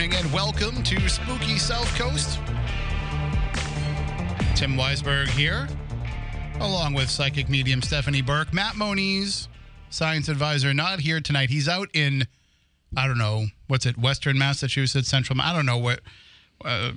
[0.00, 2.38] Evening and welcome to Spooky South Coast.
[4.54, 5.68] Tim Weisberg here,
[6.58, 8.54] along with psychic medium Stephanie Burke.
[8.54, 9.48] Matt Moniz,
[9.90, 11.50] science advisor, not here tonight.
[11.50, 12.26] He's out in,
[12.96, 16.00] I don't know, what's it, Western Massachusetts, Central, I don't know what,
[16.64, 16.92] uh,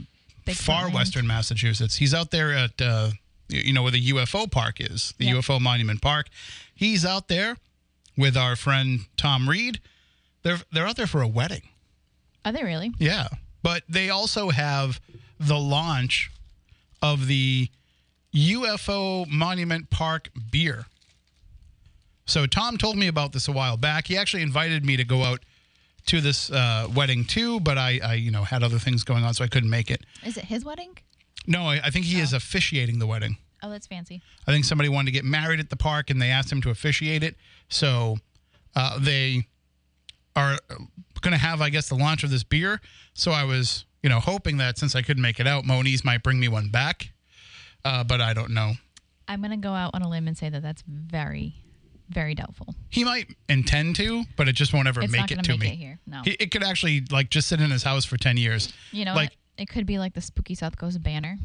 [0.54, 0.94] far land.
[0.94, 1.98] Western Massachusetts.
[1.98, 3.10] He's out there at, uh,
[3.50, 5.36] you know, where the UFO park is, the Yep.
[5.40, 6.30] UFO Monument Park.
[6.74, 7.58] He's out there
[8.16, 9.82] with our friend Tom Reed.
[10.44, 11.64] They're, they're out there for a wedding.
[12.46, 12.92] Are they really?
[13.00, 13.28] Yeah.
[13.62, 15.00] But they also have
[15.40, 16.32] the launch
[17.02, 17.70] of the
[18.36, 20.86] UFO Monument Park beer.
[22.26, 24.08] So Tom told me about this a while back.
[24.08, 25.42] He actually invited me to go out
[26.06, 29.34] to this uh, wedding too, but I, I, you know, had other things going on,
[29.34, 30.02] so I couldn't make it.
[30.26, 30.98] Is it his wedding?
[31.48, 33.38] No, I, I think he is officiating the wedding.
[33.62, 34.22] Oh, that's fancy.
[34.48, 36.70] I think somebody wanted to get married at the park and they asked him to
[36.70, 37.36] officiate it.
[37.70, 38.18] So
[38.76, 39.48] uh, they
[40.36, 40.58] are
[41.22, 42.82] going to have, I guess, the launch of this beer.
[43.14, 46.24] So I was, you know, hoping that since I couldn't make it out, Moniz might
[46.24, 47.12] bring me one back.
[47.86, 48.74] Uh, but I don't know.
[49.28, 51.56] I'm gonna go out on a limb and say that that's very,
[52.10, 52.76] very doubtful.
[52.90, 55.60] He might intend to, but it just won't ever It's make not it to make
[55.60, 55.68] me.
[55.70, 56.00] it here.
[56.06, 56.22] No.
[56.24, 58.72] He, it could actually like just sit in his house for 10 years.
[58.92, 59.38] you know like- what?
[59.56, 61.38] It could be like the spooky South Coast banner.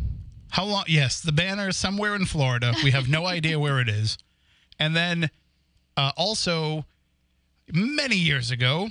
[0.51, 0.85] How long?
[0.89, 2.73] Yes, the banner is somewhere in Florida.
[2.83, 4.17] We have no idea where it is.
[4.79, 5.29] And then
[5.97, 6.87] uh, also,
[7.73, 8.91] many years ago,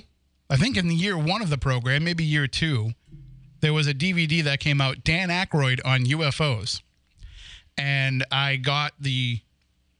[0.50, 2.90] I think in the year one of the program, maybe year two,
[3.60, 6.80] there was a DVD that came out, Dan Aykroyd on UFOs.
[7.76, 9.40] And I got the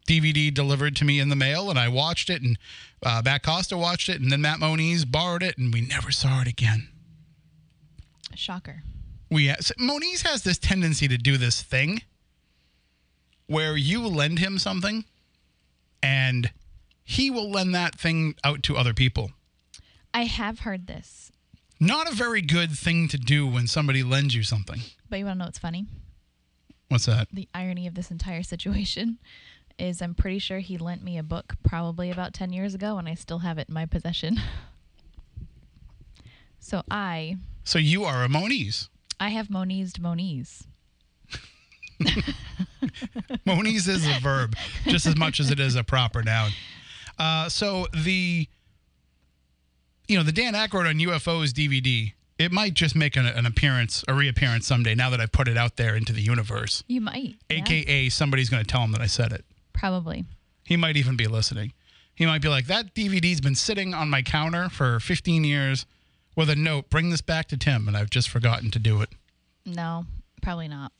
[0.09, 2.59] DVD delivered to me in the mail, and I watched it, and
[3.05, 6.41] uh, Matt Costa watched it, and then Matt Moniz borrowed it, and we never saw
[6.41, 6.89] it again
[8.34, 8.83] Shocker.
[9.31, 12.03] we so Moniz has this tendency to do this thing
[13.47, 15.05] where you lend him something
[16.03, 16.50] and
[17.10, 19.30] he will lend that thing out to other people.
[20.12, 21.32] I have heard this,
[21.80, 24.80] Not a very good thing to do when somebody lends you something.
[25.08, 25.86] but you want to know what's funny?
[26.88, 27.28] What's that?
[27.32, 29.18] The irony of this entire situation
[29.78, 33.08] is I'm pretty sure he lent me a book probably about 10 years ago, and
[33.08, 34.38] I still have it in my possession.
[36.58, 38.88] so I, So you are a Moniz.
[39.18, 40.66] I have Monized Moniz.
[43.47, 44.54] Moniz is a verb
[44.84, 46.50] just as much as it is a proper noun.
[47.18, 48.46] Uh, so the
[50.06, 52.12] you know the Dan Aykroyd on UFOs DVD.
[52.38, 54.94] It might just make an, an appearance, a reappearance someday.
[54.94, 56.84] Now that I put it out there into the universe.
[56.86, 57.34] You might.
[57.50, 59.44] yeah, AKA somebody's going to tell him that I said it.
[59.72, 60.24] Probably.
[60.64, 61.72] He might even be listening.
[62.14, 65.84] He might be like, that DVD's been sitting on my counter for 15 years
[66.36, 69.08] with a note, bring this back to Tim, and I've just forgotten to do it.
[69.66, 70.04] No,
[70.42, 70.92] probably not.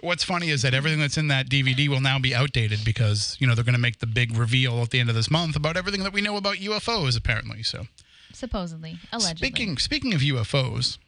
[0.00, 3.46] What's funny is that everything that's in that DVD will now be outdated because, you
[3.46, 5.76] know, they're going to make the big reveal at the end of this month about
[5.76, 7.62] everything that we know about UFOs, apparently.
[7.62, 7.86] So,
[8.32, 8.98] Supposedly.
[9.12, 9.36] Allegedly.
[9.48, 10.98] speaking speaking of UFOs,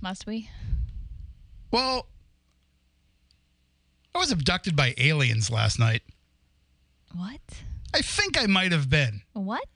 [0.00, 0.48] Must we?
[1.70, 2.06] well,
[4.14, 6.02] I was abducted by aliens last night.
[7.14, 7.40] What?
[7.94, 9.22] I think I might have been.
[9.34, 9.68] What?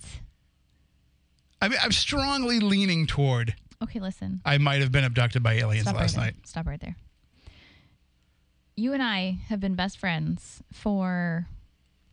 [1.61, 4.41] I mean, I'm strongly leaning toward Okay, listen.
[4.45, 6.35] I might have been abducted by aliens Stop last right night.
[6.45, 6.97] Stop right there.
[8.75, 11.47] You and I have been best friends for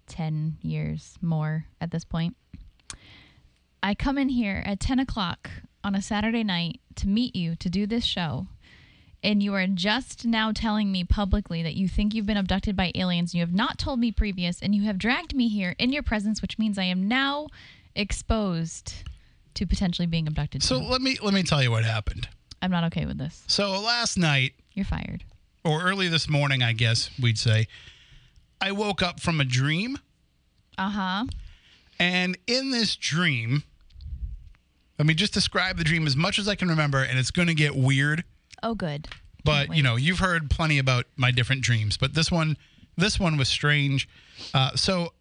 [0.08, 2.36] 10 years more at this point.
[3.82, 5.50] I come in here at 10 o'clock
[5.84, 8.48] on a Saturday night to meet you to do this show.
[9.24, 12.92] And you are just now telling me publicly that you think you've been abducted by
[12.96, 13.32] aliens.
[13.34, 16.04] And you have not told me previous, and you have dragged me here in your
[16.04, 17.48] presence, which means I am now
[17.96, 19.04] exposed
[19.56, 20.64] to potentially being abducted.
[20.64, 20.86] So too.
[20.86, 22.30] let me let me tell you what happened.
[22.62, 23.44] I'm not okay with this.
[23.48, 25.24] So last night You're fired.
[25.64, 27.68] Or early this morning, I guess we'd say,
[28.62, 29.98] I woke up from a dream,
[30.78, 31.26] Uh huh.
[32.00, 33.64] and in this dream,
[34.98, 37.48] let me just describe the dream as much as I can remember, and it's going
[37.48, 38.24] to get weird.
[38.62, 39.08] Oh, good.
[39.46, 42.58] But you know, you've heard plenty about my different dreams, but this one,
[42.98, 44.10] this one was strange.
[44.54, 45.14] Uh, so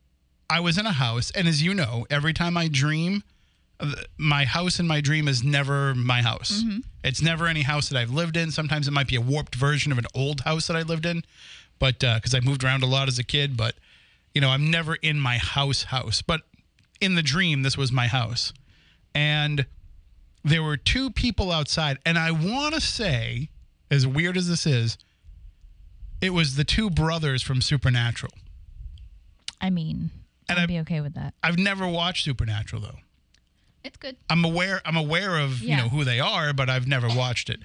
[0.50, 3.23] I was in a house, and as you know, every time I dream,
[4.17, 6.63] my house in my dream is never my house.
[6.63, 6.79] Mm-hmm.
[7.05, 8.51] It's never any house that I've lived in.
[8.51, 11.23] Sometimes it might be a warped version of an old house that I lived in,
[11.79, 13.57] but uh, because I moved around a lot as a kid.
[13.57, 13.75] But
[14.35, 16.23] you know, I'm never in my house house.
[16.23, 16.43] But
[17.01, 18.53] in the dream, this was my house,
[19.15, 19.67] and
[20.45, 23.51] there were two people outside, and I want to say,
[23.91, 24.99] as weird as this is,
[26.21, 28.33] it was the two brothers from Supernatural.
[29.61, 30.11] I mean,
[30.49, 31.35] And I'd be okay with that.
[31.43, 32.99] I've never watched Supernatural though.
[33.85, 34.17] It's good.
[34.29, 37.61] I'm aware I'm aware of you know who they are, but I've never watched it.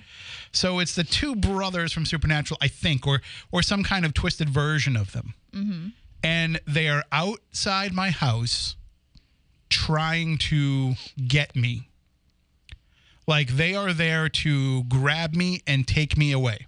[0.52, 3.22] So it's the two brothers from Supernatural, I think, or
[3.52, 5.34] or some kind of twisted version of them.
[5.54, 5.88] Mm-hmm.
[6.24, 8.76] And they are outside my house
[9.70, 10.94] trying to
[11.28, 11.90] get me.
[13.28, 16.68] Like they are there to grab me and take me away.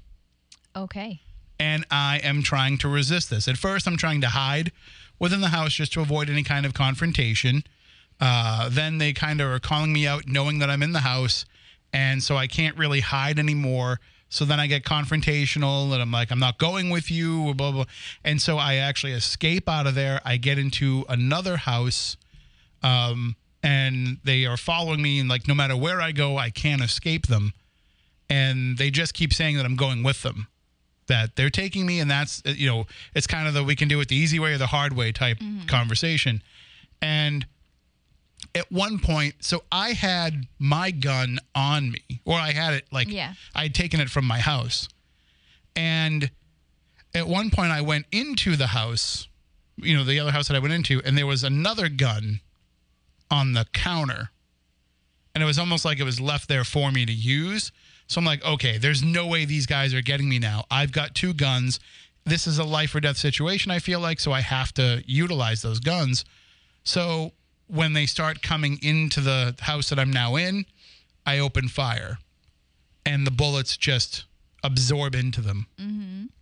[0.76, 1.22] Okay.
[1.60, 3.48] And I am trying to resist this.
[3.48, 4.72] At first, I'm trying to hide
[5.20, 7.64] within the house just to avoid any kind of confrontation.
[8.20, 11.46] Uh, then they kind of are calling me out, knowing that I'm in the house.
[11.92, 14.00] And so I can't really hide anymore.
[14.30, 17.86] So then I get confrontational and I'm like, I'm not going with you, blah, blah.
[18.24, 20.20] And so I actually escape out of there.
[20.26, 22.18] I get into another house
[22.84, 25.20] um, and they are following me.
[25.20, 27.54] And like, no matter where I go, I can't escape them.
[28.30, 30.48] And they just keep saying that I'm going with them
[31.08, 33.88] that they're taking me and that's uh, you know it's kind of the we can
[33.88, 35.38] do it the easy way or the hard way type
[35.68, 36.42] conversation
[37.02, 37.46] and
[38.56, 43.08] at one point so i had my gun on me or i had it like
[43.10, 43.34] Yeah.
[43.54, 44.88] i had taken it from my house
[45.76, 46.32] and
[47.14, 49.28] at one point i went into the house
[49.78, 52.40] you know the other house that i went into and there was another gun
[53.30, 54.30] on the counter
[55.34, 57.74] and it was almost like it was left there for me to use.
[58.08, 60.64] So I'm like, okay, there's no way these guys are getting me now.
[60.72, 61.78] I've got two guns.
[62.24, 65.62] This is a life or death situation, I feel like, so I have to utilize
[65.62, 66.24] those guns.
[66.86, 67.34] So
[67.68, 70.66] when they start coming into the house that I'm now in,
[71.26, 72.20] I open fire
[73.06, 74.26] and the bullets just
[74.64, 75.68] absorb into them.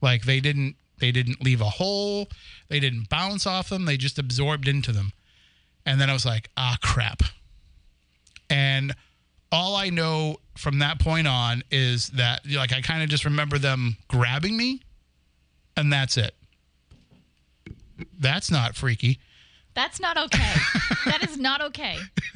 [0.02, 2.30] Like they didn't they didn't leave a hole,
[2.70, 5.12] they didn't bounce off them, they just absorbed into them.
[5.86, 7.24] And then I was like, ah crap.
[8.50, 8.96] And
[9.52, 13.58] all I know from that point on is that like I kind of just remember
[13.58, 14.82] them grabbing me
[15.76, 16.34] and that's it.
[18.20, 19.20] That's not freaky.
[19.76, 20.54] That's not okay.
[21.06, 21.98] that is not okay.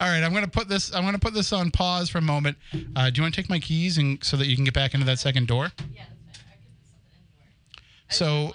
[0.00, 0.94] All right, I'm gonna put this.
[0.94, 2.56] I'm gonna put this on pause for a moment.
[2.96, 4.94] Uh, do you want to take my keys and so that you can get back
[4.94, 5.70] into that second door?
[5.94, 6.52] Yeah, that's fine.
[6.52, 8.54] I can put something in the door.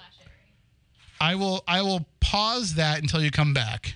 [1.20, 1.64] I will.
[1.66, 3.94] I will pause that until you come back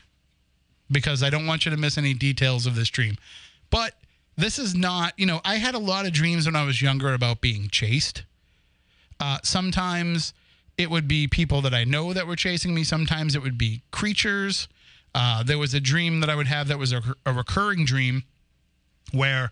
[0.91, 3.17] because I don't want you to miss any details of this dream.
[3.71, 3.95] But
[4.37, 5.13] this is not.
[5.19, 8.23] You know, I had a lot of dreams when I was younger about being chased.
[9.21, 10.33] Uh, sometimes
[10.79, 12.85] it would be people that I know that were chasing me.
[12.85, 14.69] Sometimes it would be creatures.
[15.15, 18.23] Uh, there was a dream that I would have that was a, a recurring dream
[19.13, 19.51] where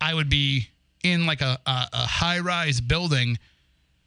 [0.00, 0.68] I would be
[1.02, 3.38] in like a, a, a high rise building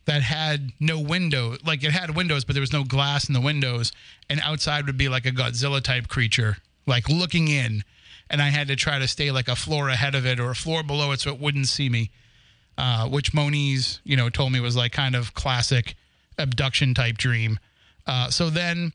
[0.06, 1.58] that had no window.
[1.66, 3.92] Like it had windows, but there was no glass in the windows.
[4.30, 7.84] And outside would be like a Godzilla type creature, like looking in.
[8.30, 10.56] And I had to try to stay like a floor ahead of it or a
[10.56, 12.12] floor below it so it wouldn't see me
[12.78, 15.96] uh, which Moniz, you know, told me was like kind of classic
[16.42, 17.60] abduction type dream.
[18.06, 18.94] Uh, so then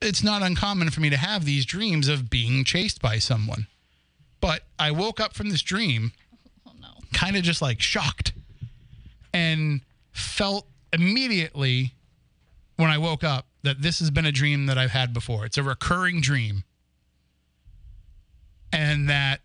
[0.00, 3.66] it's not uncommon for me to have these dreams of being chased by someone.
[4.40, 6.12] But I woke up from this dream
[6.66, 6.88] Oh no.
[7.12, 8.32] kind of just like shocked
[9.32, 9.80] and
[10.12, 11.94] felt immediately
[12.76, 15.46] when I woke up that this has been a dream that I've had before.
[15.46, 16.64] It's a recurring dream.
[18.72, 19.40] And that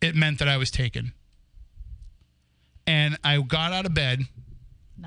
[0.00, 1.12] it meant that I was taken.
[2.86, 4.22] And I got out of bed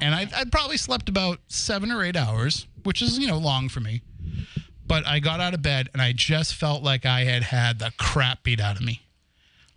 [0.01, 3.69] and I, I probably slept about seven or eight hours, which is, you know, long
[3.69, 4.01] for me.
[4.85, 7.93] But I got out of bed and I just felt like I had had the
[7.97, 9.01] crap beat out of me.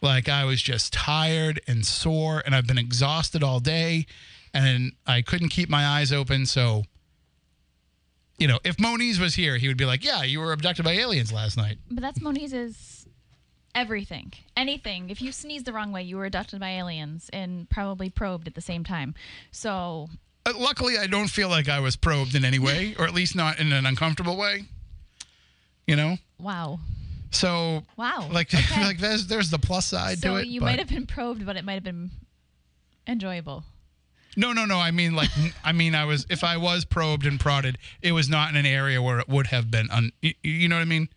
[0.03, 4.07] Like I was just tired and sore and I've been exhausted all day
[4.53, 6.47] and I couldn't keep my eyes open.
[6.47, 6.85] So,
[8.39, 10.93] you know, if Moniz was here, he would be like, yeah, you were abducted by
[10.93, 11.79] aliens last night.
[11.91, 12.96] But that's Moniz's
[13.77, 14.33] everything.
[14.57, 15.11] Anything.
[15.11, 18.55] If you sneeze the wrong way, you were abducted by aliens and probably probed at
[18.57, 19.15] the same time.
[19.53, 20.09] So
[20.45, 23.37] Uh, luckily, I don't feel like I was probed in any way, or at least
[23.37, 24.65] not in an uncomfortable way.
[25.87, 26.81] You know, wow.
[27.31, 28.29] so Wow.
[28.33, 28.83] like Okay.
[28.85, 30.49] like there's there's the plus side so to it.
[30.49, 32.11] you but- might have been probed, but it might have been
[33.07, 33.65] enjoyable.
[34.37, 34.79] no, no, no.
[34.79, 35.31] I mean, like,
[35.65, 38.67] I mean, I was if I was probed and prodded, it was not in an
[38.67, 39.89] area where it would have been.
[39.91, 40.11] Un,
[40.43, 41.09] you know what I mean?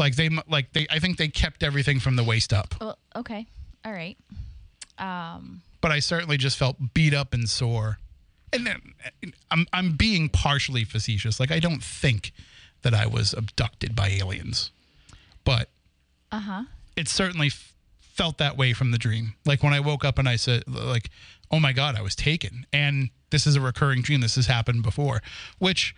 [0.00, 0.86] Like they like they.
[0.90, 3.46] I think they kept everything from the waist up, Well, okay.
[3.84, 4.16] All right.
[4.98, 7.98] Um, but I certainly just felt beat up and sore.
[8.50, 8.80] And then
[9.50, 11.38] I'm I'm being partially facetious.
[11.38, 12.32] Like I don't think
[12.80, 14.70] that I was abducted by aliens,
[15.44, 15.68] but
[16.32, 16.62] uh huh.
[16.96, 19.34] it certainly f- felt that way from the dream.
[19.44, 21.10] Like when I woke up and I said, like,
[21.50, 22.64] oh my God, I was taken.
[22.72, 24.22] And this is a recurring dream.
[24.22, 25.20] This has happened before,
[25.58, 25.94] which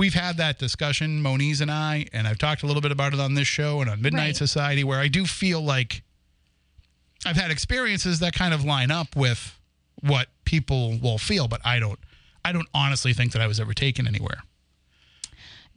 [0.00, 3.20] we've had that discussion, Moniz and I, and I've talked a little bit about it
[3.20, 4.36] on this show and on Midnight Right.
[4.36, 6.02] Society, where I do feel like
[7.26, 9.60] I've had experiences that kind of line up with
[10.00, 11.98] what people will feel, but I don't.
[12.42, 14.42] I don't honestly think that I was ever taken anywhere.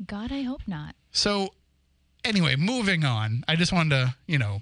[0.07, 0.95] God, I hope not.
[1.11, 1.49] So,
[2.23, 3.43] anyway, moving on.
[3.49, 4.61] I just wanted to, you know,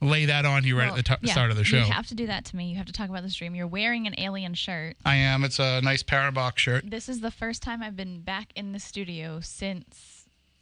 [0.00, 1.78] lay that on you right Well, at the t- yeah, start of the show.
[1.78, 2.70] You have to do that to me.
[2.70, 3.54] You have to talk about the stream.
[3.54, 4.96] You're wearing an alien shirt.
[5.04, 5.44] I am.
[5.44, 6.88] It's a nice Parabox shirt.
[6.88, 10.14] This is the first time I've been back in the studio since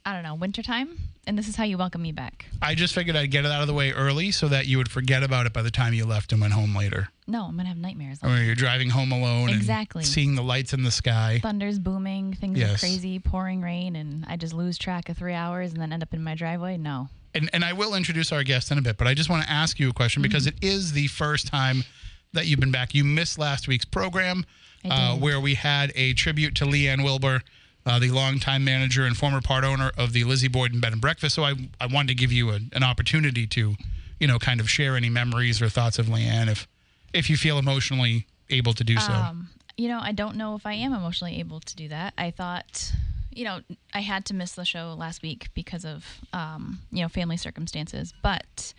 [0.05, 0.97] I don't know, wintertime.
[1.25, 2.45] And this is how you welcome me back.
[2.61, 4.89] I just figured I'd get it out of the way early so that you would
[4.89, 7.09] forget about it by the time you left and went home later.
[7.27, 8.19] No, I'm going to have nightmares.
[8.23, 9.99] Or you're driving home alone Exactly.
[10.03, 11.39] and seeing the lights in the sky.
[11.43, 15.73] Thunder's booming, things are crazy, pouring rain, and I just lose track of three hours
[15.73, 16.77] and then end up in my driveway.
[16.77, 17.09] No.
[17.37, 19.49] And, and I will introduce our guest in a bit, but I just want to
[19.49, 20.57] ask you a question because Mm-hmm.
[20.63, 21.83] it is the first time
[22.33, 22.93] that you've been back.
[22.93, 24.45] You missed last week's program
[24.89, 27.41] uh, where we had a tribute to Leanne Wilbur,
[27.85, 31.35] uh, the longtime manager and former part owner of the Lizzie Borden Bed and Breakfast.
[31.35, 33.75] So I, I wanted to give you a, an opportunity to,
[34.19, 36.67] you know, kind of share any memories or thoughts of Leanne if,
[37.13, 39.13] if you feel emotionally able to do so.
[39.13, 42.13] Um, you know, I don't know if I am emotionally able to do that.
[42.17, 42.91] I thought,
[43.37, 43.61] you know,
[43.93, 46.03] I had to miss the show last week because of,
[46.33, 48.11] um, you know, family circumstances.
[48.23, 48.73] But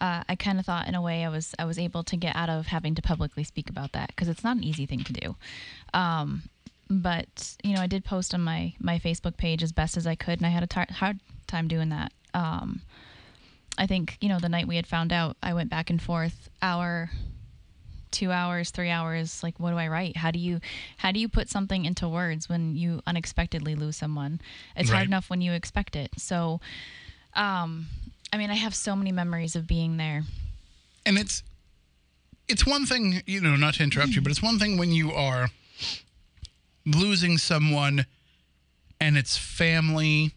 [0.00, 2.36] uh, I kind of thought, in a way, I was I was able to get
[2.36, 5.12] out of having to publicly speak about that because it's not an easy thing to
[5.12, 5.36] do.
[5.92, 6.44] Um,
[6.88, 10.14] but you know, I did post on my my Facebook page as best as I
[10.14, 12.12] could, and I had a tar- hard time doing that.
[12.32, 12.82] Um,
[13.76, 16.48] I think you know the night we had found out, I went back and forth
[16.62, 17.10] hour
[18.16, 20.16] two hours three hours like what do i write?
[20.16, 20.60] How do you
[20.96, 24.40] how do you put something into words when you unexpectedly lose someone?
[24.74, 24.96] It's Right.
[24.96, 26.10] hard enough when you expect it.
[26.16, 26.60] So
[27.34, 27.86] um
[28.32, 30.22] i mean i have so many memories of being there.
[31.04, 31.42] And it's
[32.48, 35.12] it's one thing you know not to interrupt you but it's one thing when you
[35.12, 35.50] are
[36.86, 38.06] losing someone
[39.00, 40.32] and it's family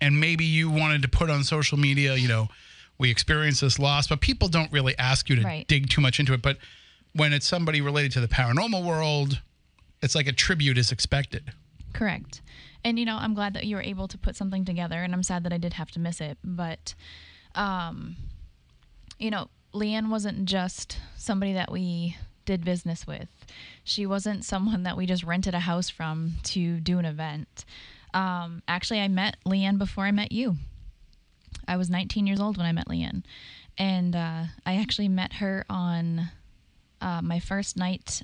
[0.00, 2.48] and maybe you wanted to put on social media you know
[2.98, 5.66] we experienced this loss but people don't really ask you to Right.
[5.66, 6.42] dig too much into it.
[6.42, 6.58] But
[7.14, 9.40] when it's somebody related to the paranormal world
[10.02, 11.52] it's like a tribute is expected.
[11.92, 12.40] Correct.
[12.84, 15.22] And you know i'm glad that you were able to put something together and i'm
[15.22, 16.94] sad that i did have to miss it but
[17.54, 18.16] um
[19.18, 23.28] you know leanne wasn't just somebody that we did business with.
[23.84, 27.66] She wasn't someone that we just rented a house from to do an event.
[28.14, 30.56] Um actually i met leanne before i met you.
[31.68, 33.24] I was 19 years old when i met leanne.
[33.76, 36.30] And uh, i actually met her on
[37.00, 38.22] uh, my first night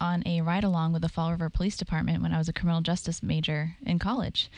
[0.00, 2.80] on a ride along with the Fall River Police Department when I was a criminal
[2.80, 4.50] justice major in college.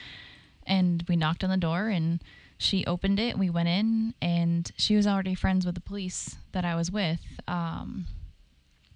[0.65, 2.23] And we knocked on the door and
[2.59, 3.37] she opened it.
[3.37, 7.21] We went in and she was already friends with the police that I was with.
[7.49, 8.07] Um,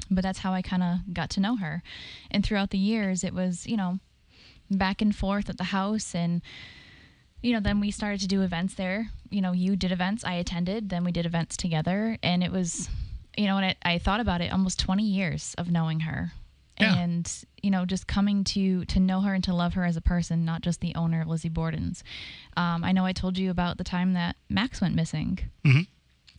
[0.09, 1.83] but that's how I kind of got to know her.
[2.31, 3.99] And throughout the years, it was, you know,
[4.71, 6.15] back and forth at the house.
[6.15, 6.43] And,
[7.43, 9.11] you know, then we started to do events there.
[9.31, 12.19] You know, you did events, I attended, then we did events together.
[12.23, 12.89] And it was,
[13.37, 16.33] you know, and it, I thought about it almost 20 years of knowing her.
[16.81, 16.95] Yeah.
[16.97, 17.31] And,
[17.63, 20.45] you know, just coming to to know her and to love her as a person,
[20.45, 22.05] not just the owner of Lizzie Borden's.
[22.57, 25.39] Um, I know I told you about the time that Max went missing.
[25.65, 25.87] Mhm.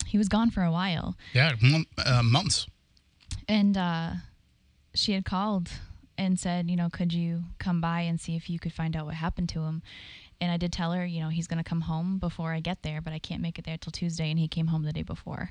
[0.06, 1.52] He was gone for a while yeah
[2.06, 2.66] uh, months
[3.48, 4.12] and uh,
[4.94, 5.70] she had called
[6.16, 9.06] and said, you know, could you come by and see if you could find out
[9.06, 9.82] what happened to him?
[10.40, 12.82] And I did tell her, you know, he's going to come home before I get
[12.82, 14.30] there, but I can't make it there till Tuesday.
[14.30, 15.50] And he came home the day before.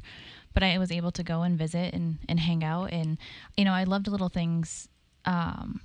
[0.53, 2.91] But I was able to go and visit and, and hang out.
[2.91, 3.17] And,
[3.58, 4.88] you know, I loved little things.
[5.25, 5.82] Um,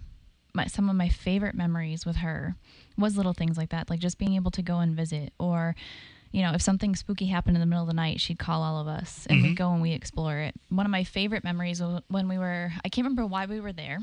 [0.55, 2.55] my, some of my favorite memories with her
[2.97, 5.75] was little things like that, like just being able to go and visit or,
[6.31, 8.81] you know, if something spooky happened in the middle of the night, she'd call all
[8.81, 10.55] of us and we'd go and we explore it.
[10.71, 13.73] One of my favorite memories was when we were, I can't remember why we were
[13.73, 13.99] there.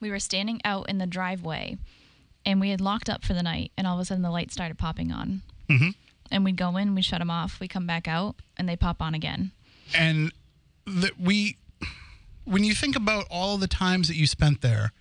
[0.00, 1.78] We were standing out in the driveway
[2.46, 4.52] and we had locked up for the night and all of a sudden the lights
[4.54, 5.42] started popping on.
[5.68, 5.94] Mhm.
[6.30, 9.00] And we'd go in, we'd shut them off, we come back out and they pop
[9.02, 9.52] on again.
[9.94, 10.32] and
[10.86, 11.56] that we
[12.44, 14.92] when you think about all the times that you spent there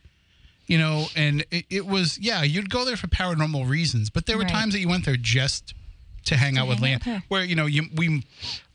[0.68, 4.38] you know and it, it was yeah you'd go there for paranormal reasons but there
[4.38, 4.52] were Right.
[4.52, 5.74] times that you went there just
[6.26, 7.24] to hang out with hang out Leanne with her.
[7.30, 8.24] where you know you we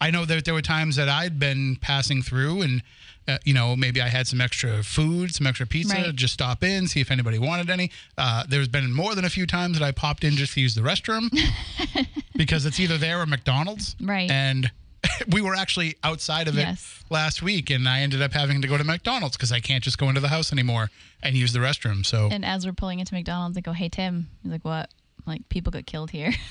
[0.00, 2.82] I know that there were times that I'd been passing through and
[3.28, 6.14] uh, you know maybe I had some extra food some extra pizza Right.
[6.16, 9.46] just stop in see if anybody wanted any uh, there's been more than a few
[9.46, 11.28] times that I popped in just to use the restroom
[12.36, 14.30] because it's either there or McDonald's Right.
[14.30, 14.70] and
[15.32, 17.04] we were actually outside of it Yes.
[17.08, 19.96] last week, and I ended up having to go to McDonald's because I can't just
[19.96, 20.90] go into the house anymore
[21.22, 22.04] and use the restroom.
[22.04, 24.28] So And as we're pulling into McDonald's, I go, hey, Tim.
[24.42, 24.90] He's like, what?
[25.18, 26.32] I'm like, people got killed here.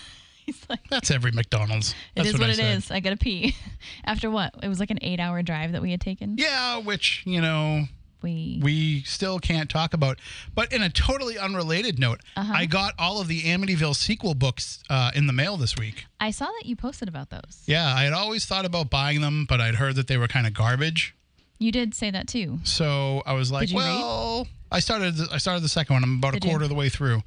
[0.47, 1.91] He's like, that's every McDonald's.
[2.15, 2.89] It That's is what, I it is.
[2.89, 3.53] I gotta pee.
[4.05, 4.55] After what?
[4.63, 6.35] It was like an eight hour drive that we had taken.
[6.37, 7.83] Yeah, which you know
[8.23, 10.19] We, we still can't talk about.
[10.55, 12.51] But in a totally unrelated note, Uh-huh.
[12.55, 16.05] I got all of the Amityville sequel books uh, in the mail this week.
[16.19, 17.61] I saw that you posted about those.
[17.65, 20.47] Yeah, I had always thought about buying them, but I'd heard that they were kind
[20.47, 21.13] of garbage.
[21.59, 22.59] You did say that too.
[22.63, 23.85] So I was like, you read?
[23.85, 25.15] well, I started.
[25.17, 26.03] The, I started the second one.
[26.03, 26.51] I'm about Did a you?
[26.51, 27.21] quarter of the way through,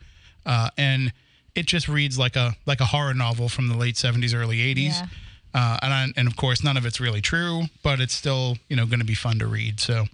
[0.46, 1.12] uh, and
[1.54, 4.85] it just reads like a like a horror novel from the late 70s, early 80s.
[5.00, 5.07] Yeah.
[5.52, 8.76] Uh, and I, and of course, none of it's really true, but it's still you
[8.76, 9.80] know going to be fun to read.
[9.80, 10.04] So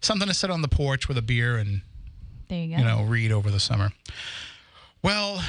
[0.00, 1.82] something to sit on the porch with a beer and
[2.48, 2.78] There you go.
[2.78, 3.90] you know read over the summer.
[5.02, 5.42] Well,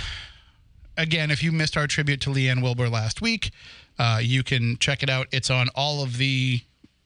[0.97, 3.51] again, if you missed our tribute to Leanne Wilbur last week,
[3.97, 5.27] uh, you can check it out.
[5.31, 6.61] It's on all of the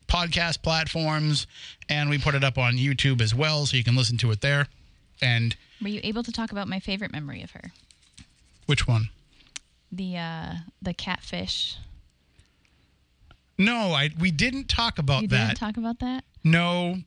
[0.08, 1.48] podcast platforms,
[1.90, 4.42] and we put it up on YouTube as well, so you can listen to it
[4.42, 4.68] there.
[5.22, 7.72] And Were you able to talk about my favorite memory of her?
[8.72, 9.10] Which one?
[9.92, 11.76] The uh the catfish.
[13.58, 15.48] No, I we didn't talk about You that.
[15.48, 16.24] didn't talk about that?
[16.46, 17.00] no,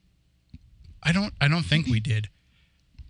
[1.03, 1.33] I don't.
[1.41, 2.29] I don't think we did.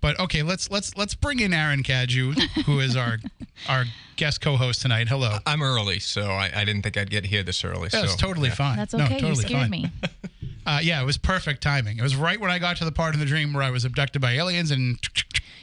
[0.00, 2.34] But okay, let's let's let's bring in Aaron Cadieux,
[2.64, 3.18] who is our
[3.68, 5.08] our guest co-host tonight.
[5.08, 5.38] Hello.
[5.46, 7.88] I'm early, so I, I didn't think I'd get here this early.
[7.88, 8.54] That's so, totally yeah.
[8.54, 8.76] fine.
[8.76, 9.14] That's No, okay.
[9.16, 9.70] you totally scared fine.
[9.70, 9.90] me.
[10.66, 11.98] Uh, yeah, it was perfect timing.
[11.98, 13.84] It was right when I got to the part of the dream where I was
[13.84, 14.98] abducted by aliens, and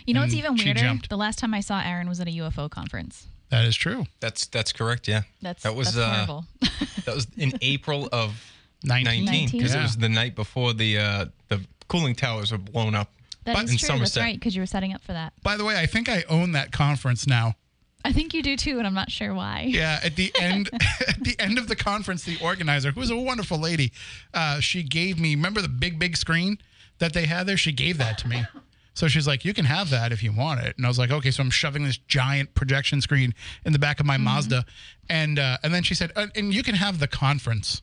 [0.06, 1.00] You know what's And even weirder?
[1.10, 3.28] The last time I saw Aaron was at a UFO conference.
[3.50, 4.06] that is true.
[4.20, 5.08] That's that's correct.
[5.08, 6.46] Yeah, That's that was that's uh, horrible.
[7.06, 8.42] that was in April of
[8.84, 9.26] 19.
[9.26, 9.80] 19 because Yeah.
[9.80, 13.12] it was the night before the uh, the cooling towers were blown up.
[13.44, 13.88] That but is in true.
[13.88, 14.24] That's Somerset.
[14.24, 15.34] right, because you were setting up for that.
[15.44, 17.56] By the way, I think I own that conference now.
[18.04, 19.66] I think you do too, and I'm not sure why.
[19.70, 20.70] Yeah, at the end,
[21.08, 23.92] at the end of the conference, the organizer, who was a wonderful lady,
[24.34, 25.36] uh, she gave me.
[25.36, 26.58] Remember the big, big screen
[27.00, 27.58] that they had there?
[27.58, 28.44] She gave that to me.
[28.94, 31.12] So she's like, "You can have that if you want it." And I was like,
[31.12, 33.34] "Okay." So I'm shoving this giant projection screen
[33.66, 34.66] in the back of my Mazda,
[35.10, 37.82] and uh, and then she said, uh, "And you can have the conference."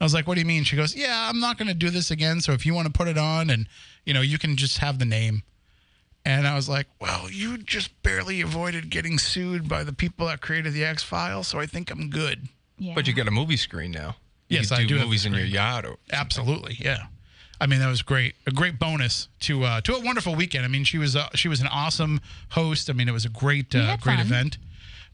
[0.00, 1.90] I was like, "What do you mean?" She goes, "Yeah, I'm not going to do
[1.90, 2.40] this again.
[2.40, 3.68] So if you want to put it on, and
[4.06, 5.42] you know, you can just have the name."
[6.24, 10.40] And I was like, "Well, you just barely avoided getting sued by the people that
[10.40, 12.94] created the X Files, so I think I'm good." Yeah.
[12.94, 14.16] But you got a movie screen now.
[14.48, 15.54] You Yes, can I do do have movies the in your screen.
[15.54, 15.84] yard.
[15.84, 17.06] Or, Absolutely, yeah.
[17.60, 18.34] I mean, that was great.
[18.46, 20.64] A great bonus to uh, to a wonderful weekend.
[20.64, 22.88] I mean, she was uh, she was an awesome host.
[22.88, 24.20] I mean, it was a great uh, great fun.
[24.26, 24.58] event.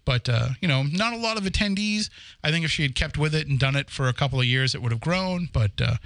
[0.05, 2.11] But uh, you know, not a lot of attendees.
[2.43, 4.45] I think if she had kept with it and done it for a couple of
[4.47, 5.49] years, it would have grown.
[5.53, 5.97] But uh,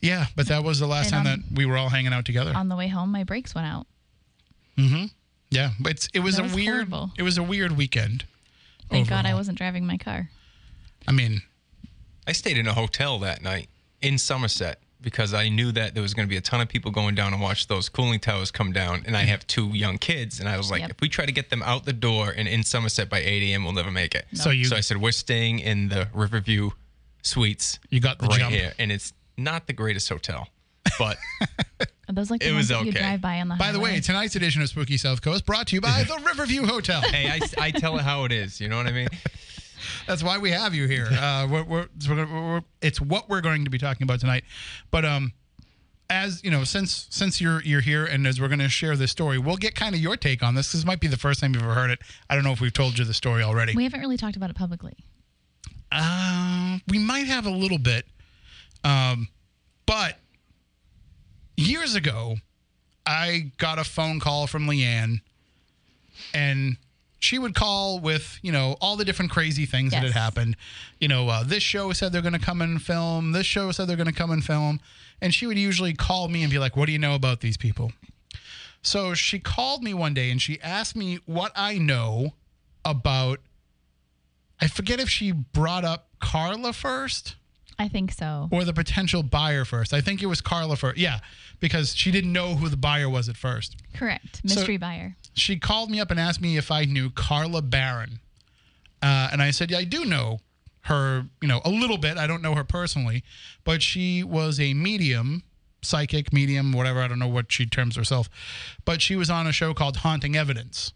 [0.00, 2.24] yeah, but that was the last And time on- that we were all hanging out
[2.24, 2.52] together.
[2.54, 3.86] On the way home, my brakes went out.
[4.76, 5.04] Mm-hmm.
[5.50, 7.10] Yeah, but it's, it was That a was weird horrible.
[7.18, 8.24] it was a weird weekend.
[8.88, 10.30] Thank God I wasn't driving my car.
[11.06, 11.42] I mean,
[12.26, 13.68] I stayed in a hotel that night
[14.02, 16.90] in Somerset because I knew that there was going to be a ton of people
[16.90, 19.02] going down and watch those cooling towers come down.
[19.06, 20.90] And I have two young kids, and I was like, Yep.
[20.90, 23.64] if we try to get them out the door and in Somerset by 8 a.m.,
[23.64, 24.26] we'll never make it.
[24.34, 26.70] So you- so I said, we're staying in the Riverview
[27.22, 27.78] Suites.
[27.90, 28.52] You got the right jump.
[28.54, 30.48] here, and it's not the greatest hotel,
[30.98, 31.16] but
[32.08, 32.98] Are those like the It ones was that you okay.
[32.98, 35.76] drive by on the by the way, tonight's edition of Spooky South Coast brought to
[35.76, 37.00] you by the Riverview Hotel.
[37.02, 38.60] hey, I, I tell it how it is.
[38.60, 39.08] You know what I mean?
[40.06, 41.08] That's why we have you here.
[41.10, 44.44] Uh, we're, we're, we're, gonna- we're, it's what we're going to be talking about tonight.
[44.90, 45.32] But um,
[46.08, 49.10] as you know, since since you're you're here, and as we're going to share this
[49.12, 50.72] story, we'll get kind of your take on this.
[50.72, 52.00] This might be the first time you've ever heard it.
[52.28, 53.74] I don't know if we've told you the story already.
[53.76, 54.96] we haven't really talked about it publicly.
[55.92, 58.06] Uh, we might have a little bit.
[58.84, 59.28] Um,
[59.86, 60.18] but
[61.56, 62.36] years ago,
[63.06, 65.20] I got a phone call from Leanne,
[66.32, 66.76] and
[67.20, 70.56] she would call with, you know, all the different crazy things that had happened.
[70.98, 73.32] You know, uh, this show said they're going to come and film.
[73.32, 74.80] This show said they're going to come and film.
[75.20, 77.58] And she would usually call me and be like, What do you know about these
[77.58, 77.92] people?
[78.82, 82.32] So she called me one day and she asked me what I know
[82.84, 83.40] about.
[84.58, 87.36] I forget if she brought up Carla first
[87.78, 88.48] I think so.
[88.50, 89.94] or the potential buyer first.
[89.94, 90.98] I think it was Carla first.
[90.98, 91.20] Yeah,
[91.60, 93.76] because she didn't know who the buyer was at first.
[93.94, 94.42] Correct.
[94.44, 95.16] Mystery buyer.
[95.34, 98.20] She called me up and asked me if I knew Carla Barron.
[99.02, 100.40] Uh, and I said, yeah, I do know
[100.82, 102.16] her, you know, a little bit.
[102.16, 103.22] I don't know her personally,
[103.64, 105.42] but she was a medium,
[105.82, 107.00] psychic, medium, whatever.
[107.00, 108.28] I don't know what she terms herself.
[108.84, 110.92] But she was on a show called Haunting Evidence.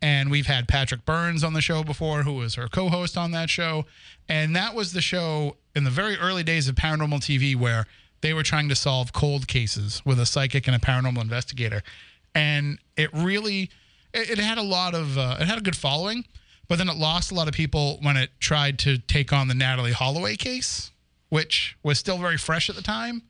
[0.00, 3.32] And we've had Patrick Burns on the show before, who was her co host on
[3.32, 3.84] that show.
[4.28, 7.86] And that was the show in the very early days of paranormal TV where
[8.20, 11.82] they were trying to solve cold cases with a psychic and a paranormal investigator.
[12.34, 13.70] And it really,
[14.12, 16.24] it, it had a lot of, uh, it had a good following,
[16.68, 19.54] but then it lost a lot of people when it tried to take on the
[19.54, 20.90] Natalee Holloway case,
[21.28, 23.22] which was still very fresh at the time.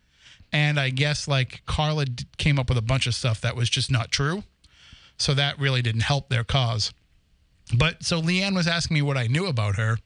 [0.52, 2.06] And I guess like Carla
[2.38, 4.44] came up with a bunch of stuff that was just not true.
[5.18, 6.92] So that really didn't help their cause.
[7.76, 9.98] But so Leanne was asking me what I knew about her,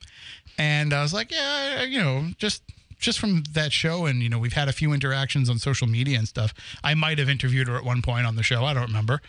[0.58, 2.62] and I was like, yeah, you know, just
[3.02, 6.18] just from that show, and you know, we've had a few interactions on social media
[6.18, 6.54] and stuff.
[6.82, 8.64] I might have interviewed her at one point on the show.
[8.64, 9.20] I don't remember.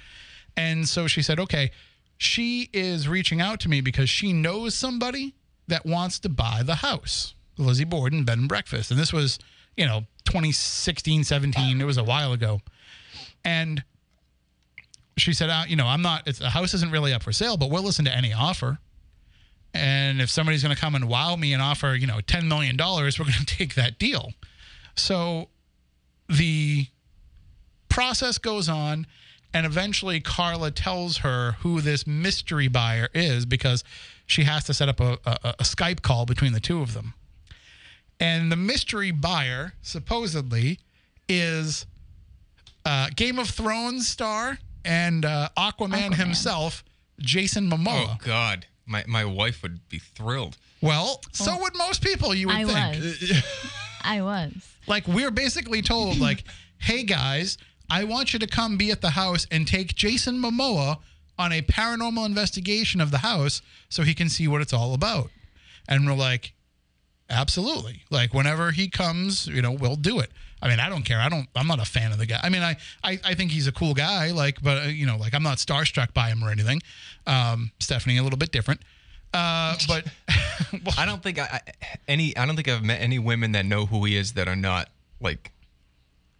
[0.56, 1.72] And so she said, okay,
[2.18, 5.34] she is reaching out to me because she knows somebody
[5.68, 9.40] that wants to buy the house, Lizzie Borden Bed and Breakfast, and this was,
[9.76, 11.82] you know, 2016, 17.
[11.82, 12.62] It was a while ago,
[13.44, 13.84] and
[15.18, 17.58] she said, uh, you know, I'm not, it's, the house isn't really up for sale,
[17.58, 18.80] but we'll listen to any offer.
[19.74, 22.78] And if somebody's going to come and wow me and offer, you know, $10 million,
[22.78, 24.32] we're going to take that deal.
[24.96, 25.50] So
[26.30, 26.88] the
[27.90, 29.08] process goes on.
[29.56, 33.84] And eventually, Carla tells her who this mystery buyer is because
[34.26, 37.14] she has to set up a, a, a Skype call between the two of them.
[38.20, 40.80] And the mystery buyer, supposedly,
[41.30, 41.86] is
[42.84, 46.16] uh, Game of Thrones star and uh, Aquaman, Aquaman.
[46.16, 46.84] himself,
[47.20, 48.06] Jason Momoa.
[48.10, 50.58] Oh God, my my wife would be thrilled.
[50.82, 53.04] Well, so would most people, you would I think.
[53.04, 53.44] was.
[54.04, 54.52] I was.
[54.88, 56.44] Like we're basically told, like,
[56.80, 57.58] hey guys,
[57.90, 60.98] I want you to come be at the house and take Jason Momoa
[61.38, 65.30] on a paranormal investigation of the house so he can see what it's all about.
[65.88, 66.54] And we're like,
[67.30, 68.04] absolutely.
[68.10, 70.32] Like whenever he comes, you know, we'll do it.
[70.64, 71.20] I mean, I don't care.
[71.20, 71.46] I don't.
[71.58, 72.40] I'm not a fan of the guy.
[72.42, 74.32] I mean, I I, I think he's a cool guy.
[74.32, 76.82] Like, but uh, you know, like I'm not starstruck by him or anything.
[77.28, 78.80] Um, Stephanie a little bit different.
[79.34, 80.06] Uh, but
[80.72, 82.36] well, I don't think I, I any.
[82.38, 84.88] I don't think I've met any women that know who he is that are not
[85.20, 85.52] like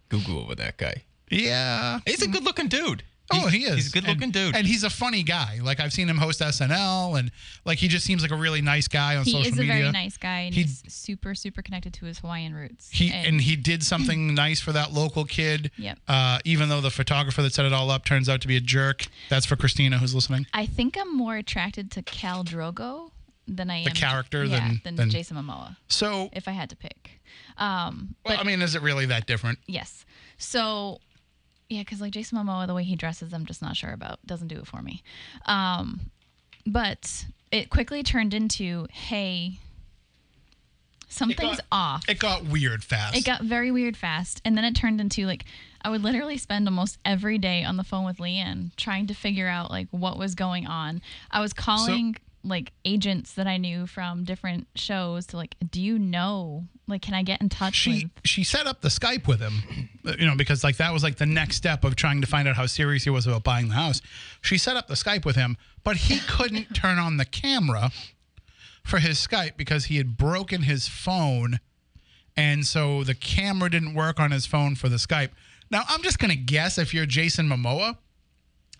[0.08, 1.02] Google over that guy.
[1.30, 3.02] yeah, He's a good looking dude.
[3.32, 3.74] Oh, he is.
[3.76, 4.54] He's a good looking and, dude.
[4.54, 5.58] and he's a funny guy.
[5.62, 7.30] Like I've seen him host SNL, and
[7.64, 9.44] like he just seems like a really nice guy on He social media.
[9.44, 9.74] He is a media.
[9.84, 12.90] very nice guy, and He- he's super, super connected to his Hawaiian roots.
[12.92, 15.70] He and he did something nice for that local kid.
[15.78, 15.98] Yep.
[16.06, 18.60] Uh, even though the photographer that set it all up turns out to be a
[18.60, 19.06] jerk.
[19.30, 20.46] That's for Christina who's listening.
[20.52, 23.10] I think I'm more attracted to Khal Drogo
[23.48, 26.68] than I am The character yeah, than- than, than- Jason Momoa, So, if I had
[26.70, 27.20] to pick.
[27.56, 29.58] Um, well, but I mean, is it really that different?
[29.66, 30.04] yes,
[30.38, 31.00] so
[31.74, 34.24] yeah, because like Jason Momoa, the way he dresses, I'm just not sure about.
[34.26, 35.02] Doesn't do it for me.
[35.46, 36.00] Um,
[36.66, 39.58] but it quickly turned into, hey,
[41.08, 42.08] something's got- off.
[42.08, 43.16] It got weird fast.
[43.16, 44.40] It got very weird fast.
[44.44, 45.44] And then it turned into like
[45.82, 49.48] I would literally spend almost every day on the phone with Leanne trying to figure
[49.48, 51.02] out like what was going on.
[51.30, 55.98] I was calling like agents that I knew from different shows to like, do you
[55.98, 56.64] know?
[56.86, 59.88] Like, can I get in touch she with she set up the Skype with him,
[60.06, 62.46] uh, you know, because like that was like the next step of trying to find
[62.46, 64.02] out how serious he was about buying the house.
[64.42, 67.90] She set up the Skype with him, but he couldn't turn on the camera
[68.84, 71.58] for his Skype because he had broken his phone,
[72.36, 75.30] and so the camera didn't work on his phone for the Skype.
[75.70, 77.96] Now I'm just gonna guess if you're Jason Momoa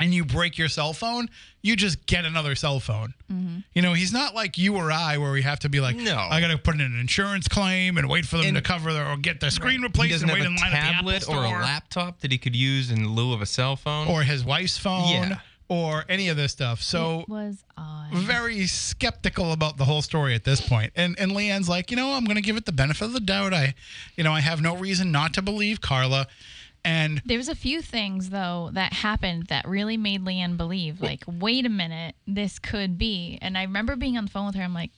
[0.00, 1.28] and you break your cell phone,
[1.62, 3.14] you just get another cell phone.
[3.32, 3.58] Mm-hmm.
[3.74, 6.16] You know, he's not like you or I, where we have to be like, No.
[6.18, 8.92] I got to put in an insurance claim and wait for them And- to cover
[8.92, 11.28] the, or get the screen He replaced and wait in line at the Apple tablet
[11.28, 14.08] or a laptop that he could use in lieu of a cell phone.
[14.08, 15.38] or his wife's phone, Yeah.
[15.68, 16.82] or any of this stuff.
[16.82, 18.12] So it was odd.
[18.14, 20.92] very skeptical about the whole story at this point.
[20.96, 23.20] And and Leanne's like, you know, I'm going to give it the benefit of the
[23.20, 23.54] doubt.
[23.54, 23.74] I,
[24.16, 26.26] you know, I have no reason not to believe Carla.
[26.84, 31.24] And There was a few things though that happened that really made Leanne believe, like,
[31.26, 33.38] wait a minute, this could be.
[33.40, 34.62] And I remember being on the phone with her.
[34.62, 34.90] I'm like,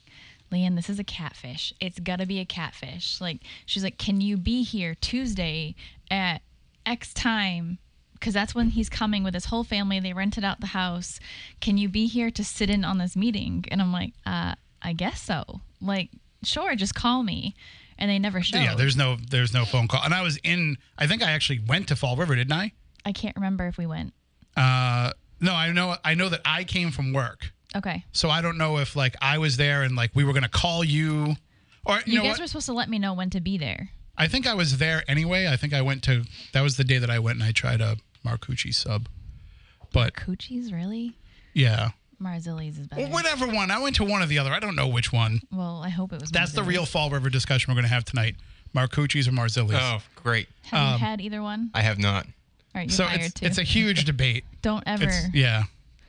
[0.52, 1.72] Leanne, this is a catfish.
[1.80, 3.20] It's gotta be a catfish.
[3.20, 5.74] Like, she's like, can you be here Tuesday
[6.10, 6.42] at
[6.84, 7.78] X time?
[8.14, 10.00] Because that's when he's coming with his whole family.
[10.00, 11.20] They rented out the house.
[11.60, 13.64] Can you be here to sit in on this meeting?
[13.70, 15.60] And I'm like, uh, I guess so.
[15.80, 16.10] Like,
[16.42, 17.54] sure, just call me.
[17.98, 18.58] And they never showed.
[18.62, 20.02] yeah, there's no there's no phone call.
[20.04, 20.76] And I was in.
[20.98, 22.72] I think I actually went to Fall River, didn't I?
[23.04, 24.12] I can't remember if we went.
[24.56, 25.96] Uh, no, I know.
[26.04, 27.52] I know that I came from work.
[27.74, 28.04] Okay.
[28.12, 30.82] So I don't know if like I was there and like we were gonna call
[30.84, 31.36] you,
[31.84, 32.40] or you, You know guys what?
[32.40, 33.90] were supposed to let me know when to be there.
[34.18, 35.46] I think I was there anyway.
[35.46, 36.24] I think I went to.
[36.52, 39.08] That was the day that I went and I tried a Marcucci sub.
[39.92, 41.16] But Coochie's really?
[41.54, 43.06] yeah, Marzilli's is better.
[43.08, 43.70] whatever one.
[43.70, 44.50] I went to one or the other.
[44.52, 45.40] I don't know which one.
[45.52, 46.30] Well, I hope it was.
[46.30, 46.68] That's the Marzilli's.
[46.68, 48.36] real Fall River discussion we're gonna have tonight.
[48.74, 49.74] Marcucci's or Marzilli's.
[49.74, 50.48] oh, great!
[50.64, 51.70] Have you um, had either one?
[51.74, 52.26] I have not.
[52.26, 53.46] All right, you're so hired it's too.
[53.46, 54.44] it's a huge debate.
[54.62, 55.64] Don't ever It's yeah.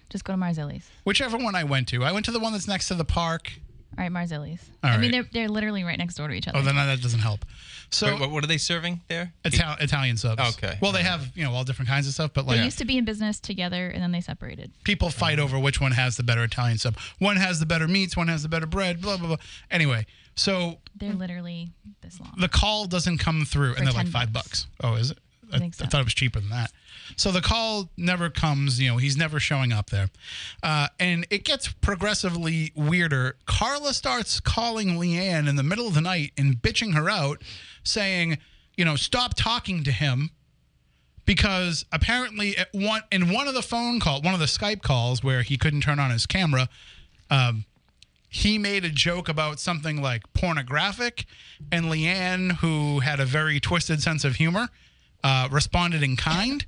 [0.10, 0.90] just go to Marzilli's.
[1.04, 3.54] Whichever one I went to, I went to the one that's next to the park.
[3.98, 4.62] All right, Marzilli's.
[4.84, 6.60] All I mean, they're they're literally right next door to each other.
[6.60, 7.46] Oh, then that doesn't help.
[7.90, 9.34] So Wait, what, what are they serving there?
[9.46, 10.42] Ital- Italian subs.
[10.58, 10.78] Okay.
[10.82, 12.86] Well, they have you know all different kinds of stuff, but like they used to
[12.86, 14.72] be in business together, and then they separated.
[14.84, 16.96] people fight over which one has the better Italian sub.
[17.20, 19.38] One has the better meats, one has the better bread, blah blah blah.
[19.72, 20.06] Anyway,
[20.36, 22.34] so They're literally this long.
[22.38, 24.66] the call doesn't come through, and they're like 10 five bucks.
[24.66, 24.68] bucks.
[24.84, 25.18] Oh, is it?
[25.52, 25.86] I, so.
[25.86, 26.72] I thought it was cheaper than that.
[27.16, 28.80] So the call never comes.
[28.80, 30.10] You know, he's never showing up there,
[30.64, 33.38] uh, and it gets progressively weirder.
[33.46, 37.42] Carla starts calling Leanne in the middle of the night and bitching her out,
[37.84, 38.38] saying,
[38.76, 40.32] "You know, stop talking to him."
[41.28, 45.24] because apparently at one in one of the phone call, one of the Skype calls
[45.24, 46.70] where he couldn't turn on his camera,
[47.30, 47.66] um,
[48.30, 51.26] he made a joke about something like pornographic,
[51.72, 54.70] and Leanne, who had a very twisted sense of humor,
[55.24, 56.66] uh, responded in kind.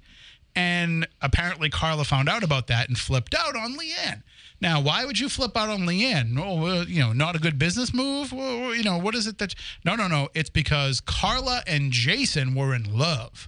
[0.56, 4.24] And apparently, Carla found out about that and flipped out on Leanne.
[4.60, 6.38] Now, why would you flip out on Leanne?
[6.38, 8.34] Oh, well, you know, not a good business move.
[8.34, 9.56] Well, well, you know, what is it that?
[9.86, 10.30] No, no, no.
[10.34, 13.48] It's because Carla and Jason were in love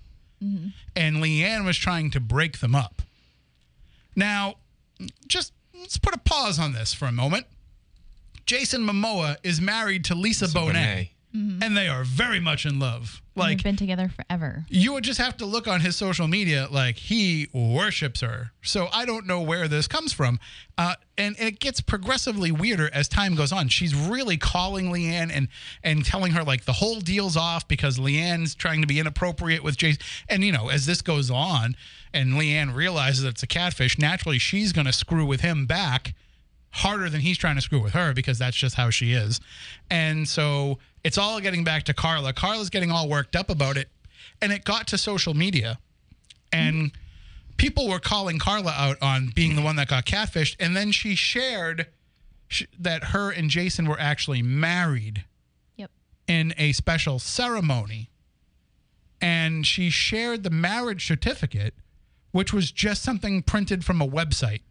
[0.96, 3.02] and Leanne was trying to break them up.
[4.16, 4.56] Now,
[5.28, 7.46] just let's put a pause on this for a moment.
[8.46, 11.10] Jason Momoa is married to Lisa, Bonet, Bonet.
[11.34, 13.22] And they are very much in love.
[13.36, 14.66] Like They've been together forever.
[14.68, 18.52] you would just have to look on his social media like he worships her.
[18.62, 20.40] So i don't know where this comes from.
[20.78, 23.70] Uh, and it gets progressively weirder as time goes on.
[23.70, 25.48] She's really calling leanne and
[25.84, 29.78] and telling her like the whole deal's off because leanne's trying to be inappropriate with
[29.78, 31.76] jason and you know as this goes on
[32.14, 36.14] and leanne realizes it's a catfish naturally she's going to screw with him back
[36.72, 39.40] harder than he's trying to screw with her because that's just how she is.
[39.90, 42.34] And so it's all getting back to Carla.
[42.34, 43.90] Carla's getting all worked up about it.
[44.42, 45.80] And it got to social media.
[46.52, 46.92] And
[47.58, 50.56] people were calling Carla out on being the one that got catfished.
[50.60, 51.88] And then she shared
[52.48, 55.26] sh- that her and Jason were actually married
[55.78, 55.92] Yep.
[56.28, 58.10] in a special ceremony.
[59.20, 61.76] And she shared the marriage certificate,
[62.32, 64.62] which was just something printed from a website.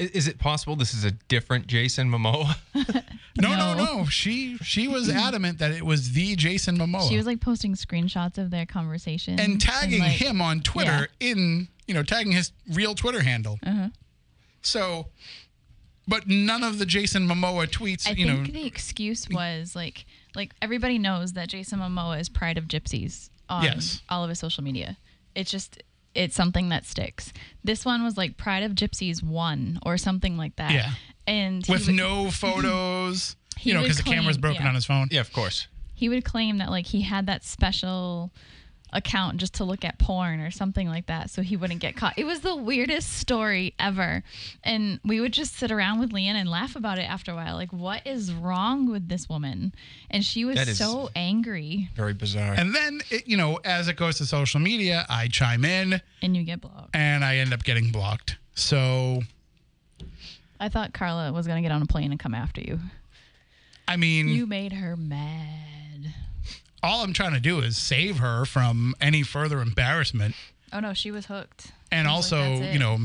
[0.00, 2.56] Is it possible this is a different Jason Momoa?
[3.40, 3.84] No, no, No.
[3.98, 4.04] no.
[4.06, 7.08] She she was adamant that it was the Jason Momoa.
[7.08, 11.68] She was like posting screenshots of their conversation and tagging like- him on Twitter in,
[11.86, 13.58] you know, tagging his real Twitter handle.
[13.64, 13.88] Uh-huh.
[14.62, 15.06] So,
[16.08, 20.04] but none of the Jason Momoa tweets, I you think know, the excuse was like
[20.34, 24.02] like everybody knows that Jason Momoa is Pride of Gypsies on Yes.
[24.08, 24.98] all of his social media.
[25.34, 25.82] It's just
[26.14, 27.32] it's something that sticks.
[27.62, 30.72] This one was like Pride of Gypsies one or something like that.
[30.72, 30.90] Yeah.
[31.26, 34.68] And with would, no photos, He you know, would because the camera's broken yeah.
[34.68, 35.08] on his phone.
[35.10, 35.68] yeah, of course.
[35.94, 38.32] he would claim that like he had that special
[38.92, 42.14] account just to look at porn or something like that so he wouldn't get caught.
[42.18, 44.22] It was the weirdest story ever.
[44.64, 47.54] And we would just sit around with Leanne and laugh about it after a while.
[47.54, 49.72] Like, what is wrong with this woman?
[50.10, 52.54] And she was so angry Very bizarre.
[52.54, 56.36] And then, it, you know, as it goes to social media, I chime in and
[56.36, 56.94] you get blocked.
[56.94, 58.36] and I end up getting blocked.
[58.54, 59.22] So,
[60.58, 62.78] I thought Carla was going to get on a plane and come after you.
[63.88, 65.56] I mean, You made her mad.
[66.82, 70.34] All I'm trying to do is save her from any further embarrassment.
[70.72, 71.72] Oh no, she was hooked.
[71.92, 72.98] And was also, "That's it." you know,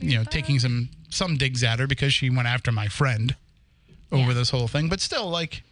[0.00, 3.36] you know, taking some some digs at her because she went after my friend
[4.12, 4.34] over Yeah.
[4.34, 4.88] this whole thing.
[4.88, 5.62] But still, like,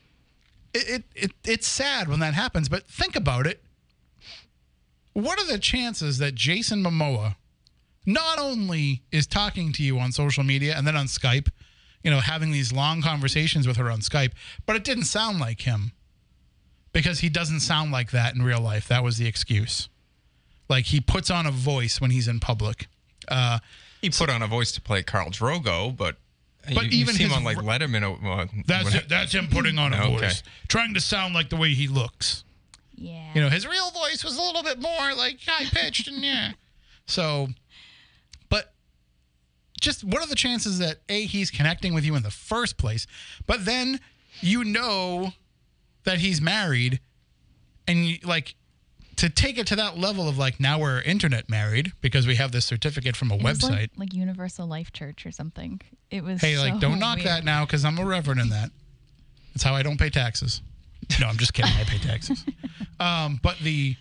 [0.74, 2.68] it, it it it's sad when that happens.
[2.68, 3.62] But think about it.
[5.12, 7.36] What are the chances that Jason Momoa
[8.06, 11.48] not only is talking to you on social media and then on Skype,
[12.02, 14.32] you know, having these long conversations with her on Skype,
[14.64, 15.92] but it didn't sound like him
[16.92, 18.88] because he doesn't sound like that in real life.
[18.88, 19.88] That was the excuse.
[20.68, 22.88] Like he puts on a voice when he's in public.
[23.28, 23.58] Uh,
[24.00, 26.16] he put on a voice to play Khal Drogo, but,
[26.74, 28.02] But you, you even see him his on like r- Letterman.
[28.24, 30.16] uh, That's it, that's him putting on a Okay.
[30.26, 32.44] voice, trying to sound like the way he looks.
[32.94, 33.32] Yeah.
[33.34, 36.52] You know, his real voice was a little bit more like high pitched and yeah.
[37.06, 37.48] So,
[38.48, 38.72] but
[39.80, 43.06] just what are the chances that a he's connecting with you in the first place,
[43.46, 44.00] but then
[44.40, 45.32] you know
[46.08, 47.00] that he's married,
[47.86, 48.54] and like
[49.16, 52.50] to take it to that level of like now we're internet married because we have
[52.52, 53.70] this certificate from a It website.
[53.70, 55.80] like, like Universal Life Church or something.
[56.10, 57.28] It was Hey, like, don't knock weird.
[57.28, 58.70] that now because I'm a reverend in that.
[59.52, 60.62] That's how I don't pay taxes.
[61.20, 61.72] No, I'm just kidding.
[61.72, 62.44] I pay taxes.
[63.00, 63.94] Um, but the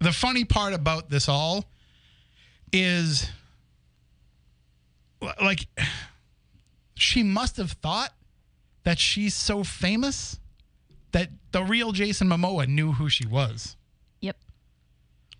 [0.00, 1.64] the funny part about this all
[2.72, 3.28] is
[5.42, 5.66] like
[6.94, 8.12] she must have thought
[8.84, 10.38] that she's so famous
[11.12, 13.76] that the real Jason Momoa knew who she was.
[14.20, 14.36] Yep.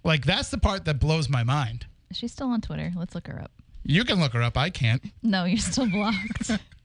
[0.05, 1.87] Like that's the part that blows my mind.
[2.13, 2.93] She's still on Twitter.
[2.97, 3.51] Let's look her up.
[3.85, 4.57] You can look her up.
[4.57, 5.03] I can't.
[5.23, 6.51] No, you're still blocked.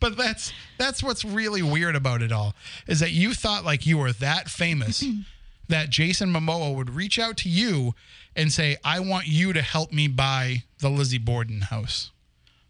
[0.00, 2.54] But that's that's what's really weird about it all
[2.86, 5.02] is that you thought like you were that famous
[5.68, 7.94] that Jason Momoa would reach out to you
[8.34, 12.10] and say, "I want you to help me buy the Lizzie Borden house."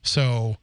[0.02, 0.56] So,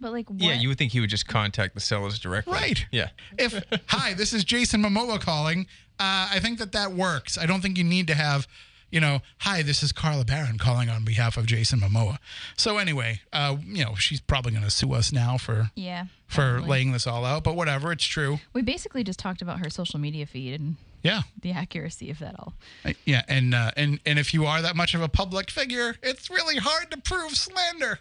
[0.00, 0.40] but like, what?
[0.40, 2.52] Yeah, you would think he would just contact the sellers directly.
[2.52, 2.86] Right.
[2.92, 3.08] Yeah.
[3.38, 5.66] if hi, this is Jason Momoa calling,
[5.98, 7.38] uh, I think that that works.
[7.38, 8.46] I don't think you need to have,
[8.90, 12.18] you know, hi, this is Carla Barron calling on behalf of Jason Momoa.
[12.56, 16.04] So anyway, uh, you know, she's probably going to sue us now for yeah.
[16.26, 16.68] for probably.
[16.70, 18.38] laying this all out, but whatever, it's true.
[18.52, 21.22] We basically just talked about her social media feed and Yeah.
[21.40, 22.52] the accuracy of that all.
[22.84, 25.96] Uh, Yeah, and uh, and and if you are that much of a public figure,
[26.02, 28.00] it's really hard to prove slander.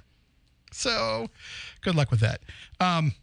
[0.71, 1.29] So,
[1.85, 2.41] good luck with that.
[2.81, 3.13] Um,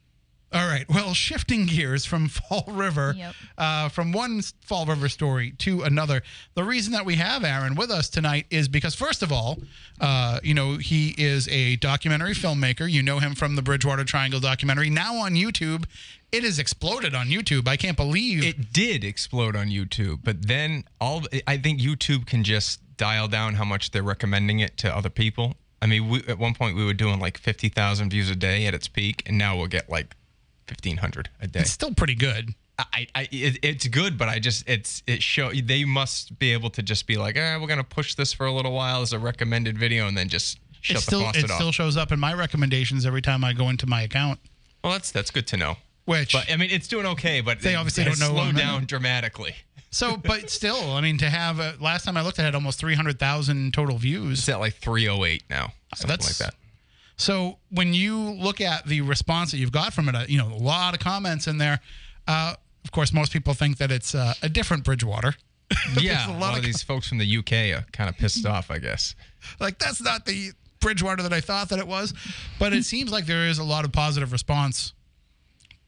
[0.55, 0.85] All right.
[0.89, 3.35] Well, shifting gears from Fall River, Yep.
[3.57, 6.23] uh, from one Fall River story to another.
[6.55, 9.59] The reason that we have Aaron with us tonight is because, first of all,
[9.99, 12.91] uh, you know, he is a documentary filmmaker.
[12.91, 14.91] You know him from the Bridgewater Triangle documentary.
[14.91, 15.85] Now on YouTube,
[16.31, 17.67] it has exploded on YouTube.
[17.67, 22.45] I can't believe It did explode on YouTube, but then all I think YouTube can
[22.45, 25.57] just dial down how much they're recommending it to other people.
[25.83, 28.67] I mean, we, at one point we were doing like fifty thousand views a day
[28.67, 30.15] at its peak, and now we'll get like
[30.67, 31.61] fifteen hundred a day.
[31.61, 32.55] it's still pretty good.
[32.79, 36.71] I, I it, it's good, but I just it's it show they must be able
[36.71, 39.19] to just be like, eh, we're gonna push this for a little while as a
[39.19, 41.57] recommended video, and then just shut it the still faucet it off.
[41.57, 44.39] still shows up in my recommendations every time I go into my account.
[44.83, 45.77] well, that's that's good to know.
[46.05, 48.55] Which But I mean, it's doing okay, but They obviously it don't know slowed on-
[48.55, 49.55] down dramatically.
[49.93, 52.81] So, but still, I mean, to have uh, last time I looked, it had almost
[52.81, 54.41] three hundred thousand total views.
[54.41, 56.55] It's at like 308 now, something That's- like that.
[57.17, 60.49] So when you look at the response that you've got from it, uh, you know,
[60.49, 61.79] a lot of comments in there.
[62.27, 65.35] Uh, of course, most people think that it's uh, a different Bridgewater.
[66.01, 68.17] Yeah, a a lot lot, of of these folks from the UK are kind of
[68.17, 69.15] pissed off, I guess.
[69.61, 70.51] like that's not the
[70.81, 72.13] Bridgewater that I thought that it was.
[72.59, 74.93] But it seems like there is a lot of positive response,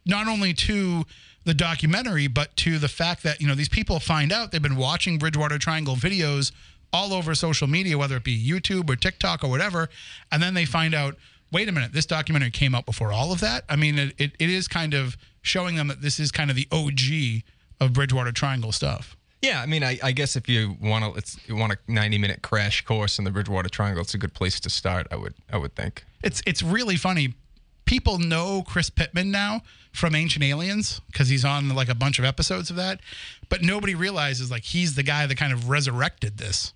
[0.06, 1.04] not only to
[1.44, 4.76] the documentary, but to the fact that you know these people find out they've been
[4.76, 6.52] watching Bridgewater Triangle videos
[6.92, 9.88] all over social media, whether it be YouTube or TikTok or whatever,
[10.30, 11.16] and then they find out,
[11.50, 13.64] wait a minute, this documentary came out before all of that.
[13.68, 16.56] I mean, it, it, it is kind of showing them that this is kind of
[16.56, 17.42] the OG
[17.80, 19.16] of Bridgewater Triangle stuff.
[19.42, 22.16] Yeah, I mean, I, I guess if you want to, it's you want a 90
[22.16, 25.06] minute crash course in the Bridgewater Triangle, it's a good place to start.
[25.10, 26.04] I would, I would think.
[26.22, 27.34] It's it's really funny.
[27.84, 29.62] People know Chris Pittman now
[29.94, 33.00] from Ancient Aliens because he's on like a bunch of episodes of that,
[33.48, 36.74] but nobody realizes like he's the guy that kind of resurrected this.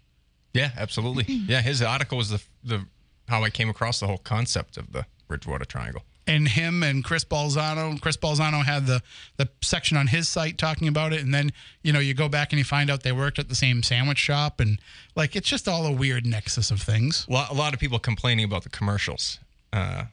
[0.55, 1.25] Yeah, absolutely.
[1.49, 2.85] Yeah, his article was the the
[3.29, 6.03] how I came across the whole concept of the Bridgewater Triangle.
[6.27, 9.03] And him and Chris Balzano, Chris Balzano had the
[9.37, 11.53] the section on his site talking about it, and then
[11.83, 14.19] you know you go back and you find out they worked at the same sandwich
[14.19, 14.79] shop, and
[15.17, 17.27] like it's just all a weird nexus of things.
[17.29, 19.39] A lot, a lot of people complaining about the commercials.
[19.73, 20.05] Uh,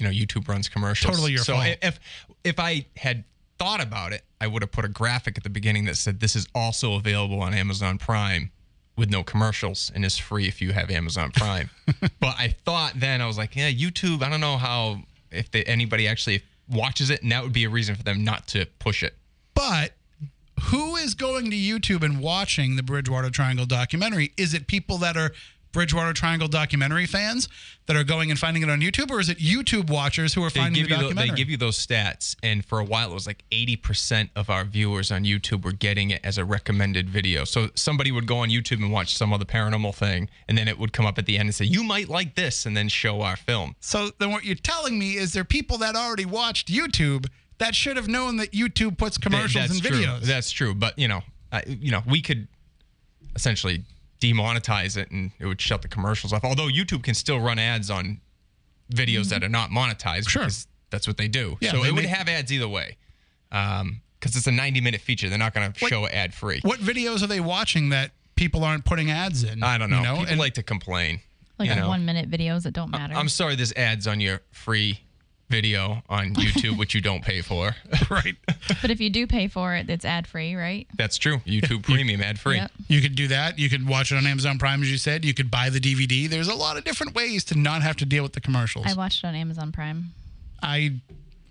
[0.00, 1.10] you know, YouTube runs commercials.
[1.14, 1.76] Totally your so fault.
[1.82, 2.00] if
[2.44, 3.24] if I had
[3.58, 6.34] thought about it, I would have put a graphic at the beginning that said this
[6.34, 8.50] is also available on Amazon Prime
[8.96, 11.70] with no commercials and is free if you have Amazon Prime.
[12.20, 14.22] but I thought then I was like, yeah, YouTube.
[14.22, 17.70] I don't know how if they, anybody actually watches it, and that would be a
[17.70, 19.14] reason for them not to push it.
[19.54, 19.92] But
[20.64, 24.32] who is going to YouTube and watching the Bridgewater Triangle documentary?
[24.36, 25.32] Is it people that are
[25.72, 27.48] Bridgewater Triangle documentary fans
[27.86, 30.50] that are going and finding it on YouTube, or is it YouTube watchers who are
[30.50, 31.30] They finding give the documentary?
[31.30, 34.50] they give you those stats, and for a while it was like eighty percent of
[34.50, 37.44] our viewers on YouTube were getting it as a recommended video.
[37.44, 40.78] So somebody would go on YouTube and watch some other paranormal thing, and then it
[40.78, 43.22] would come up at the end and say, "You might like this," and then show
[43.22, 43.76] our film.
[43.80, 47.26] so then what you're telling me is there people that already watched YouTube
[47.58, 49.98] that should have known that YouTube puts commercials That's and true.
[50.02, 50.20] videos.
[50.22, 50.74] That's true.
[50.74, 51.20] But you know,
[51.52, 52.48] I, you know, we could
[53.36, 53.84] essentially
[54.20, 56.44] demonetize it, and it would shut the commercials off.
[56.44, 58.20] Although YouTube can still run ads on
[58.92, 60.28] videos that are not monetized.
[60.28, 60.42] Sure.
[60.42, 61.56] because that's what they do.
[61.60, 62.96] Yeah, so they it would make- have ads either way.
[63.52, 65.28] Um, because it's a 90 minute feature.
[65.30, 66.60] They're not going to show it ad free.
[66.62, 69.62] what videos are they watching that people aren't putting ads in?
[69.62, 69.98] I don't know.
[69.98, 70.14] You know?
[70.16, 71.20] People And- like to complain.
[71.58, 71.88] Like you know?
[71.88, 73.14] one minute videos that don't matter.
[73.14, 75.00] I'm sorry, there's ads on your free
[75.50, 77.76] video on YouTube, which you don't pay for.
[78.10, 78.36] right.
[78.80, 80.86] but if you do pay for it, it's ad free, right?
[80.96, 81.38] That's true.
[81.46, 82.56] YouTube Premium ad free.
[82.56, 82.70] Yep.
[82.88, 83.58] You could do that.
[83.58, 85.24] You could watch it on Amazon Prime, as you said.
[85.24, 86.28] You could buy the DVD.
[86.28, 88.86] There's a lot of different ways to not have to deal with the commercials.
[88.88, 90.12] I watched it on Amazon Prime.
[90.62, 91.00] I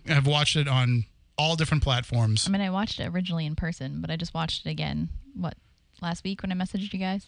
[0.07, 1.05] have watched it on
[1.37, 2.47] all different platforms.
[2.47, 5.09] I mean, I watched it originally in person, but I just watched it again.
[5.35, 5.55] What
[6.01, 7.27] last week when I messaged you guys?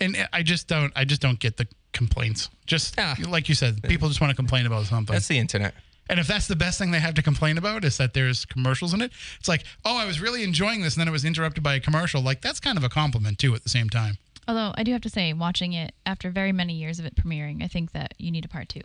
[0.00, 2.50] and I just don't I just don't get the complaints.
[2.66, 3.14] Just Yeah.
[3.28, 5.12] like you said, people just want to complain about something.
[5.12, 5.74] That's the internet.
[6.08, 8.94] And if that's the best thing they have to complain about is that there's commercials
[8.94, 11.62] in it, it's like, "Oh, I was really enjoying this and then it was interrupted
[11.62, 14.18] by a commercial." Like that's kind of a compliment too at the same time.
[14.46, 17.62] Although I do have to say, watching it after very many years of it premiering,
[17.62, 18.80] I think that you need a part two.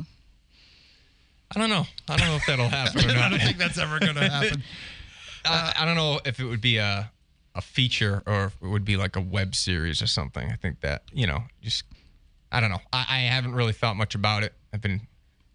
[1.56, 1.86] I don't know.
[2.10, 4.64] I don't know if that'll happen or I don't think that's ever going to happen.
[5.46, 7.12] I, I don't know if it would be a
[7.56, 10.50] a feature or if it would be like a web series or something.
[10.52, 11.84] I think that you know, just
[12.52, 12.82] I don't know.
[12.92, 14.54] I, I haven't really thought much about it.
[14.74, 15.02] I've been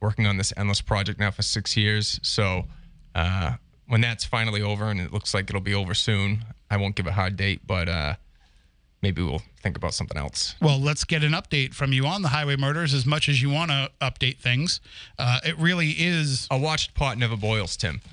[0.00, 2.20] working on this endless project now for six years.
[2.22, 2.64] So
[3.14, 3.54] uh,
[3.86, 7.06] when that's finally over, and it looks like it'll be over soon, I won't give
[7.06, 8.14] a hard date, but uh,
[9.02, 10.54] maybe we'll think about something else.
[10.60, 13.50] Well, let's get an update from you on the highway murders as much as you
[13.50, 14.80] want to update things.
[15.18, 16.46] Uh, it really is.
[16.50, 18.00] A watched pot never boils, Tim.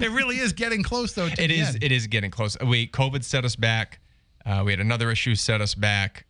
[0.00, 1.26] It really is getting close though.
[1.26, 1.74] It is.
[1.74, 1.84] end.
[1.84, 2.56] It is getting close.
[2.60, 4.00] We COVID set us back.
[4.44, 6.24] Uh, we had another issue set us back,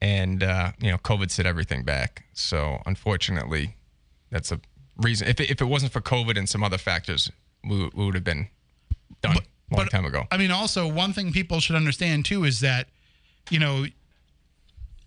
[0.00, 2.24] and uh, you know, COVID set everything back.
[2.32, 3.76] So unfortunately,
[4.30, 4.60] that's a
[4.96, 5.28] reason.
[5.28, 7.30] If it, if it wasn't for COVID and some other factors,
[7.64, 8.48] we, we would have been
[9.22, 9.36] done
[9.70, 10.24] a long time ago.
[10.30, 12.88] I mean, also one thing people should understand too is that,
[13.50, 13.86] you know,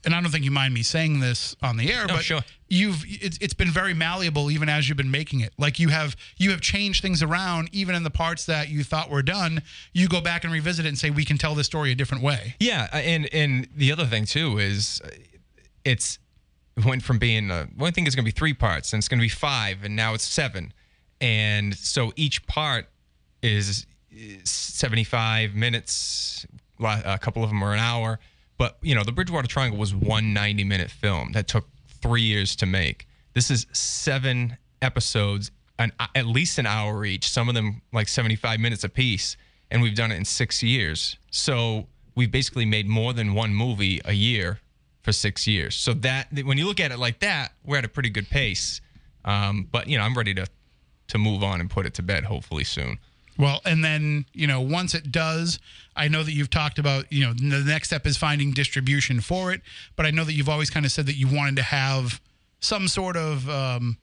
[0.06, 2.42] and I don't think you mind me saying this on the air, No, but sure.
[2.70, 5.54] you've it's, it's been very malleable even as you've been making it.
[5.58, 9.10] Like you have you have changed things around even in the parts that you thought
[9.10, 9.62] were done.
[9.94, 12.24] You go back and revisit it and say we can tell this story a different
[12.24, 12.56] way.
[12.60, 15.10] Yeah, uh, and and the other thing too is uh,
[15.86, 16.20] it's
[16.76, 19.08] it went from being uh, one thing is going to be three parts and it's
[19.08, 20.74] going to be five and now it's seven,
[21.22, 22.88] and so each part
[23.42, 26.46] is is 75 minutes.
[26.80, 28.20] A couple of them are an hour,
[28.58, 31.68] but you know the Bridgewater Triangle was one 90 minute film that took
[32.02, 33.08] three years to make.
[33.34, 37.30] This is seven episodes, an, at least an hour each.
[37.30, 39.38] Some of them like 75 minutes apiece,
[39.72, 41.18] and we've done it in six years.
[41.32, 44.60] So we've basically made more than one movie a year
[45.02, 45.76] for six years.
[45.76, 48.82] So that when you look at it like that, we're at a pretty good pace.
[49.26, 50.48] Um, but you know, I'm ready to
[51.08, 52.98] to move on and put it to bed hopefully soon.
[53.38, 55.60] Well, and then, you know, once it does,
[55.96, 59.52] I know that you've talked about, you know, the next step is finding distribution for
[59.52, 59.62] it,
[59.96, 62.22] but I know that you've always kind of said that you wanted to have
[62.60, 63.98] some sort of um,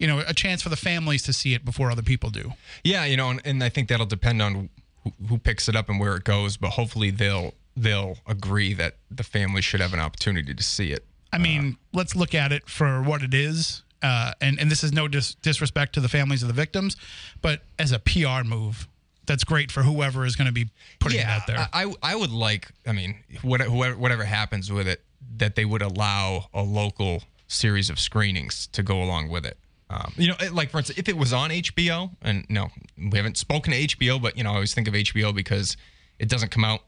[0.00, 2.54] you know, a chance for the families to see it before other people do.
[2.82, 4.70] Yeah, you know, and, and I think that'll depend on
[5.04, 6.56] who, who picks it up and where it goes.
[6.56, 11.04] But hopefully, they'll they'll agree that the family should have an opportunity to see it.
[11.32, 13.82] I mean, let's look at it for what it is.
[14.02, 16.96] Uh, and, and this is no dis- disrespect to the families of the victims,
[17.42, 18.88] but as a PR move,
[19.26, 21.58] that's great for whoever is going to be putting it out there.
[21.72, 22.68] I, I I would like.
[22.86, 25.02] I mean, what, whoever, whatever happens with it,
[25.36, 29.58] that they would allow a local series of screenings to go along with it.
[29.90, 33.18] Um, you know, it- like for instance, if it was on HBO, and no, we
[33.18, 35.76] haven't spoken to HBO, but you know, I always think of HBO because
[36.18, 36.80] it doesn't come out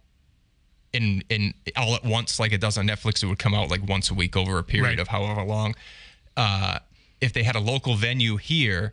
[0.92, 3.22] in in all at once like it does on Netflix.
[3.22, 4.98] It would come out like once a week over a period Right.
[5.00, 5.74] of however long.
[6.36, 6.78] Uh,
[7.22, 8.92] if they had a local venue here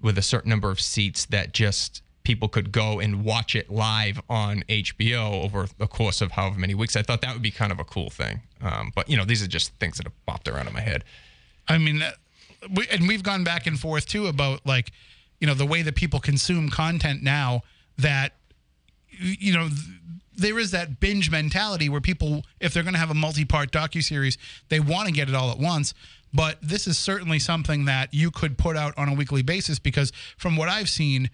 [0.00, 4.20] with a certain number of seats that just people could go and watch it live
[4.28, 7.72] on HBO over the course of however many weeks, I thought that would be kind
[7.72, 8.42] of a cool thing.
[8.60, 11.02] Um, but you know, these are just things that have popped around in my head.
[11.66, 12.12] I mean, uh,
[12.70, 14.92] we, and we've gone back and forth too about like,
[15.40, 17.62] you know, the way that people consume content now.
[17.98, 18.32] That
[19.18, 19.80] you know, th-
[20.34, 24.02] there is that binge mentality where people, if they're going to have a multi-part docu
[24.02, 25.94] series, they want to get it all at once.
[26.34, 30.12] But this is certainly something that you could put out on a weekly basis because,
[30.36, 31.30] from what I've seen,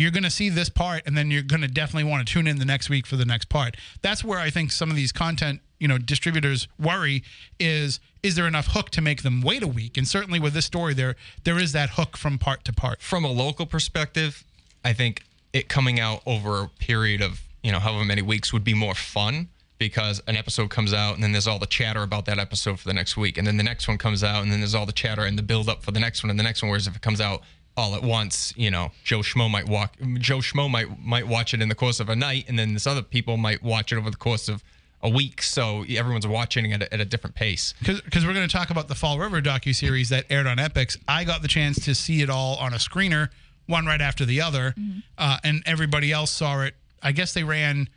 [0.00, 2.46] you're going to see this part and then you're going to definitely want to tune
[2.46, 3.76] in the next week for the next part.
[4.00, 7.22] That's where i think some of these content you know distributors worry
[7.58, 9.96] is is there enough hook to make them wait a week?
[9.96, 13.02] And certainly with this story there there is that hook from part to part.
[13.02, 14.44] From a local perspective,
[14.84, 15.22] I think
[15.52, 18.94] it coming out over a period of you know however many weeks would be more
[18.94, 19.48] fun
[19.80, 22.86] because an episode comes out and then there's all the chatter about that episode for
[22.86, 23.36] the next week.
[23.36, 25.42] And then the next one comes out and then there's all the chatter and the
[25.42, 26.70] build up for the next one and the next one.
[26.70, 27.42] Whereas if it comes out
[27.76, 31.62] all at once you know joe schmo might walk joe schmo might might watch it
[31.62, 34.10] in the course of a night and then this other people might watch it over
[34.10, 34.62] the course of
[35.02, 35.42] a week.
[35.42, 37.74] So everyone's watching at a, at a different pace.
[37.80, 40.98] Because we're going to talk about the fall river docu-series that aired on Epix.
[41.08, 43.30] I got the chance to see it all on a screener
[43.66, 44.74] one right after the other.
[45.16, 46.74] Uh, and everybody else saw it.
[47.02, 47.88] I guess they ran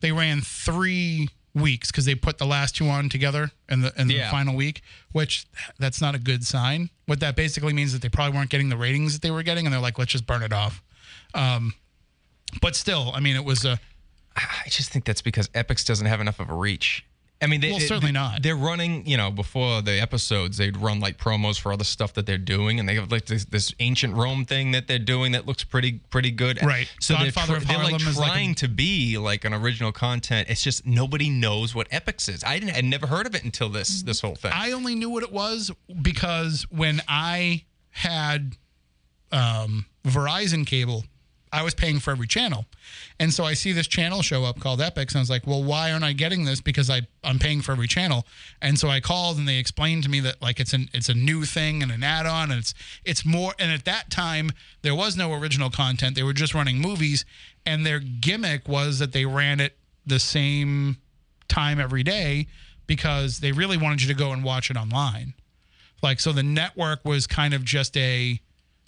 [0.00, 4.06] they ran three weeks because they put the last two on together in the in
[4.06, 4.30] the Yeah.
[4.30, 4.82] final week
[5.12, 5.46] which
[5.78, 8.76] that's not a good sign what that basically means that they probably weren't getting the
[8.76, 10.82] ratings that they were getting and they're like let's just burn it off
[11.34, 11.74] um,
[12.62, 13.80] but still i mean it was a
[14.36, 17.04] I just think that's because Epix doesn't have enough of a reach.
[17.40, 18.42] I mean, they, Well, they- certainly not.
[18.42, 22.26] They're running, you know, before the episodes, they'd run like promos for other stuff that
[22.26, 25.46] they're doing, and they have like this, this ancient Rome thing that they're doing that
[25.46, 26.58] looks pretty pretty good.
[26.64, 26.88] Right.
[27.00, 29.54] So they're, Godfather tr- of they're like is like a- trying to be like an
[29.54, 30.48] original content.
[30.50, 32.42] It's just nobody knows what Epix is.
[32.42, 34.50] I didn't, I'd never heard of it until this this whole thing.
[34.52, 35.70] I only knew what it was
[36.02, 38.56] because when I had
[39.30, 41.04] um, Verizon cable,
[41.52, 42.66] I was paying for every channel.
[43.20, 45.62] And so I see this channel show up called Epix, and I was like, well,
[45.62, 46.60] why aren't I getting this?
[46.60, 48.26] Because I, I'm paying for every channel.
[48.60, 51.14] And so I called and they explained to me that like it's an it's a
[51.14, 52.74] new thing and an add-on and it's
[53.04, 54.50] it's more and at that time
[54.82, 56.14] there was no original content.
[56.14, 57.24] They were just running movies
[57.66, 59.76] and their gimmick was that they ran it
[60.06, 60.98] the same
[61.48, 62.46] time every day
[62.86, 65.34] because they really wanted you to go and watch it online.
[66.02, 68.40] Like so the network was kind of just a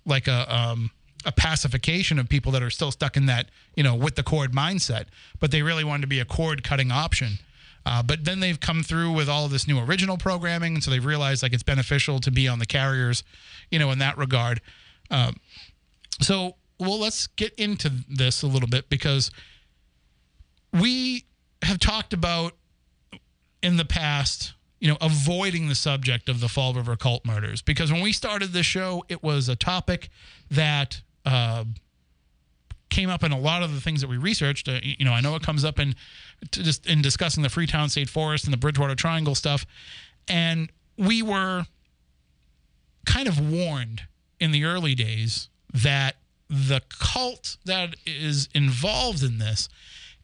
[0.06, 0.90] like a um
[1.25, 4.53] a pacification of people that are still stuck in that, you know, with the cord
[4.53, 5.07] mindset,
[5.39, 7.39] but they really wanted to be a cord cutting option.
[7.87, 10.91] Uh, but then they've come through with all of this new original programming, and so
[10.91, 13.23] they've realized like it's beneficial to be on the carriers,
[13.71, 14.61] you know, in that regard.
[15.11, 15.37] Um,
[16.21, 19.31] so, well, let's get into this a little bit because
[20.73, 21.25] we
[21.62, 22.53] have talked about
[23.62, 27.93] in the past you know, avoiding the subject of the Fall River cult murders because
[27.93, 30.09] when we started this show, it was a topic
[30.51, 31.64] that uh,
[32.89, 34.68] came up in a lot of the things that we researched.
[34.68, 35.95] Uh, you know, I know it comes up in
[36.51, 39.66] just in discussing the Freetown State Forest and the Bridgewater Triangle stuff,
[40.29, 41.64] and we were
[43.07, 44.03] kind of warned
[44.39, 46.16] in the early days that
[46.49, 49.68] the cult that is involved in this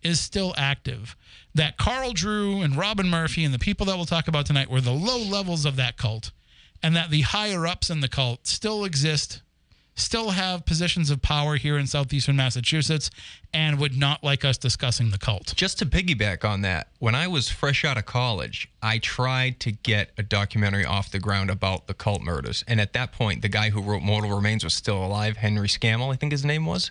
[0.03, 1.17] is still active.
[1.55, 4.81] That Carl Drew and Robin Murphy and the people that we'll talk about tonight were
[4.81, 6.33] the low levels of that cult,
[6.83, 9.43] and that the higher ups in the cult still exist,
[9.97, 13.11] still have positions of power here in southeastern Massachusetts,
[13.53, 15.55] and would not like us discussing the cult.
[15.57, 19.73] Just to piggyback on that, when I was fresh out of college, I tried to
[19.73, 22.63] get a documentary off the ground about the cult murders.
[22.69, 26.13] And at that point, the guy who wrote Mortal Remains was still alive, Henry Scammell,
[26.13, 26.91] I think his name was.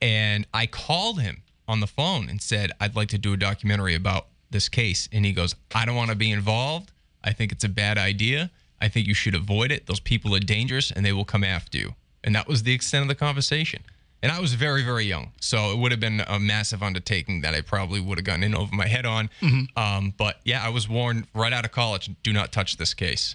[0.00, 3.94] And I called him on the phone and said, I'd like to do a documentary
[3.94, 5.08] about this case.
[5.12, 6.92] And he goes, I don't want to be involved.
[7.22, 8.50] I think it's a bad idea.
[8.80, 9.86] I think you should avoid it.
[9.86, 11.94] Those people are dangerous and they will come after you.
[12.28, 13.82] And that was the extent of the conversation.
[14.22, 15.32] And I was very, very young.
[15.40, 18.54] So it would have been a massive undertaking that I probably would have gotten in
[18.54, 19.30] over my head on.
[19.74, 23.34] Um, but yeah, I was warned right out of college do not touch this case.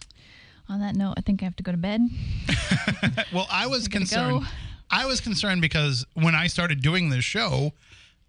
[0.70, 2.02] On that note, I think I have to go to bed.
[3.34, 4.42] Well, I was gonna concerned.
[4.42, 4.48] go.
[4.92, 7.74] I was concerned because when I started doing this show,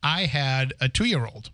[0.03, 1.51] I had a two year old.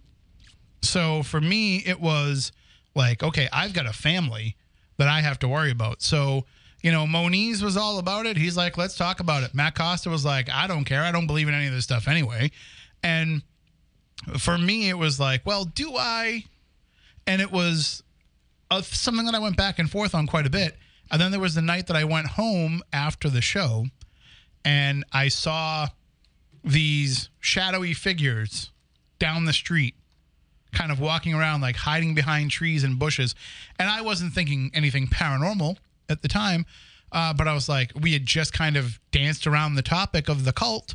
[0.82, 2.52] So for me, it was
[2.94, 4.54] like, okay, I've got a family
[4.98, 6.00] that I have to worry about.
[6.00, 6.44] So,
[6.82, 8.36] you know, Moniz was all about it.
[8.36, 9.54] He's like, let's talk about it.
[9.54, 11.02] Matt Costa was like, I don't care.
[11.02, 12.50] I don't believe in any of this stuff anyway.
[13.02, 13.42] And
[14.38, 16.44] for me, it was like, well, do I?
[17.26, 18.02] And it was
[18.82, 20.76] something that I went back and forth on quite a bit.
[21.10, 23.86] And then there was the night that I went home after the show
[24.64, 25.88] and I saw
[26.64, 28.70] these shadowy figures
[29.18, 29.94] down the street
[30.72, 33.34] kind of walking around like hiding behind trees and bushes
[33.78, 35.76] and i wasn't thinking anything paranormal
[36.10, 36.66] at the time
[37.12, 40.44] uh, but i was like we had just kind of danced around the topic of
[40.44, 40.94] the cult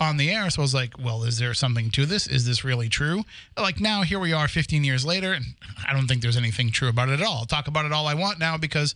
[0.00, 0.50] on the air.
[0.50, 2.26] So i was like well is there something to this?
[2.26, 3.22] Is this really true?
[3.56, 5.44] Like now here we are 15 years later and
[5.86, 7.38] i don't think there's anything true about it at all.
[7.38, 8.94] I'll talk about it all i want now because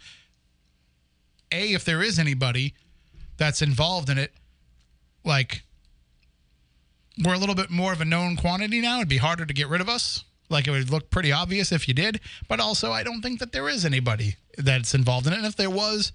[1.53, 2.75] a if there is anybody
[3.37, 4.33] that's involved in it
[5.25, 5.63] like
[7.25, 8.97] we're a little bit more of a known quantity now.
[8.99, 11.89] It'd be harder to get rid of us like it would look pretty obvious if
[11.89, 15.37] you did but also i don't think that there is anybody that's involved in it
[15.37, 16.13] and if there was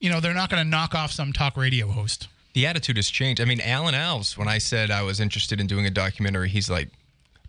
[0.00, 3.08] you know they're not going to knock off some talk radio host The attitude has
[3.08, 3.40] changed.
[3.40, 6.68] I mean, Alan Alves, when I said I was interested in doing a documentary, he's
[6.68, 6.90] like,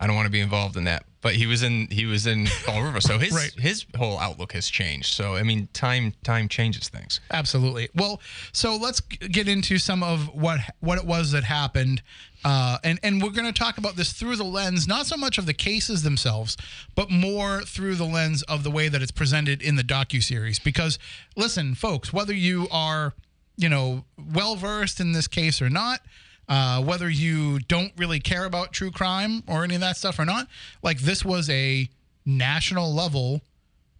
[0.00, 1.04] I don't want to be involved in that.
[1.20, 3.52] But he was in he was in Fall River, so his Right.
[3.58, 5.12] his whole outlook has changed.
[5.12, 7.20] So I mean, time time changes things.
[7.30, 7.88] Absolutely.
[7.94, 8.20] Well,
[8.52, 12.02] so let's get into some of what what it was that happened,
[12.44, 15.38] uh, and and we're going to talk about this through the lens, not so much
[15.38, 16.56] of the cases themselves,
[16.94, 20.58] but more through the lens of the way that it's presented in the docu series.
[20.58, 20.98] Because
[21.36, 23.14] listen, folks, whether you are
[23.56, 26.00] you know well versed in this case or not.
[26.46, 30.26] Uh, whether you don't really care about true crime or any of that stuff or
[30.26, 30.46] not,
[30.82, 31.88] like this was a
[32.26, 33.40] national level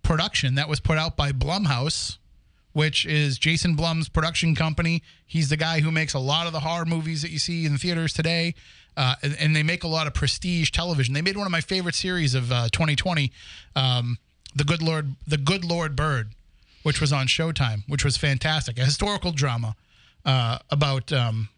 [0.02, 2.18] production that was put out by Blumhouse,
[2.74, 5.02] which is Jason Blum's production company.
[5.26, 7.78] He's the guy who makes a lot of the horror movies that you see in
[7.78, 8.54] theaters today.
[8.96, 11.14] Uh, and, and they make a lot of prestige television.
[11.14, 13.32] They made one of my favorite series of uh, 2020,
[13.74, 14.18] um,
[14.54, 16.30] the Good Lord, the Good Lord Bird,
[16.82, 19.74] which was on Showtime, which was fantastic, a historical drama
[20.24, 21.48] uh, about um,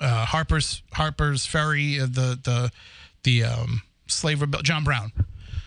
[0.00, 2.70] uh, Harper's Harper's Ferry, uh, the the
[3.22, 5.12] the um, slave John Brown.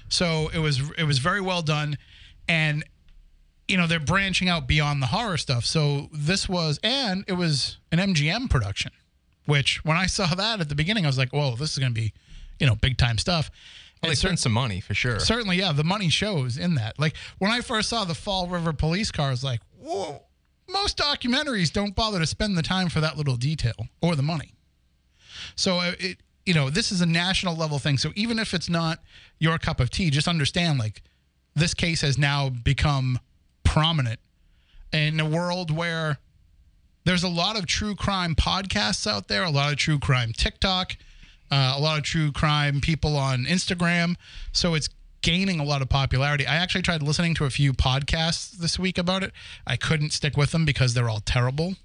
[0.10, 1.98] So it was it was very well done,
[2.48, 2.84] and
[3.68, 5.66] you know they're branching out beyond the horror stuff.
[5.66, 8.92] So this was and it was an MGM production,
[9.46, 11.94] which when I saw that at the beginning, I was like, whoa, this is going
[11.94, 12.14] to be
[12.60, 13.50] you know big time stuff.
[14.02, 15.20] Well, they And cer- spent some money for sure.
[15.20, 17.00] certainly, yeah, the money shows in that.
[17.00, 20.22] Like when I first saw the Fall River police car, I was like, whoa.
[20.70, 24.54] Most documentaries don't bother to spend the time for that little detail or the money.
[25.56, 27.98] So uh, it, you know, this is a national level thing.
[27.98, 29.00] So even if it's not
[29.40, 31.02] your cup of tea, just understand like
[31.56, 33.18] this case has now become
[33.68, 34.20] prominent
[34.94, 36.18] in a world where
[37.04, 40.96] there's a lot of true crime podcasts out there, a lot of true crime TikTok,
[41.52, 44.16] uh, a lot of true crime people on Instagram.
[44.54, 44.90] So it's
[45.22, 46.48] gaining a lot of popularity.
[46.48, 49.34] I actually tried listening to a few podcasts this week about it.
[49.66, 51.76] I couldn't stick with them because they're all terrible.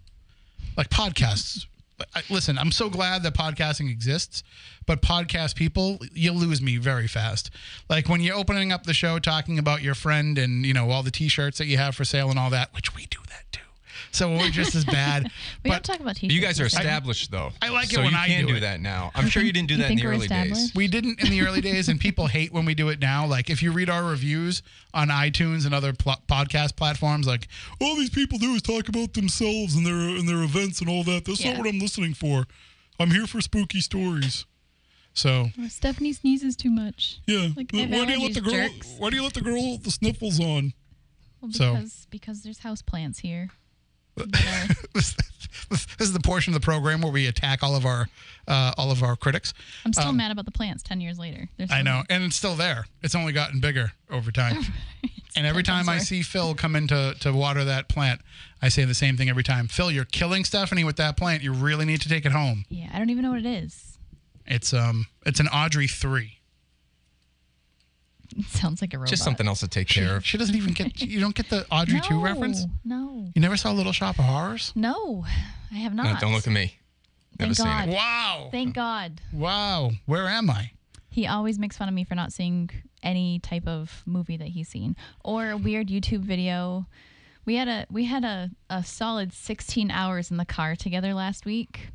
[0.76, 1.66] Like podcasts.
[2.14, 4.42] I, listen, I'm so glad that podcasting exists,
[4.86, 7.50] but podcast people, you lose me very fast.
[7.88, 11.02] Like when you're opening up the show talking about your friend and, you know, all
[11.02, 13.60] the t-shirts that you have for sale and all that, which we do that too.
[14.12, 15.24] So we're just as bad.
[15.64, 16.34] We but don't talk about teachers.
[16.34, 16.80] You guys are this way.
[16.80, 17.50] established though.
[17.60, 18.60] I like it so when you I can do do it.
[18.60, 19.10] that now.
[19.14, 20.72] I'm sure you didn't do You that in the early days.
[20.74, 23.26] we didn't in the early days, and people hate when we do it now.
[23.26, 24.62] Like if you read our reviews
[24.94, 27.48] on iTunes and other pl- podcast platforms, like
[27.80, 31.04] all these people do is talk about themselves and their and their events and all
[31.04, 31.24] that.
[31.24, 31.52] That's Yeah.
[31.52, 32.46] not what I'm listening for.
[33.00, 34.44] I'm here for spooky stories.
[35.14, 37.18] So Oh, Stephanie sneezes too much.
[37.26, 38.52] yeah, Like, why do you let the girl?
[38.52, 38.94] jerks.
[38.98, 40.72] Why do you let the girl with the sniffles on?
[41.40, 43.50] Well, So- because because there's house plants here.
[44.94, 45.16] this,
[46.00, 48.08] is the portion of the program where we attack all of our
[48.46, 49.54] uh, all of our critics.
[49.84, 51.48] I'm still mad about the plants ten years later.
[51.58, 52.86] Um, I know, and it's still there.
[53.02, 54.64] It's only gotten bigger over time.
[55.36, 58.20] and every time I see Phil come in to, to water that plant,
[58.60, 59.68] I say the same thing every time.
[59.68, 61.42] Phil, you're killing Stephanie with that plant.
[61.42, 62.64] You really need to take it home.
[62.68, 63.98] Yeah, I don't even know what it is.
[64.46, 66.38] It's um, it's an Audrey three.
[68.36, 69.08] It sounds like a robot.
[69.10, 70.24] Just something else to take care of.
[70.24, 71.00] she doesn't even get.
[71.00, 72.64] You don't get the Audrey two reference.
[72.84, 74.72] No, You never saw Little Shop of Horrors?
[74.74, 75.24] no,
[75.70, 76.04] I have not.
[76.06, 76.78] No, don't look at me.
[77.38, 77.88] Never Thank seen God.
[77.88, 77.94] it.
[77.94, 78.48] Wow.
[78.50, 79.20] Thank God.
[79.32, 79.92] Wow.
[80.06, 80.72] Where am I?
[81.08, 82.70] He always makes fun of me for not seeing
[83.02, 86.86] any type of movie that he's seen or a weird YouTube video.
[87.44, 91.44] We had a we had a, a solid 16 hours in the car together last
[91.44, 91.88] week.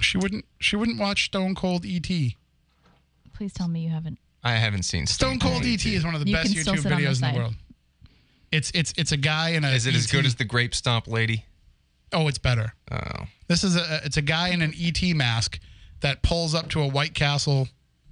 [0.00, 0.44] She wouldn't.
[0.58, 2.36] She wouldn't watch Stone Cold E.T.
[3.34, 4.18] Please tell me you haven't.
[4.44, 5.94] I haven't seen Stone Cold E.T.
[5.94, 7.34] is one of the You best can still YouTube sit on the videos in side.
[7.34, 7.54] the world.
[8.50, 9.70] It's it's it's a guy in a.
[9.70, 11.44] Is it as good as the grape stomp lady?
[12.12, 12.74] Oh, it's better.
[12.90, 15.58] Oh, This is a it's a guy in an ET mask
[16.00, 17.68] that pulls up to a White Castle,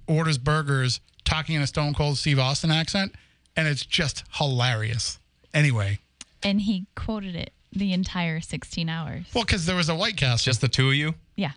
[0.07, 3.13] orders burgers, talking in a Stone Cold Steve Austin accent,
[3.55, 5.19] and it's just hilarious.
[5.53, 5.99] Anyway,
[6.41, 9.25] And he quoted it the entire 16 hours.
[9.35, 10.45] well, because there was a White Castle.
[10.45, 11.13] just the two of you?
[11.35, 11.51] Yeah.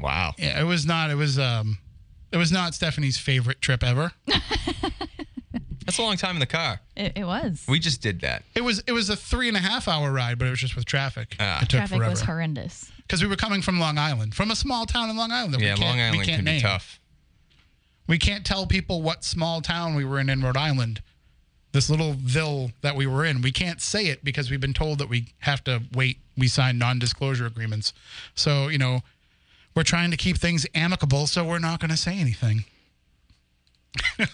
[0.00, 0.32] Wow.
[0.38, 1.10] yeah, it was not.
[1.10, 1.78] It was um,
[2.34, 4.12] it was not Stephanie's favorite trip ever.
[5.86, 6.80] That's a long time in the car.
[6.96, 7.64] It, it was.
[7.68, 8.42] We just did that.
[8.54, 10.76] It was it was a three and a half hour ride, but it was just
[10.76, 11.36] with traffic.
[11.38, 11.58] Ah.
[11.58, 12.90] it took Traffic was horrendous.
[13.02, 15.54] because we were coming from Long Island, from a small town in Long Island.
[15.54, 16.56] That Yeah, we can't, Long we can't can name.
[16.58, 16.98] be tough.
[18.06, 21.02] We can't tell people what small town we were in in Rhode Island.
[21.72, 23.42] This little ville that we were in.
[23.42, 26.18] We can't say it because we've been told that we have to wait.
[26.36, 27.92] We signed non-disclosure agreements.
[28.34, 29.00] So, you know,
[29.74, 32.64] we're trying to keep things amicable, so we're not going to say anything.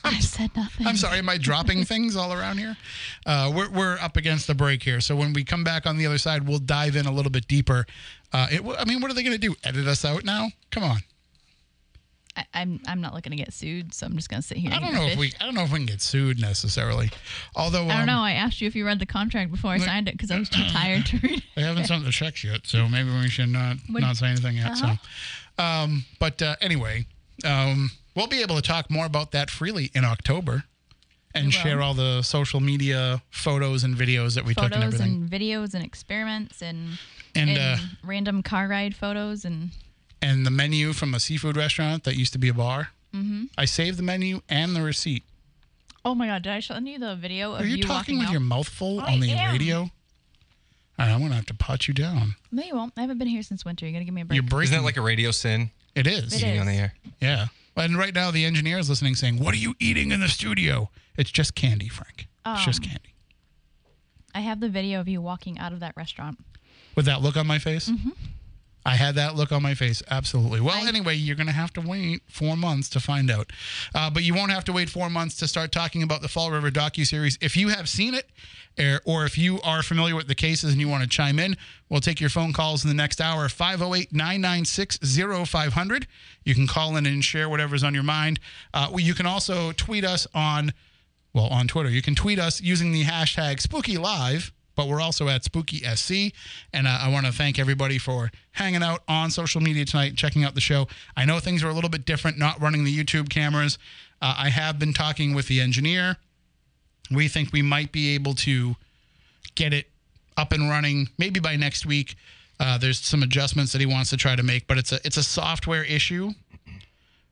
[0.05, 0.87] I said nothing.
[0.87, 2.77] I'm sorry, am I dropping things all around here?
[3.27, 5.01] Uh, we're, we're up against the break here.
[5.01, 7.47] So when we come back on the other side, we'll dive in a little bit
[7.47, 7.87] deeper.
[8.33, 9.55] Uh, it, I mean, what are they going to do?
[9.65, 10.49] Edit us out now?
[10.71, 11.01] Come on.
[12.37, 14.71] I, I'm I'm not looking to get sued, so I'm just gonna sit here.
[14.73, 15.33] I don't know my if we.
[15.41, 17.11] I don't know if we can get sued necessarily.
[17.57, 18.21] Although I um, don't know.
[18.21, 20.49] I asked you if you read the contract before I signed it because I was
[20.49, 21.43] too tired to read.
[21.57, 24.57] They haven't sent the checks yet, so maybe we should not Would- not say anything
[24.57, 24.71] yet.
[24.73, 24.95] Uh-huh.
[25.59, 27.07] So, um, but uh, anyway,
[27.45, 30.65] um, we'll be able to talk more about that freely in October,
[31.35, 35.23] and share all the social media photos and videos that we took and photos everything.
[35.23, 36.99] and videos and experiments and
[37.35, 39.71] And, and, uh, random car ride photos and
[40.23, 42.89] And the menu from a seafood restaurant that used to be a bar.
[43.15, 43.45] Mm-hmm.
[43.57, 45.25] I saved the menu and the receipt.
[46.05, 48.27] oh my god, did I show you the video of Are you, you talking with
[48.29, 48.33] out?
[48.33, 49.53] your mouth full I on the am.
[49.53, 49.79] radio?
[49.81, 52.37] All right, I'm gonna have to pot you down.
[52.53, 52.93] No, you won't.
[52.97, 53.87] I haven't been here since winter.
[53.87, 54.37] You gotta give me a break.
[54.37, 54.65] You're breaking.
[54.75, 55.71] Isn't that like a radio sin?
[55.95, 56.35] it is.
[56.35, 56.61] It Being is.
[56.61, 56.95] on the air.
[57.21, 57.47] Yeah.
[57.77, 60.91] And right now the engineer is listening saying, What are you eating in the studio?
[61.17, 62.29] It's just candy, Frank.
[62.47, 63.15] It's just Um, candy.
[64.35, 66.39] I have the video of you walking out of that restaurant.
[66.95, 67.91] With that look on my face?
[68.85, 70.03] I had that look on my face.
[70.11, 70.61] Absolutely.
[70.61, 70.85] Well.
[70.85, 73.53] I- anyway, you're going to have to wait four months to find out.
[73.95, 76.51] Uh, but you won't have to wait four months to start talking about the Fall
[76.51, 77.39] River docu-series.
[77.41, 78.31] If you have seen it
[78.79, 81.57] or, or if you are familiar with the cases and you want to chime in,
[81.89, 83.49] we'll take your phone calls in the next hour.
[83.49, 86.07] 508-996-0500.
[86.45, 88.41] You can call in and share whatever's on your mind.
[88.73, 90.73] Uh, you can also tweet us on
[91.33, 91.89] well, on Twitter.
[91.89, 96.35] You can tweet us using the hashtag Spooky Live, but we're also at Spooky SC.
[96.73, 100.43] And uh, I want to thank everybody for hanging out on social media tonight, checking
[100.43, 100.89] out the show.
[101.15, 103.77] I know things are a little bit different, not running the YouTube cameras.
[104.23, 106.17] Uh, I have been talking with the engineer.
[107.11, 108.75] We think we might be able to
[109.55, 109.91] get it
[110.39, 112.17] up and running maybe by next week.
[112.59, 115.19] Uh, there's some adjustments that he wants to try to make, but it's a it's
[115.19, 116.31] a software issue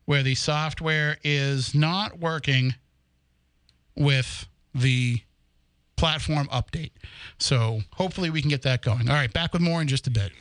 [0.05, 2.75] where the software is not working
[3.97, 5.23] with the
[5.99, 6.93] platform update.
[7.39, 9.09] So hopefully we can get that going.
[9.09, 10.33] All right, back with more in just a bit.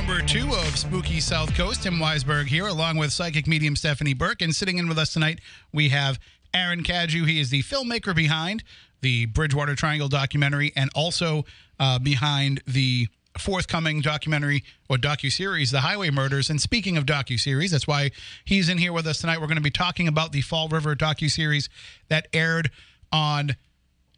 [0.00, 1.82] Number two of Spooky South Coast.
[1.82, 4.40] Tim Weisberg here, along with psychic medium Stephanie Burke.
[4.40, 5.42] And sitting in with us tonight,
[5.74, 6.18] we have
[6.54, 7.26] Aaron Cadieux.
[7.26, 8.64] He is the filmmaker behind
[9.02, 11.44] the Bridgewater Triangle documentary and also
[11.78, 17.86] uh, behind the forthcoming documentary or docu-series the highway murders and speaking of docu-series that's
[17.86, 18.10] why
[18.44, 20.96] he's in here with us tonight we're going to be talking about the fall river
[20.96, 21.68] docu-series
[22.08, 22.72] that aired
[23.12, 23.54] on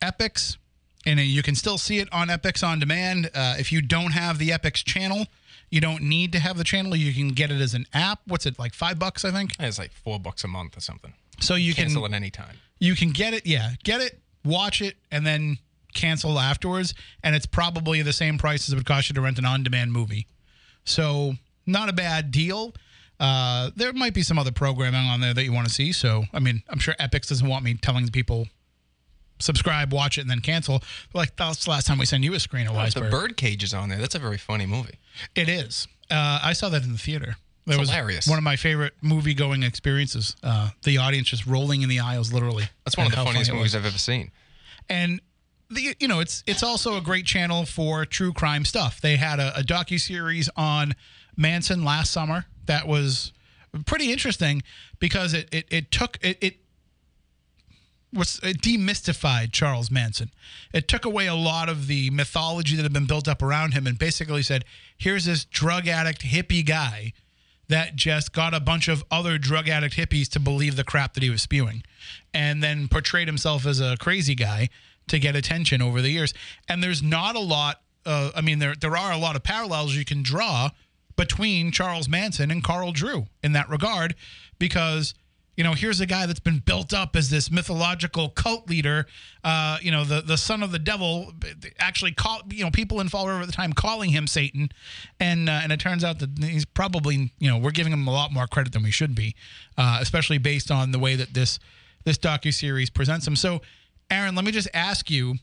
[0.00, 0.56] Epix
[1.04, 4.12] and uh, you can still see it on Epix on demand uh, if you don't
[4.12, 5.26] have the Epix channel
[5.72, 6.94] you don't need to have the channel.
[6.94, 8.20] You can get it as an app.
[8.26, 9.52] What's it like five bucks i think?
[9.58, 11.14] It's like four bucks a month or something.
[11.40, 12.56] so you can Cancel at any time.
[12.78, 15.56] you can get it yeah get it watch it and then
[15.94, 16.94] cancel afterwards.
[17.24, 19.92] And it's probably the same price as it would cost you to rent an on-demand
[19.92, 20.26] movie.
[20.84, 21.34] So
[21.66, 22.74] not a bad deal.
[23.20, 25.92] Uh, there might be some other programming on there that you want to see.
[25.92, 28.46] So i mean i'm sure Epix doesn't want me telling people
[29.42, 30.82] subscribe watch it and then cancel
[31.14, 33.10] like that's the last time we sent you a screen of The Weisberg.
[33.10, 33.98] bird cage is on there.
[33.98, 34.98] That's a very funny movie.
[35.34, 37.36] it is uh, i saw that in the theater
[37.66, 38.26] that was hilarious.
[38.26, 42.32] one of my favorite movie going experiences uh, the audience just rolling in the aisles
[42.32, 44.30] literally That's one of the funniest movies I've ever seen.
[44.88, 45.20] and
[45.70, 49.00] the you know it's it's also a great channel for true crime stuff.
[49.00, 50.94] They had a, a docu series on
[51.34, 53.32] Manson last summer that was
[53.86, 54.62] pretty interesting
[54.98, 56.56] because it it, it took it, it
[58.12, 60.30] was it demystified Charles Manson.
[60.72, 63.86] It took away a lot of the mythology that had been built up around him
[63.86, 64.64] and basically said,
[64.96, 67.12] here's this drug addict hippie guy
[67.68, 71.22] that just got a bunch of other drug addict hippies to believe the crap that
[71.22, 71.82] he was spewing
[72.34, 74.68] and then portrayed himself as a crazy guy
[75.08, 76.34] to get attention over the years.
[76.68, 79.94] And there's not a lot uh, I mean there there are a lot of parallels
[79.94, 80.70] you can draw
[81.16, 84.14] between Charles Manson and Carl Drew in that regard
[84.58, 85.14] because
[85.56, 89.06] you know, here's a guy that's been built up as this mythological cult leader.
[89.44, 91.32] Uh, you know, the the son of the devil.
[91.78, 94.70] Actually, call you know people in Fall River at the time calling him Satan,
[95.20, 98.12] and uh, and it turns out that he's probably you know we're giving him a
[98.12, 99.34] lot more credit than we should be,
[99.76, 101.58] uh, especially based on the way that this
[102.04, 103.36] this docu series presents him.
[103.36, 103.60] So,
[104.10, 105.34] Aaron, let me just ask you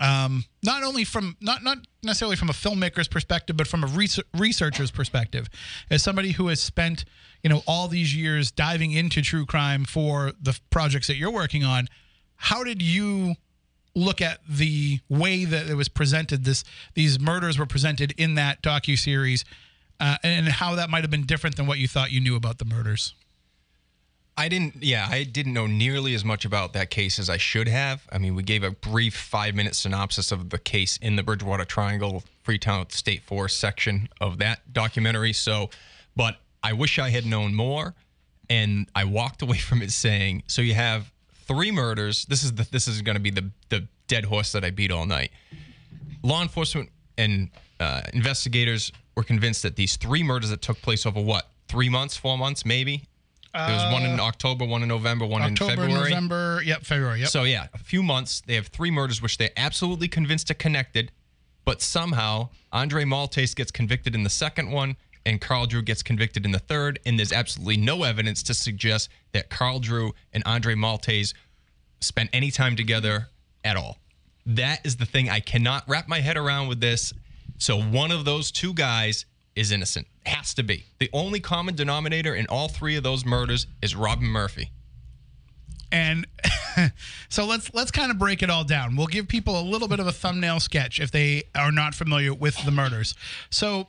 [0.00, 4.26] um, not only from not not necessarily from a filmmaker's perspective, but from a research,
[4.34, 5.48] researcher's perspective,
[5.90, 7.04] as somebody who has spent
[7.42, 11.64] you know all these years diving into true crime for the projects that you're working
[11.64, 11.88] on,
[12.36, 13.34] how did you
[13.94, 16.44] look at the way that it was presented?
[16.44, 19.44] This these murders were presented in that docu series,
[20.00, 22.58] uh, and how that might have been different than what you thought you knew about
[22.58, 23.14] the murders.
[24.38, 27.68] I didn't, yeah, I didn't know nearly as much about that case as I should
[27.68, 28.06] have.
[28.12, 31.64] I mean, we gave a brief five minute synopsis of the case in the Bridgewater
[31.64, 35.32] Triangle Freetown State Forest section of that documentary.
[35.32, 35.70] So,
[36.14, 37.94] but I wish I had known more.
[38.48, 41.10] And I walked away from it saying, so you have
[41.46, 42.26] three murders.
[42.26, 44.92] This is the, this is going to be the, the dead horse that I beat
[44.92, 45.30] all night.
[46.22, 51.20] Law enforcement and uh, investigators were convinced that these three murders that took place over
[51.20, 53.04] what, three months, four months, maybe?
[53.56, 56.10] There was one in uh, October, one in November, one October, in February.
[56.10, 57.28] November, yep, February, yep.
[57.28, 58.42] So yeah, a few months.
[58.46, 61.12] They have three murders which they're absolutely convinced are connected,
[61.64, 66.44] but somehow Andre Maltese gets convicted in the second one, and Carl Drew gets convicted
[66.44, 70.74] in the third, and there's absolutely no evidence to suggest that Carl Drew and Andre
[70.74, 71.34] Maltese
[72.00, 73.28] spent any time together
[73.64, 73.98] at all.
[74.44, 77.12] That is the thing I cannot wrap my head around with this.
[77.58, 79.24] So one of those two guys
[79.56, 80.06] is innocent.
[80.26, 80.84] Has to be.
[80.98, 84.70] The only common denominator in all three of those murders is Robin Murphy.
[85.90, 86.26] And
[87.28, 88.96] so let's let's kind of break it all down.
[88.96, 92.34] We'll give people a little bit of a thumbnail sketch if they are not familiar
[92.34, 93.14] with the murders.
[93.50, 93.88] So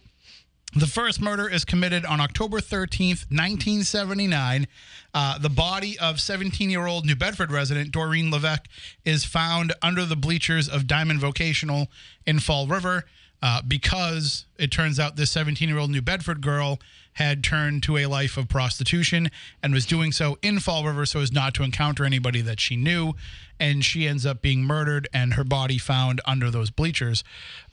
[0.76, 4.68] the first murder is committed on October 13th, 1979.
[5.14, 8.68] Uh, the body of 17 year old New Bedford resident Doreen Levesque
[9.04, 11.88] is found under the bleachers of Diman Vocational
[12.26, 13.06] in Fall River
[13.42, 16.80] uh, because it turns out this 17 year old New Bedford girl
[17.14, 19.30] had turned to a life of prostitution
[19.64, 22.76] and was doing so in Fall River so as not to encounter anybody that she
[22.76, 23.14] knew.
[23.60, 27.24] And she ends up being murdered and her body found under those bleachers.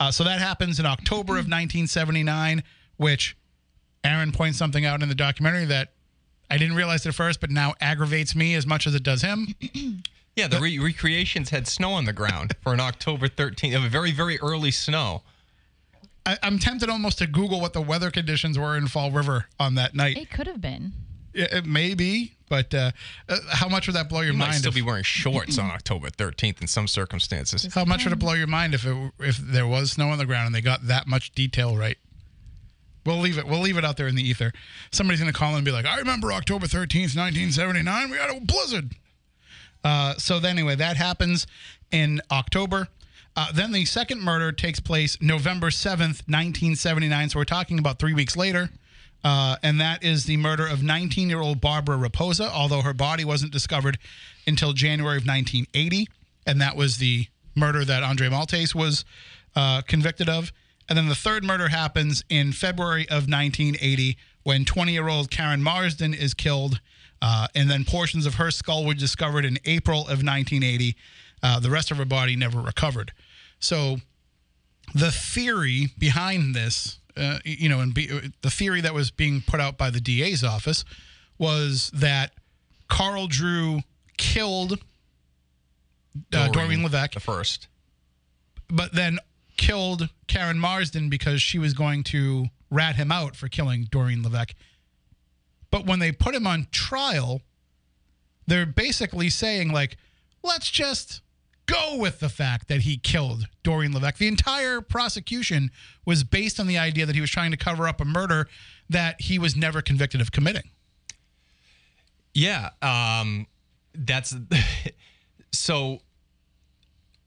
[0.01, 2.62] Uh, so that happens in October of 1979,
[2.97, 3.37] which
[4.03, 5.93] Aaron points something out in the documentary that
[6.51, 9.55] I didn't realize at first, but now aggravates me as much as it does him.
[10.37, 13.89] Yeah, the re- recreations had snow on the ground for an October 13th, of a
[13.89, 15.23] very, very early snow.
[16.27, 19.75] I, I'm tempted almost to Google what the weather conditions were in Fall River on
[19.75, 20.16] that night.
[20.16, 20.93] It could have been.
[21.35, 22.93] It, it may be, but uh,
[23.29, 24.53] uh, how much would that blow your mind?
[24.53, 27.72] Might still if- be wearing shorts on October 13th in some circumstances.
[27.75, 30.27] how much would it blow your mind if it if there was snow on the
[30.27, 31.99] ground and they got that much detail right?
[33.05, 33.47] We'll leave it.
[33.47, 34.51] We'll leave it out there in the ether.
[34.91, 38.09] Somebody's going to call in and be like, "I remember October thirteenth, nineteen seventy nine.
[38.11, 38.95] We had a blizzard."
[39.83, 41.47] Uh, so then, anyway, that happens
[41.91, 42.89] in October.
[43.37, 47.30] Uh, then the second murder takes place November 7th, 1979.
[47.30, 48.70] So we're talking about three weeks later.
[49.24, 53.24] Uh, and that is the murder of 19 year old Barbara Raposa, although her body
[53.24, 53.99] wasn't discovered
[54.47, 56.09] until January of 1980.
[56.47, 57.26] And that was the
[57.57, 59.05] murder that Andre Maltese was
[59.57, 60.53] uh, convicted of.
[60.89, 65.62] And then the third murder happens in February of 1980 when 20 year old Karen
[65.62, 66.80] Marsden is killed.
[67.22, 70.95] Uh, and then portions of her skull were discovered in April of 1980.
[71.45, 73.13] Uh, the rest of her body never recovered.
[73.61, 73.99] So
[74.95, 78.09] the theory behind this, uh, you know, and be,
[78.41, 80.87] the theory that was being put out by the DA's office
[81.39, 82.33] was that
[82.89, 83.81] Carl Drew
[84.17, 84.79] killed
[86.33, 87.69] uh, Doreen Levesque the first.
[88.69, 89.19] but then
[89.57, 94.55] killed Karen Marsden because she was going to rat him out for killing Doreen Levesque.
[95.71, 97.43] But when they put him on trial,
[98.47, 99.97] they're basically saying, like,
[100.43, 101.21] let's just
[101.67, 104.19] go with the fact that he killed Doreen Levesque.
[104.19, 105.71] The entire prosecution
[106.05, 108.49] was based on the idea that he was trying to cover up a murder
[108.91, 110.71] that he was never convicted of committing.
[112.35, 113.47] Yeah, um,
[113.95, 114.35] that's
[115.53, 116.01] so.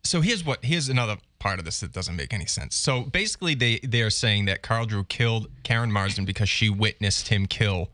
[0.04, 2.76] So here's what here's another part of this that doesn't make any sense.
[2.76, 7.28] So basically, they they are saying that Carl Drew killed Karen Marsden because she witnessed
[7.28, 7.90] him kill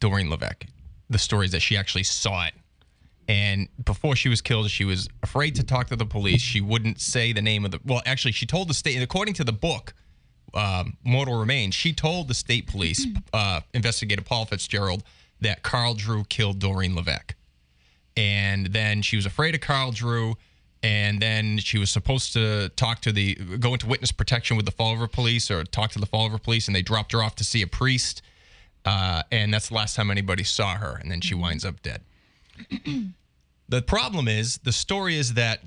[0.00, 0.66] Doreen Levesque.
[1.10, 2.54] The story is that she actually saw it,
[3.28, 6.40] and before she was killed, she was afraid to talk to the police.
[6.40, 7.80] She wouldn't say the name of the.
[7.84, 8.94] Well, actually, she told the state.
[8.94, 9.94] And according to the book,
[10.54, 15.04] um, Mortal Remains, she told the state police uh, investigator Paul Fitzgerald
[15.40, 17.34] that Carl Drew killed Doreen Levesque.
[18.16, 20.34] And then she was afraid of Carl Drew.
[20.84, 24.72] And then she was supposed to talk to the, go into witness protection with the
[24.72, 26.66] Fall River police or talk to the Fall River police.
[26.66, 28.20] And they dropped her off to see a priest.
[28.84, 30.98] Uh, and that's the last time anybody saw her.
[31.00, 32.02] And then she winds up dead.
[33.68, 35.60] the problem is the story is that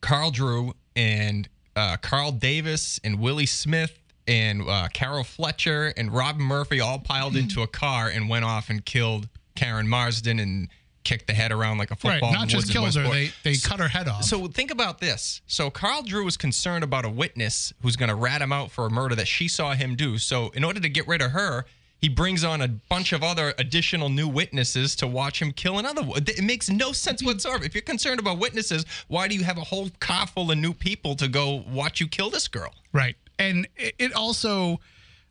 [0.00, 6.42] Carl Drew and uh, Carl Davis and Willie Smith and uh, Carol Fletcher and Robin
[6.42, 10.68] Murphy all piled into a car and went off and killed Karen Marsden and
[11.04, 12.14] kicked the head around like a Right.
[12.20, 12.28] football.
[12.32, 14.22] in Not just killed her, they, they cut her head off.
[14.24, 15.40] So think about this.
[15.48, 18.86] So Carl Drew was concerned about a witness who's going to rat him out for
[18.86, 20.18] a murder that she saw him do.
[20.18, 21.66] So in order to get rid of her,
[22.02, 26.02] he brings on a bunch of other additional new witnesses to watch him kill another
[26.02, 26.24] one.
[26.26, 27.64] It makes no sense whatsoever.
[27.64, 30.74] If you're concerned about witnesses, why do you have a whole car full of new
[30.74, 32.74] people to go watch you kill this girl?
[32.92, 33.14] Right.
[33.38, 34.80] And it, it also,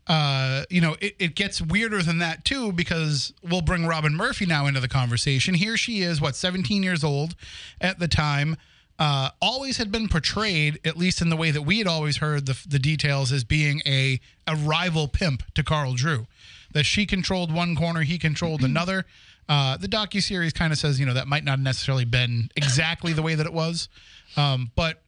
[0.08, 4.46] uh, you know, it, it gets weirder than that too, because we'll bring Robin Murphy
[4.46, 5.56] now into the conversation.
[5.56, 7.36] Here she is, what, 17 years old
[7.82, 8.56] at the time.
[8.98, 12.46] Uh, always had been portrayed, at least in the way that we had always heard
[12.46, 16.28] the, the details, as being a, a rival pimp to Carl Drew.
[16.74, 19.06] That she controlled one corner, he controlled another.
[19.50, 23.12] Uh, the docu series kind of says, you know, that might not necessarily been exactly
[23.12, 23.90] the way that it was,
[24.38, 25.02] um, but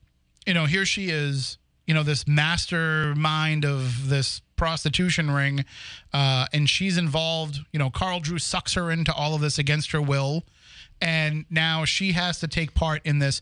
[0.45, 1.57] you know, here she is,
[1.88, 5.66] you know, this mastermind of this prostitution ring,
[6.14, 7.59] uh, and she's involved.
[7.72, 10.43] You know, Carl Drew sucks her into all of this against her will,
[11.01, 13.41] and now she has to take part in this,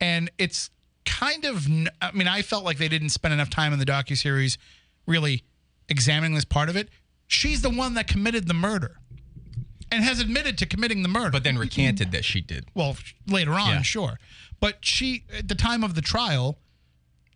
[0.00, 0.70] and it's
[1.04, 1.66] kind of.
[2.00, 4.58] I mean, I felt like they didn't spend enough time in the docu series
[5.06, 5.44] really
[5.88, 6.88] examining this part of it.
[7.32, 8.98] She's the one that committed the murder.
[9.90, 12.66] And has admitted to committing the murder But then recanted that she did.
[12.74, 13.82] well later on Yeah.
[13.82, 14.18] sure
[14.60, 16.58] but she at the time of the trial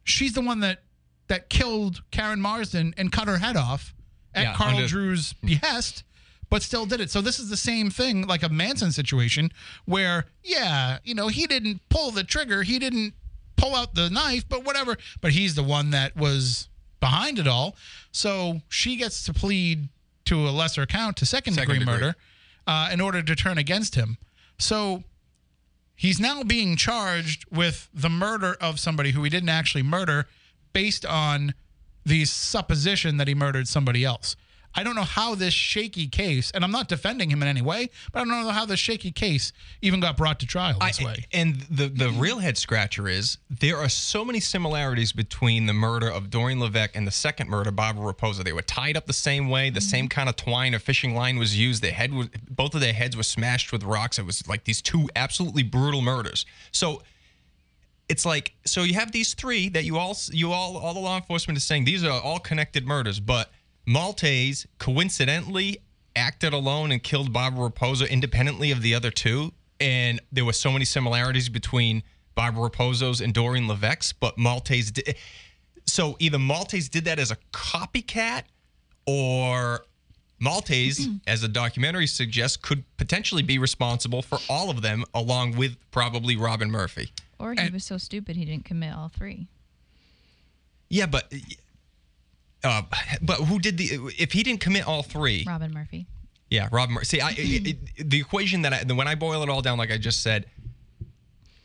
[0.04, 0.82] she's the one that
[1.28, 3.92] that killed karen marsden and cut her head off
[4.34, 5.48] at Yeah, carl under- drew's mm.
[5.60, 6.02] behest
[6.48, 9.50] but still did it so this is the same thing like a manson situation
[9.84, 13.12] where yeah you know he didn't pull the trigger he didn't
[13.56, 16.70] pull out the knife but whatever but he's the one that was
[17.08, 17.68] behind it all
[18.12, 19.88] so she gets to plead
[20.24, 21.92] to a lesser count to second, Second degree, degree.
[21.94, 22.16] murder
[22.66, 24.16] uh, in order to turn against him
[24.58, 25.04] so
[25.94, 30.26] he's now being charged with the murder of somebody who he didn't actually murder
[30.72, 31.54] based on
[32.04, 34.36] the supposition that he murdered somebody else.
[34.76, 37.88] I don't know how this shaky case, and I'm not defending him in any way,
[38.12, 41.04] but I don't know how this shaky case even got brought to trial this I-
[41.04, 41.24] way.
[41.32, 46.08] And the the real head scratcher is there are so many similarities between the murder
[46.08, 48.44] of Doreen Levesque and the second murder, Barbara Raposa.
[48.44, 49.70] They were tied up the same way.
[49.70, 51.82] The same kind of twine or fishing line was used.
[51.82, 54.18] Their head was both of their heads were smashed with rocks.
[54.18, 56.44] It was like these two absolutely brutal murders.
[56.70, 57.02] So
[58.08, 61.16] it's like so you have these three that you all you all all the law
[61.16, 63.50] enforcement is saying these are all connected murders, but
[63.86, 65.78] Maltese coincidentally
[66.16, 70.72] acted alone and killed Barbara Raposa independently of the other two, and there were so
[70.72, 72.02] many similarities between
[72.34, 75.14] Barbara Raposa's and Doreen Levesque's, but Maltese did.
[75.86, 78.42] So either Maltese did that as a copycat,
[79.06, 79.84] or
[80.40, 81.16] Maltese, mm-hmm.
[81.26, 86.36] as the documentary suggests, could potentially be responsible for all of them, along with probably
[86.36, 87.12] Robin Murphy.
[87.38, 89.46] Or he And- was so stupid he didn't commit all three.
[90.88, 91.32] Yeah, but
[92.66, 92.82] uh,
[93.22, 93.98] but who did the?
[94.18, 96.06] If he didn't commit all three, Robin Murphy.
[96.50, 96.90] yeah, Rob.
[96.90, 97.06] Murphy.
[97.06, 99.90] See, I, it, it, the equation that I, when I boil it all down, like
[99.90, 100.46] I just said,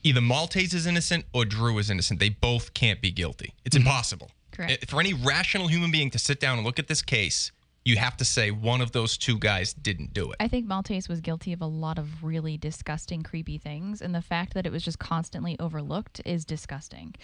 [0.04, 2.20] either Maltais is innocent or Drew is innocent.
[2.20, 3.54] They both can't be guilty.
[3.66, 4.32] It's impossible.
[4.52, 4.90] Correct.
[4.90, 7.52] For any rational human being to sit down and look at this case,
[7.84, 10.38] you have to say one of those two guys didn't do it.
[10.40, 14.22] I think Maltais was guilty of a lot of really disgusting, creepy things, and the
[14.22, 17.16] fact that it was just constantly overlooked is disgusting,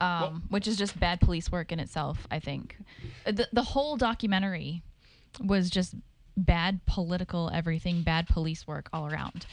[0.00, 2.26] um, which is just bad police work in itself.
[2.30, 2.76] I think
[3.24, 4.82] the the whole documentary
[5.42, 5.94] was just
[6.36, 9.44] bad political everything, bad police work all around,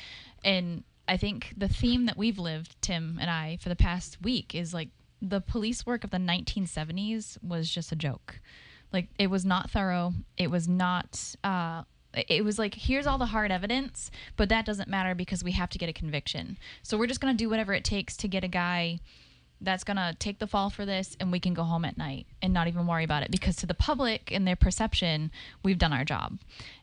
[0.46, 4.56] and I think the theme that we've lived, Tim and I, for the past week
[4.56, 4.90] is like
[5.22, 8.40] the police work of the 1970s was just a joke.
[8.94, 10.14] Like it was not thorough.
[10.38, 11.36] It was not.
[11.44, 11.84] Uh,
[12.14, 15.70] it was like here's all the hard evidence, but that doesn't matter because we have
[15.72, 16.58] to get a conviction.
[16.84, 19.00] So we're just gonna do whatever it takes to get a guy
[19.60, 22.54] that's gonna take the fall for this, and we can go home at night and
[22.54, 25.32] not even worry about it because to the public and their perception,
[25.64, 26.38] we've done our job,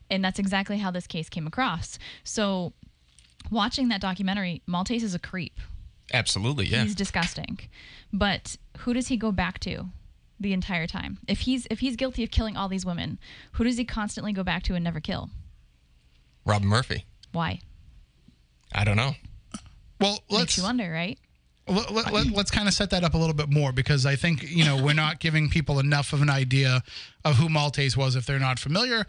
[0.09, 1.97] and that's exactly how this case came across.
[2.23, 2.73] So
[3.49, 5.59] watching that documentary, Maltais is a creep.
[6.13, 6.83] Absolutely, yeah.
[6.83, 7.59] He's disgusting.
[8.11, 9.85] But who does he go back to
[10.41, 11.19] the entire time?
[11.27, 13.19] If he's if he's guilty of killing all these women,
[13.53, 15.29] who does he constantly go back to and never kill?
[16.45, 17.05] Rob Murphy.
[17.31, 17.59] Why?
[18.73, 19.15] I don't know.
[19.99, 21.19] Well, let's you wonder, right?
[21.67, 24.15] let, let, let, us kind of set that up a little bit more because I
[24.15, 26.81] think you know we're not giving people enough of an idea
[27.23, 29.05] of who Maltais was if they're not familiar.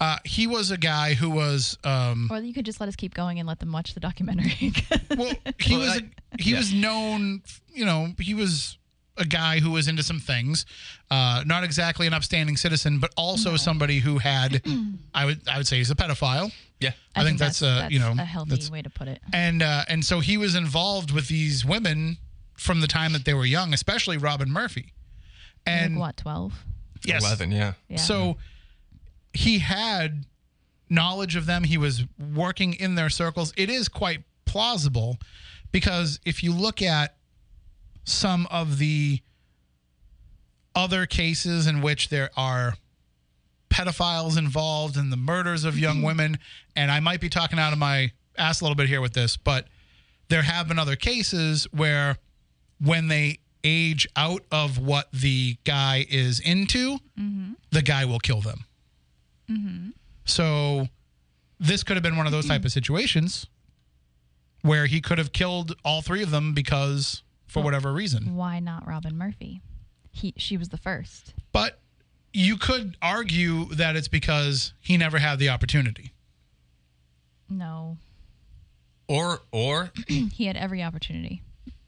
[0.00, 3.14] Uh, he was a guy who was um, Or you could just let us keep
[3.14, 4.72] going and let them watch the documentary.
[5.16, 6.10] well, he Well, was I-
[6.40, 6.56] he yeah.
[6.58, 8.78] was known, you know, he was
[9.16, 10.64] a guy who was into some things,
[11.10, 14.62] uh, not exactly an upstanding citizen, but also somebody who had,
[15.14, 16.50] I would I would say, he's a pedophile.
[16.80, 16.92] Yeah.
[17.14, 19.20] I, think, that's, uh, you know a healthy that's- way to put it.
[19.32, 22.16] and uh, and so he was involved with these women
[22.56, 24.92] from the time that they were young, especially Robin Murphy.
[25.66, 26.64] And like what, twelve?
[27.04, 27.72] yes, 11, yeah.
[27.88, 27.96] Yeah.
[27.98, 28.36] so
[29.32, 30.24] he had
[30.88, 31.64] knowledge of them.
[31.64, 32.04] He was
[32.34, 33.52] working in their circles.
[33.56, 35.18] It is quite plausible
[35.70, 37.14] because if you look at
[38.04, 39.20] some of the
[40.74, 42.74] other cases in which there are
[43.70, 46.06] pedophiles involved in the murders of young mm-hmm.
[46.06, 46.38] women,
[46.76, 49.36] and I might be talking out of my ass a little bit here with this,
[49.36, 49.66] but
[50.28, 52.16] there have been other cases where
[52.80, 57.52] when they age out of what the guy is into, mm-hmm.
[57.70, 58.64] the guy will kill them.
[59.50, 59.90] Mm-hmm.
[60.24, 60.88] So
[61.60, 63.46] this could have been one of those type of situations
[64.62, 67.22] where he could have killed all three of them because
[67.52, 68.34] for whatever reason.
[68.34, 69.60] Why not Robin Murphy?
[70.10, 71.34] He she was the first.
[71.52, 71.78] But
[72.32, 76.12] you could argue that it's because he never had the opportunity.
[77.48, 77.98] No.
[79.06, 81.42] Or or he had every opportunity.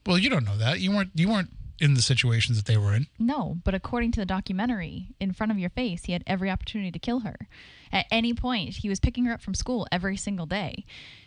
[0.05, 0.79] Well, you don't know that.
[0.79, 1.49] You weren't you weren't
[1.79, 3.07] in the situations that they were in.
[3.19, 6.91] No, but according to the documentary, in front of your face, he had every opportunity
[6.91, 7.35] to kill her.
[7.91, 10.85] At any point, he was picking her up from school every single day.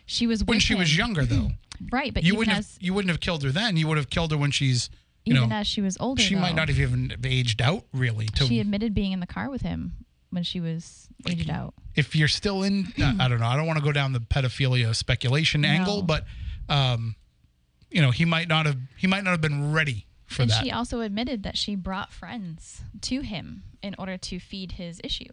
[0.09, 1.51] She was When she was younger though.
[1.93, 2.13] right?
[2.13, 3.77] But You wouldn't as have you wouldn't have killed her then.
[3.77, 4.89] You would have killed her when she's
[5.25, 8.27] you even know as she was older, she might not have even aged out really
[8.27, 9.93] to She admitted being in the car with him
[10.31, 11.75] when she was aged out.
[11.95, 14.21] if you're still in uh, I don't know, I don't want to go down the
[14.21, 16.25] pedophilia speculation angle, but
[16.71, 17.15] um
[17.91, 20.65] you know, he might not have he might not have been ready for and that.
[20.65, 25.31] she also admitted that she brought friends to him in order to feed his issue.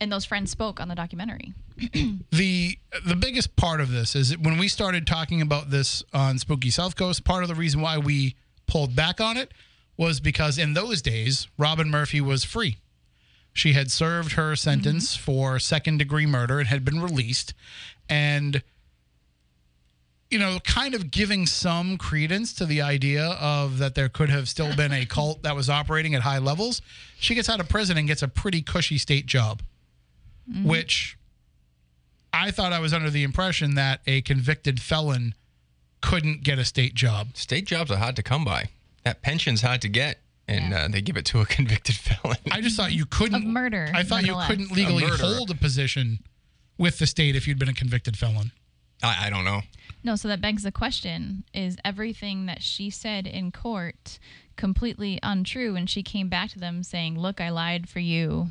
[0.00, 1.54] And those friends spoke on the documentary.
[2.30, 6.38] the the biggest part of this is that when we started talking about this on
[6.38, 9.52] Spooky South Coast, part of the reason why we pulled back on it
[9.96, 12.78] was because in those days, Robin Murphy was free.
[13.52, 15.22] She had served her sentence mm-hmm.
[15.22, 17.52] for second degree murder and had been released.
[18.08, 18.62] And,
[20.30, 24.48] you know, kind of giving some credence to the idea of that there could have
[24.48, 26.80] still been a cult that was operating at high levels.
[27.18, 29.62] She gets out of prison and gets a pretty cushy state job,
[30.64, 31.16] which
[32.32, 35.34] I thought I was under the impression that a convicted felon
[36.00, 37.36] couldn't get a state job.
[37.36, 38.66] state jobs are hard to come by.
[39.04, 40.84] That pension's hard to get, and Yeah.
[40.84, 42.36] uh, they give it to a convicted felon.
[42.50, 45.54] I just thought you couldn't Of murder, I thought you couldn't legally A hold a
[45.54, 46.20] position
[46.78, 48.52] with the state if you'd been a convicted felon.
[49.02, 49.62] I, I don't know.
[50.02, 54.18] No, so that begs the question is everything that she said in court
[54.56, 58.48] completely untrue and she came back to them saying, "Look, I lied for you,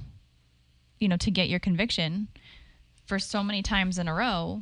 [1.00, 2.28] you know, to get your conviction
[3.06, 4.62] for so many times in a row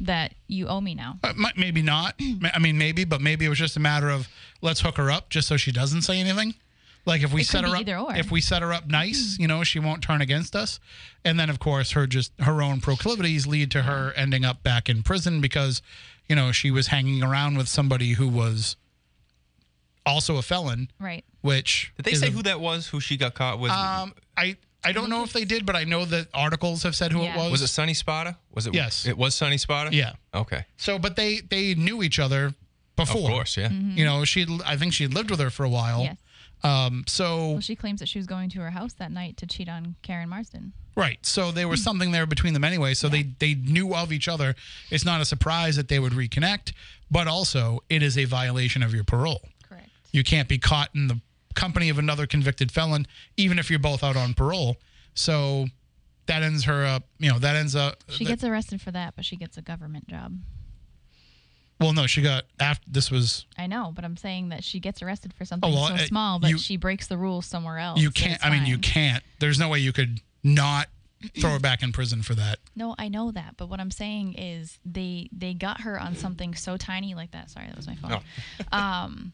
[0.00, 2.14] that you owe me now." Uh, mi- maybe not.
[2.54, 4.28] I mean, maybe, but maybe it was just a matter of
[4.62, 6.54] let's hook her up just so she doesn't say anything.
[7.04, 8.16] Like if we It set her up, or.
[8.16, 10.80] if we set her up nice, you know, she won't turn against us.
[11.24, 14.88] And then, of course, her just her own proclivities lead to her ending up back
[14.88, 15.82] in prison because,
[16.28, 18.74] you know, she was hanging around with somebody who was
[20.04, 21.24] also a felon, Right.
[21.42, 22.88] which Did they say a- who that was?
[22.88, 23.70] Who she got caught with?
[23.70, 24.56] Um, I
[24.88, 27.34] I don't know if they did, but I know that articles have said who Yeah.
[27.34, 27.50] it was.
[27.50, 28.36] was it Sunny Spada?
[28.54, 28.74] Was it?
[28.74, 29.06] Yes.
[29.06, 29.90] It was Sunny Spada.
[29.94, 30.12] Yeah.
[30.32, 30.64] Okay.
[30.76, 32.54] So, but they they knew each other
[32.96, 33.22] before.
[33.22, 33.56] Of course.
[33.56, 33.68] Yeah.
[33.68, 33.98] Mm-hmm.
[33.98, 36.02] You know, she I think she had lived with her for a while.
[36.02, 36.16] Yes.
[36.62, 37.04] Um.
[37.06, 39.68] So Well, she claims that she was going to her house that night to cheat
[39.68, 40.72] on Karen Marsden.
[40.96, 41.18] right.
[41.26, 42.94] So there was something there between them anyway.
[42.94, 44.54] So they they knew of each other.
[44.90, 46.72] It's not a surprise that they would reconnect.
[47.10, 49.42] But also, it is a violation of your parole.
[49.68, 49.90] Correct.
[50.12, 51.20] You can't be caught in the
[51.56, 54.76] company of another convicted felon, even if you're both out on parole.
[55.14, 55.66] So
[56.26, 57.02] that ends her up.
[57.18, 58.04] You know, that ends up.
[58.08, 60.38] She gets arrested for that, but she gets a government job.
[61.80, 62.84] well, no, she got after.
[62.90, 65.94] This was I know, but I'm saying that she gets arrested for something well, so
[65.94, 68.00] uh, small, but you- she breaks the rules somewhere else.
[68.00, 68.44] you can't.
[68.44, 69.22] I mean, you can't.
[69.40, 70.88] There's no way you could not
[71.40, 72.58] throw her back in prison for that.
[72.76, 76.54] No, I know that, but what I'm saying is they they got her on something
[76.54, 77.50] so tiny like that.
[77.50, 78.20] Sorry, that was my phone.
[78.72, 79.32] um,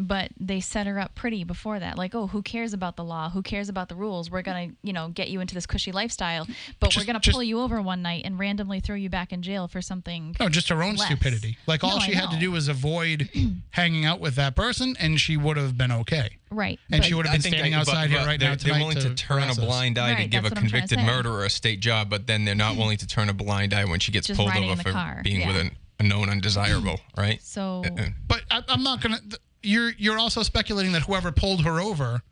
[0.00, 1.98] but they set her up pretty before that.
[1.98, 3.30] Like, oh, who cares about the law?
[3.30, 4.30] Who cares about the rules?
[4.30, 6.46] We're gonna, you know, get you into this cushy lifestyle,
[6.80, 9.32] but Just- we're gonna just- pull you over one night and randomly throw you back
[9.32, 10.36] in jail for something.
[10.38, 11.06] No, just her own Less.
[11.06, 11.58] stupidity.
[11.66, 13.28] Like all No, I she had to do was avoid
[13.70, 16.38] hanging out with that person, and she would have been okay.
[16.50, 16.78] Right.
[16.90, 18.50] And but- she would have been think standing I- but- outside here but right they're,
[18.50, 20.86] now They're willing to, turn a blind eye to give a that's what I'm trying
[20.88, 23.74] to convicted murderer a state job, but then they're not willing to turn a blind
[23.74, 27.00] eye when she gets Just pulled over for car, being with an, a known undesirable,
[27.16, 27.42] right?
[27.42, 27.82] so
[28.28, 29.18] But I, I'm not gonna.
[29.68, 32.22] Th- You're you're also speculating that whoever pulled her over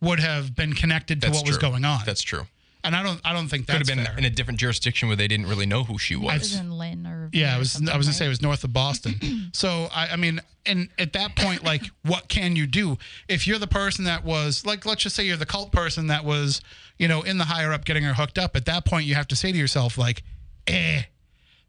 [0.00, 1.70] would have been connected to That's what was true.
[1.70, 2.00] going on.
[2.04, 2.46] That's true.
[2.84, 4.18] and I don't I don't think that Could have been fair.
[4.18, 6.40] in a different jurisdiction where they didn't really know who she it was.
[6.40, 8.64] was in Lynn or Yeah, or I was I was gonna say it was north
[8.64, 9.50] of Boston.
[9.52, 13.58] so I, I mean, and at that point, like, what can you do if you're
[13.60, 16.60] the person that was like, let's just say you're the cult person that was,
[16.98, 18.56] you know, in the higher up getting her hooked up.
[18.56, 20.22] At that point, you have to say to yourself, like,
[20.66, 21.02] eh,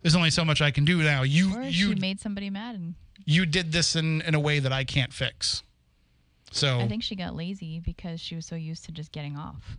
[0.01, 1.21] there's only so much I can do now.
[1.23, 2.95] You Or you she made somebody mad, and
[3.25, 5.63] you did this in in a way that I can't fix.
[6.51, 9.77] So I think she got lazy because she was so used to just getting off.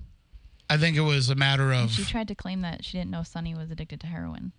[0.68, 3.10] I think it was a matter And of she tried to claim that she didn't
[3.10, 4.52] know Sonny was addicted to heroin.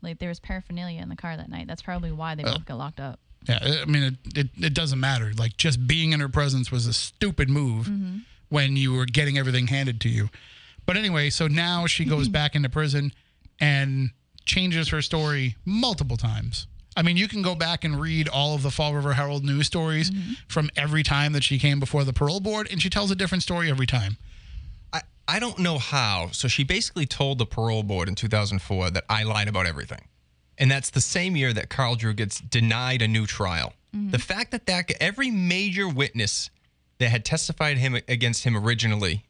[0.00, 1.66] Like there was paraphernalia in the car that night.
[1.66, 3.18] That's probably why they uh, both got locked up.
[3.48, 5.32] Yeah, I mean, it, it, it doesn't matter.
[5.36, 8.18] Like, just being in her presence was a stupid move mm-hmm.
[8.48, 10.28] when you were getting everything handed to you.
[10.86, 13.12] But anyway, so now she goes back into prison
[13.60, 14.10] and
[14.44, 16.66] changes her story multiple times.
[16.98, 19.68] I mean, you can go back and read all of the Fall River Herald news
[19.68, 20.32] stories mm-hmm.
[20.48, 23.44] from every time that she came before the parole board, and she tells a different
[23.44, 24.16] story every time.
[24.92, 26.30] I, I don't know how.
[26.32, 30.08] So she basically told the parole board in 2004 that I lied about everything.
[30.58, 33.74] And that's the same year that Carl Drew gets denied a new trial.
[33.94, 34.10] Mm-hmm.
[34.10, 36.50] The fact that, that every major witness
[36.98, 39.24] that had testified him against him originally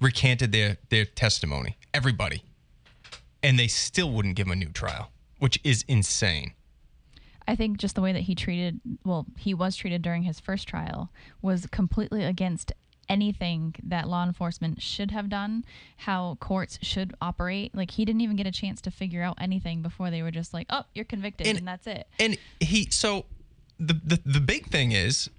[0.00, 2.42] recanted their, their testimony, everybody.
[3.40, 6.54] And they still wouldn't give him a new trial, which is insane.
[7.48, 10.68] I think just the way that he treated, well, he was treated during his first
[10.68, 12.72] trial was completely against
[13.08, 15.64] anything that law enforcement should have done,
[15.96, 17.74] how courts should operate.
[17.74, 20.52] Like he didn't even get a chance to figure out anything before they were just
[20.52, 22.06] like, "Oh, you're convicted," And- and, that's it.
[22.20, 23.24] And he so
[23.80, 25.30] the the, the big thing is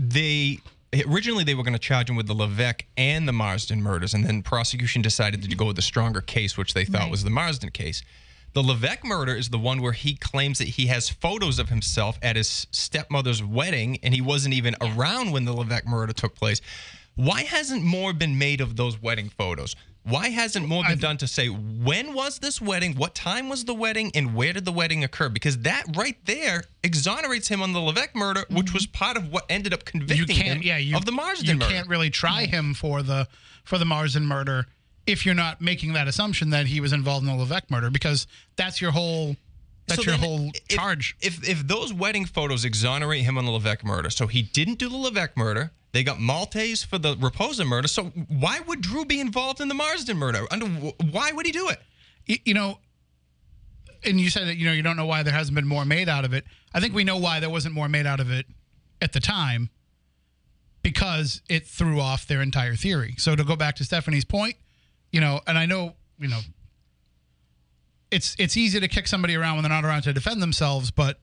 [0.00, 0.58] they
[1.06, 4.24] originally they were going to charge him with the Levesque and the Marsden murders, and
[4.26, 7.10] then prosecution decided to go with the stronger case, which they thought Right.
[7.10, 8.02] was the Marsden case.
[8.54, 12.18] The Levesque murder is the one where he claims that he has photos of himself
[12.20, 16.60] at his stepmother's wedding, and he wasn't even around when the Levesque murder took place.
[17.14, 19.74] Why hasn't more been made of those wedding photos?
[20.04, 23.74] Why hasn't more been done to say when was this wedding, what time was the
[23.74, 25.28] wedding, and where did the wedding occur?
[25.28, 28.74] Because that right there exonerates him on the Levesque murder, which mm-hmm.
[28.74, 31.54] was part of what ended up You convicting him yeah, you, of the Marsden you
[31.54, 31.70] murder.
[31.72, 33.28] can't really try him for the
[33.64, 34.66] for the Marsden murder
[35.06, 38.26] if you're not making that assumption that he was involved in the Levesque murder because
[38.56, 39.36] that's your whole
[39.88, 41.16] that's So your whole if- charge.
[41.20, 44.88] If if those wedding photos exonerate him on the Levesque murder, so he didn't do
[44.88, 45.72] the Levesque murder.
[45.90, 47.86] They got Maltais for the Raposa murder.
[47.88, 50.46] So why would Drew be involved in the Marsden murder?
[50.50, 51.80] Under why would he do it?
[52.28, 52.78] Y- you know,
[54.04, 56.08] and you said that you know you don't know why there hasn't been more made
[56.08, 56.44] out of it.
[56.72, 58.46] I think we know why there wasn't more made out of it
[59.02, 59.68] at the time
[60.82, 63.14] because it threw off their entire theory.
[63.18, 64.56] So to go back to Stephanie's point,
[65.12, 66.40] you know, and I know you know
[68.10, 71.18] it's it's easy to kick somebody around when they're not around to defend themselves, but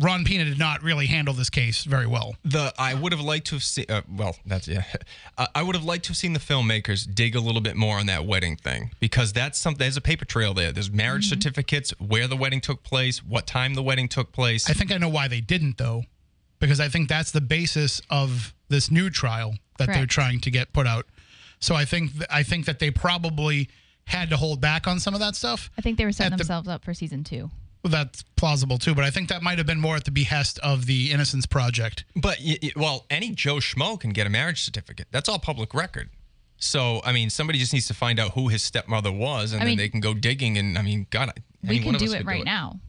[0.00, 2.34] Ron Pina did not really handle this case very well.
[2.42, 3.84] The I would have liked to have seen.
[3.88, 4.84] Uh, well, that's yeah.
[5.38, 7.98] Uh, I would have liked to have seen the filmmakers dig a little bit more
[7.98, 9.78] on that wedding thing because that's something.
[9.78, 10.70] There's a paper trail there.
[10.70, 14.68] There's marriage certificates, where the wedding took place, what time the wedding took place.
[14.68, 16.02] I think I know why they didn't though,
[16.58, 20.74] because I think that's the basis of this new trial that they're trying to get
[20.74, 21.06] put out.
[21.60, 23.68] So I think th- I think that they probably
[24.06, 25.70] had to hold back on some of that stuff.
[25.78, 27.50] I think they were setting At the- themselves up for season two.
[27.82, 30.58] Well, that's plausible too, but I think that might have been more at the behest
[30.58, 32.04] of the Innocence Project.
[32.14, 35.06] But y- y- well, any Joe Schmo can get a marriage certificate.
[35.10, 36.10] That's all public record.
[36.58, 39.64] So I mean, somebody just needs to find out who his stepmother was, and I
[39.64, 40.58] then mean- they can go digging.
[40.58, 41.32] And I mean, God,
[41.62, 42.80] we any one can of do us it could right now.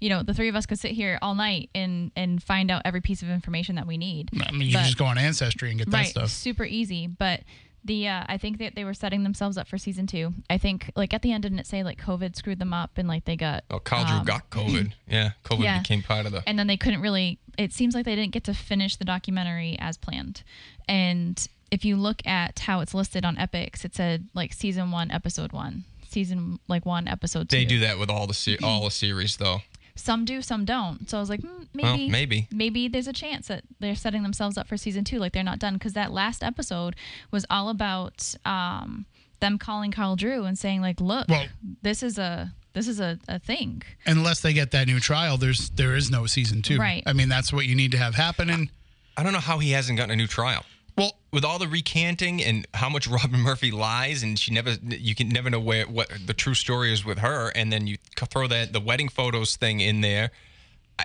[0.00, 2.82] You know, the three of us could sit here all night and and find out
[2.84, 4.30] every piece of information that we need.
[4.40, 6.30] I mean, you But- just go on Ancestry and get that right, stuff.
[6.30, 7.06] super easy.
[7.06, 7.42] But
[7.84, 10.34] the uh, I think that they were setting themselves up for season two.
[10.50, 13.06] I think like at the end didn't it say like COVID screwed them up and
[13.08, 14.92] like they got Oh, Carl Drew um, got COVID.
[15.08, 15.78] Yeah, COVID yeah.
[15.78, 16.42] became part of the.
[16.46, 19.76] and then they couldn't really it seems like they didn't get to finish the documentary
[19.80, 20.42] as planned
[20.88, 25.10] and if you look at how it's listed on Epix it said like season one
[25.10, 28.84] episode one season like one episode two They do that with all the se- all
[28.84, 29.60] the series, though.
[29.98, 32.48] Some do some don't so i was like mm, maybe Well, maybe.
[32.52, 35.58] maybe there's a chance that they're setting themselves up for season two like they're not
[35.58, 36.94] done because that last episode
[37.30, 39.06] was all about um
[39.40, 41.46] them calling carl drew and saying like look Well-
[41.82, 45.70] this is a this is a, a thing Unless they get that new trial, there's
[45.70, 46.78] there is no season two.
[46.78, 47.02] Right.
[47.06, 48.50] I mean, that's what you need to have happen.
[48.50, 48.70] And
[49.16, 50.64] I don't know how he hasn't gotten a new trial.
[50.98, 55.14] Well, With all the recanting and how much Robin Murphy lies, and she never, you
[55.14, 58.46] can never know where what the true story is with her, and then you throw
[58.48, 60.30] that the wedding photos thing in there.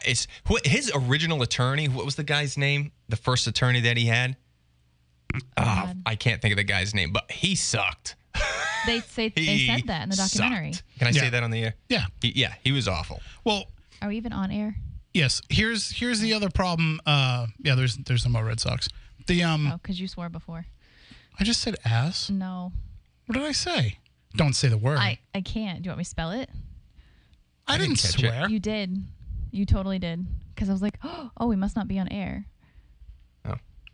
[0.06, 1.88] It's who- his original attorney.
[1.88, 2.91] What was the guy's name?
[3.10, 4.36] The first attorney that he had.
[5.57, 8.15] Oh, I can't think of the guy's name, but he sucked.
[8.86, 10.84] they say they said that in the documentary sucked.
[10.99, 11.22] Can I Yeah.
[11.22, 11.76] say that on the air?
[11.90, 12.06] yeah.
[12.22, 13.22] He, yeah, he was awful.
[13.44, 13.65] Well,
[14.02, 14.76] are we even on air
[15.14, 15.41] yes.
[15.49, 16.99] Here's here's the other problem.
[17.06, 17.76] Uh, yeah.
[17.76, 18.90] There's there's no more Red Sox.
[19.28, 20.66] The um, Oh, because you swore before.
[21.40, 22.30] I just said ass.
[22.30, 22.72] No,
[23.26, 23.98] What did I say?
[24.36, 24.98] Don't say the word.
[24.98, 25.82] I I can't.
[25.82, 26.50] Do you want me to spell it?
[27.68, 28.28] I, I didn't, didn't catch it.
[28.28, 28.50] swear.
[28.50, 29.04] You did.
[29.52, 30.26] You totally did.
[30.54, 32.45] Because I was like, oh, we must not be on air.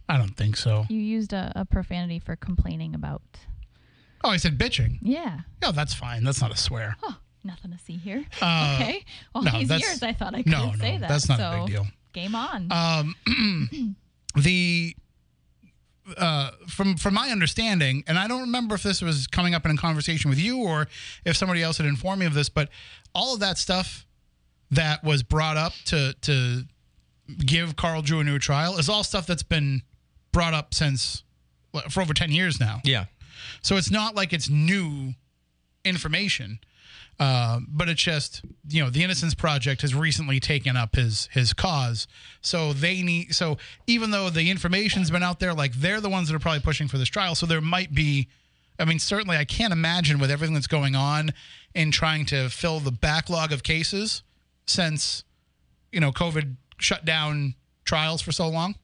[0.10, 0.88] I don't think so.
[0.90, 3.22] You used a, a profanity for complaining about.
[4.24, 4.98] Oh, I said bitching.
[5.04, 5.42] Yeah.
[5.62, 6.24] Yeah, that's fine.
[6.24, 6.96] That's not a swear.
[7.04, 8.26] Oh, nothing to see here.
[8.42, 9.06] Uh, okay.
[9.36, 11.10] All no, these years, I thought I could no, say no, that.
[11.10, 11.88] that's not a so big deal.
[12.14, 12.72] Game on.
[12.72, 13.96] Um,
[14.36, 14.96] the
[16.18, 19.72] uh, from from my understanding, and I don't remember if this was coming up in
[19.72, 20.88] a conversation with you or
[21.26, 22.70] if somebody else had informed me of this, but
[23.14, 24.06] all of that stuff
[24.72, 26.64] that was brought up to to
[27.46, 29.82] give Carl Drew a new trial is all stuff that's been
[30.32, 31.24] brought up since
[31.90, 32.82] for over ten years now.
[32.84, 33.06] Yeah,
[33.62, 35.14] So it's not like it's new
[35.86, 36.60] information,
[37.20, 41.54] uh, but it's just you know the Innocence Project has recently taken up his his
[41.54, 42.08] cause.
[42.42, 43.58] So they need so
[43.88, 46.88] even though the information's been out there, like they're the ones that are probably pushing
[46.88, 47.36] for this trial.
[47.36, 48.28] So there might be.
[48.82, 51.34] I mean, certainly, I can't imagine with everything that's going on
[51.76, 54.24] in trying to fill the backlog of cases
[54.66, 55.26] since
[55.92, 58.76] you know COVID shut down trials for so long.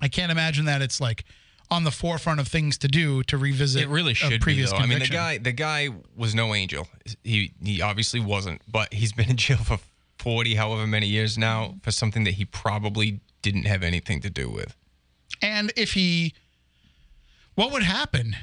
[0.00, 1.24] I can't imagine that it's like
[1.70, 3.82] on the forefront of things to do to revisit.
[3.82, 4.38] it really a should be.
[4.38, 4.78] previous Though.
[4.78, 5.14] I mean, the conviction.
[5.16, 6.88] guy, the guy was no angel.
[7.24, 9.78] He he obviously wasn't, but he's been in jail for
[10.18, 14.50] forty, however many years now, for something that he probably didn't have anything to do
[14.50, 14.76] with.
[15.40, 16.34] And if he,
[17.54, 18.36] what would happen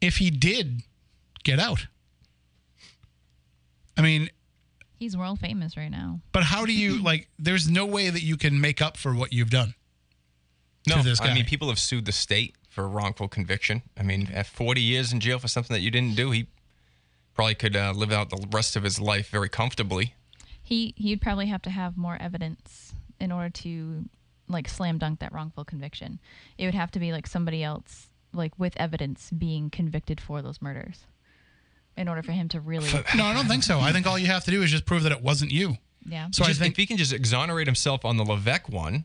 [0.00, 0.82] if he did
[1.42, 1.86] get out?
[3.96, 4.30] I mean,
[5.00, 6.20] He's world famous right now.
[6.32, 7.28] but how do you like?
[7.38, 9.74] There's no way that you can make up for what you've done.
[10.88, 13.82] No, to this I mean, people have sued the state for wrongful conviction.
[13.96, 16.46] I mean, at 40 years in jail for something that you didn't do, he
[17.34, 20.14] probably could uh, live out the rest of his life very comfortably.
[20.62, 24.04] He he'd probably have to have more evidence in order to
[24.48, 26.20] like slam dunk that wrongful conviction.
[26.56, 30.60] It would have to be like somebody else like with evidence being convicted for those
[30.60, 31.06] murders
[31.96, 33.80] in order for him to really No, I don't think so.
[33.80, 35.76] I think all you have to do is just prove that it wasn't you.
[36.06, 36.28] yeah.
[36.32, 39.04] So Just- I think if he can just exonerate himself on the Levesque one,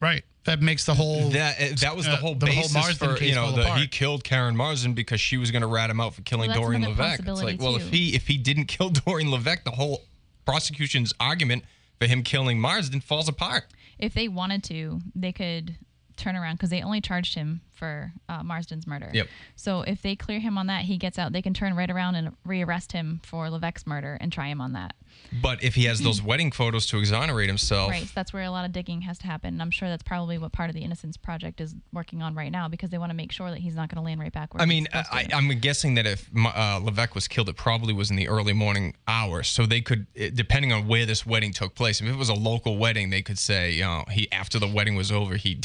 [0.00, 2.74] right that makes the whole that uh, that was the uh, whole the whole basis
[2.74, 5.62] Marsden for case you know fall the, he killed Karen Marsden because she was going
[5.62, 7.20] to rat him out for killing Well, that's Doreen another Levesque.
[7.26, 10.04] It's like, well, if he if he didn't kill Doreen Levesque, the whole
[10.44, 11.64] prosecution's argument
[11.98, 13.64] for him killing Marsden falls apart.
[13.98, 15.76] if they wanted to, they could
[16.18, 19.10] turn around because they only charged him for uh, Marsden's murder.
[19.14, 19.28] Yep.
[19.54, 21.32] So if they clear him on that, he gets out.
[21.32, 24.72] They can turn right around and rearrest him for Levesque's murder and try him on
[24.72, 24.94] that.
[25.40, 28.02] But if he has those wedding photos to exonerate himself, Right.
[28.02, 29.54] So that's where a lot of digging has to happen.
[29.54, 32.50] And I'm sure that's probably what part of the Innocence Project is working on right
[32.50, 34.54] now because they want to make sure that he's not going to land right back
[34.54, 35.28] where I mean, I.
[35.32, 38.94] I'm guessing that if uh, Levesque was killed, it probably was in the early morning
[39.06, 39.48] hours.
[39.48, 42.76] So they could, depending on where this wedding took place, if it was a local
[42.76, 45.60] wedding, they could say, you know, he after the wedding was over, he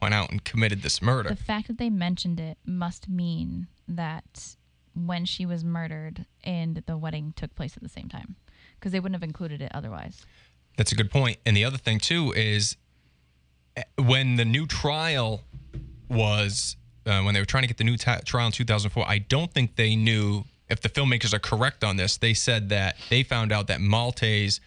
[0.00, 1.28] went out and committed this murder.
[1.28, 4.56] the fact that they mentioned it must mean that
[4.94, 8.36] when she was murdered and the wedding took place at the same time
[8.74, 10.24] because they wouldn't have included it otherwise.
[10.76, 11.38] That's a good point.
[11.44, 12.76] And the other thing too is
[13.76, 15.42] eh, when the new trial
[16.08, 16.76] was
[17.06, 19.04] uh, when they were trying to get the new ti trial in 2004.
[19.08, 22.96] I don't think they knew if the filmmakers are correct on this, they said that
[23.08, 24.60] they found out that Maltais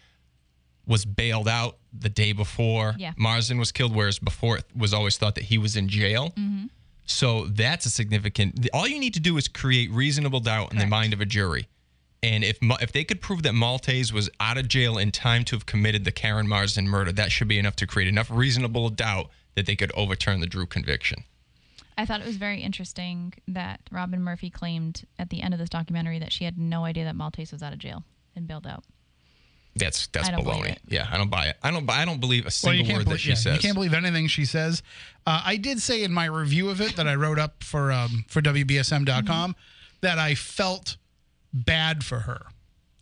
[0.91, 3.13] was bailed out the day before Yeah.
[3.17, 6.33] Marsden was killed, whereas before it was always thought that he was in jail.
[6.37, 6.65] Mm-hmm.
[7.05, 8.69] So that's a significant.
[8.73, 11.67] All you need to do is create reasonable doubt in the mind of a jury.
[12.23, 15.55] And if if they could prove that Maltais was out of jail in time to
[15.55, 19.29] have committed the Karen Marsden murder, that should be enough to create enough reasonable doubt
[19.55, 21.23] that they could overturn the Drew conviction.
[21.97, 25.69] I thought it was very interesting that Robin Murphy claimed at the end of this
[25.69, 28.03] documentary that she had no idea that Maltais was out of jail
[28.35, 28.83] and bailed out.
[29.75, 30.77] That's that's I don't believe baloney.
[30.87, 31.57] Yeah, I don't buy it.
[31.63, 31.85] I don't.
[31.85, 33.55] buy I don't believe a single you can't word believe, that she yeah, says.
[33.55, 34.83] You can't believe anything she says.
[35.25, 38.25] Uh, I did say in my review of it that I wrote up for um,
[38.27, 39.55] for WBSM.com
[40.01, 40.97] that I felt
[41.53, 42.47] bad for her,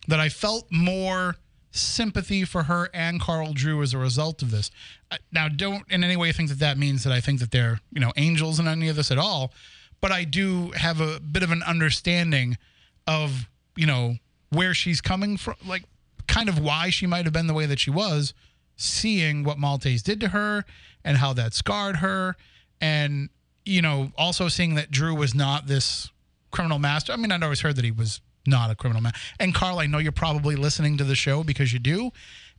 [0.07, 1.37] that I felt more
[1.71, 4.71] sympathy for her and Carl Drew as a result of this.
[5.11, 7.79] Uh, Now, don't in any way think that that means that I think that they're
[7.91, 9.53] you know angels in any of this at all,
[10.01, 12.57] but I do have a bit of an understanding
[13.07, 14.17] of you know
[14.49, 15.83] where she's coming from, like
[16.29, 18.33] kind of why she might have been the way that she was,
[18.77, 20.63] seeing what Maltais did to her
[21.03, 22.37] and how that scarred her,
[22.79, 23.29] and
[23.65, 26.09] you know also seeing that Drew was not this
[26.51, 27.11] criminal master.
[27.11, 29.13] I mean, I'd always heard that he was not a criminal man.
[29.39, 32.11] And Carl, I know you're probably listening to the show because you do,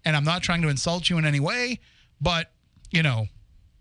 [0.04, 1.80] and I'm not trying to insult you in any way,
[2.20, 2.50] but
[2.90, 3.26] you know,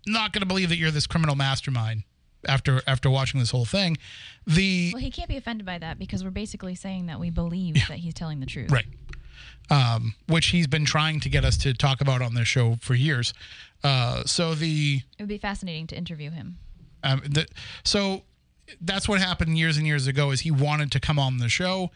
[0.06, 2.04] not going to believe that you're this criminal mastermind
[2.46, 3.98] after after watching this whole thing.
[4.46, 7.74] The Well, he can't be offended by that because we're basically saying that we believe
[7.88, 8.70] that he's telling the truth.
[8.70, 8.86] Right.
[9.70, 12.94] Um, which he's been trying to get us to talk about on this show for
[12.94, 13.32] years.
[13.84, 16.56] Uh, so the, It would be fascinating to interview him.
[17.04, 17.46] um, the
[17.84, 18.22] so
[18.80, 21.90] that's what happened years and years ago is he wanted to come on the show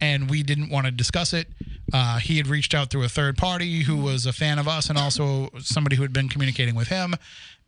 [0.00, 1.46] and we didn't want to discuss it.
[1.92, 4.88] Uh, he had reached out through a third party who was a fan of us
[4.88, 7.14] and also somebody who had been communicating with him.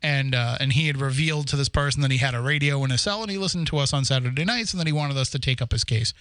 [0.03, 2.91] And uh, and he had revealed to this person that he had a radio in
[2.91, 5.31] his cell and he listened to us on Saturday nights and that he wanted us
[5.31, 6.13] to take up his case.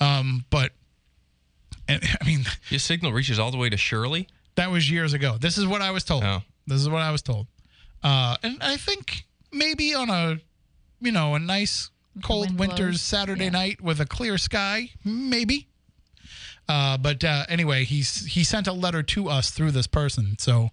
[0.00, 0.72] Um, but
[1.88, 4.28] and, I mean, Your signal reaches all the way to Shirley.
[4.56, 5.36] that was years ago.
[5.40, 6.24] This is what I was told.
[6.24, 6.42] Oh.
[6.66, 7.46] This is what I was told.
[8.02, 10.40] Uh, and I think maybe on a,
[11.00, 11.90] you know, a nice
[12.22, 13.00] cold wind winter's blows.
[13.02, 13.50] Saturday Yeah.
[13.50, 15.68] night with a clear sky, maybe.
[16.68, 20.36] Uh, but uh, anyway, he's he sent a letter to us through this person.
[20.38, 20.70] So,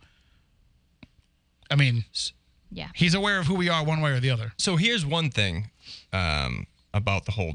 [1.70, 2.06] I mean,
[2.72, 2.90] Yeah.
[2.96, 4.54] he's aware of who we are one way or the other.
[4.58, 5.70] So here's one thing
[6.12, 7.54] um, about the whole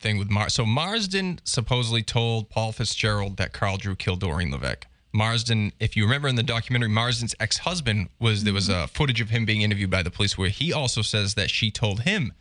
[0.00, 0.54] thing with Mars.
[0.54, 4.86] So Marsden supposedly told Paul Fitzgerald that Carl Drew killed Doreen Levesque.
[5.12, 9.30] Marsden, if you remember in the documentary, Marsden's ex-husband was there was a footage of
[9.30, 12.32] him being interviewed by the police where he also says that she told him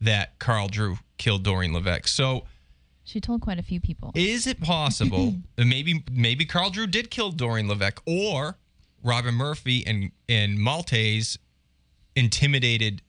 [0.00, 2.06] that Carl Drew killed Doreen Levesque.
[2.08, 2.44] So
[3.02, 4.12] She told quite a few people.
[4.14, 8.58] is it possible that maybe maybe Carl Drew did kill Doreen Levesque or
[9.02, 11.36] Robin Murphy and and Maltais
[12.16, 13.02] intimidated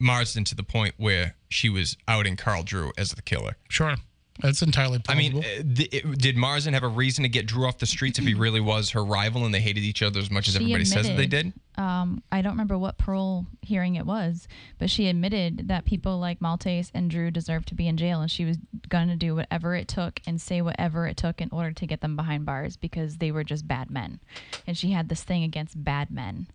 [0.00, 3.56] Marsden to the point where she was outing Carl Drew as the killer.
[3.68, 3.96] Sure,
[4.40, 5.12] that's entirely possible.
[5.12, 7.86] I mean, uh, th- it- did Marsden have a reason to get Drew off the
[7.86, 10.54] streets if he really was her rival and they hated each other as much as
[10.54, 11.52] She everybody says that they did?
[11.76, 14.46] Um, I don't remember what parole hearing it was,
[14.78, 18.30] but she admitted that people like Maltais and Drew deserved to be in jail, and
[18.30, 18.58] she was
[18.88, 22.00] going to do whatever it took and say whatever it took in order to get
[22.00, 24.20] them behind bars because they were just bad men,
[24.66, 26.48] and she had this thing against bad men.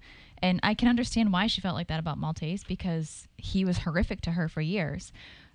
[0.43, 4.19] And I can understand why she felt like that about Maltais because he was horrific
[4.21, 5.13] to her for years.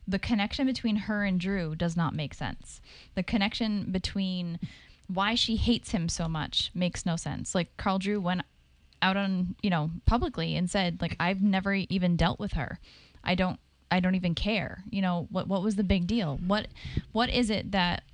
[0.09, 2.81] The connection between her and Drew does not make sense.
[3.15, 4.59] The connection between
[5.06, 7.55] why she hates him so much makes no sense.
[7.55, 8.43] Like Carl Drew went
[9.02, 12.81] out on, you know, publicly and said like I've never even dealt with her.
[13.23, 13.60] I don't
[13.90, 14.85] I don't even care.
[14.89, 16.40] You know, what what was the big deal?
[16.47, 16.69] What
[17.12, 18.05] what is it that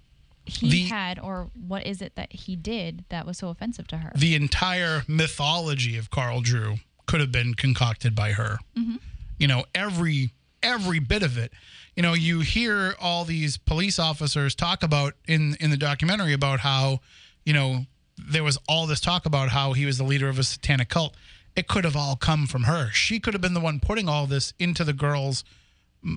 [0.46, 3.98] he The- had or what is it that he did that was so offensive to
[3.98, 4.12] her?
[4.14, 6.76] the entire mythology of Carl Drew
[7.06, 8.58] could have been concocted by her.
[8.76, 8.96] Mm-hmm.
[9.38, 11.52] You know, every every bit of it.
[11.94, 16.60] You know, you hear all these police officers talk about in in the documentary about
[16.60, 17.00] how,
[17.44, 17.84] you know,
[18.16, 21.14] there was all this talk about how he was the leader of a satanic cult.
[21.56, 22.90] It could have all come from her.
[22.92, 25.44] She could have been the one putting all this into the girls'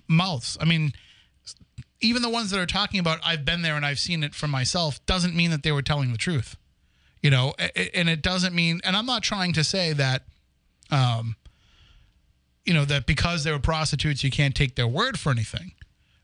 [0.08, 0.58] mouths.
[0.60, 0.94] I mean,
[2.02, 4.48] even the ones that are talking about I've been there and I've seen it for
[4.48, 6.56] myself doesn't mean that they were telling the truth.
[7.22, 10.24] You know and it doesn't mean and i'm not trying to say that
[10.91, 11.36] um
[12.64, 15.72] you know that because they were prostitutes you can't take their word for anything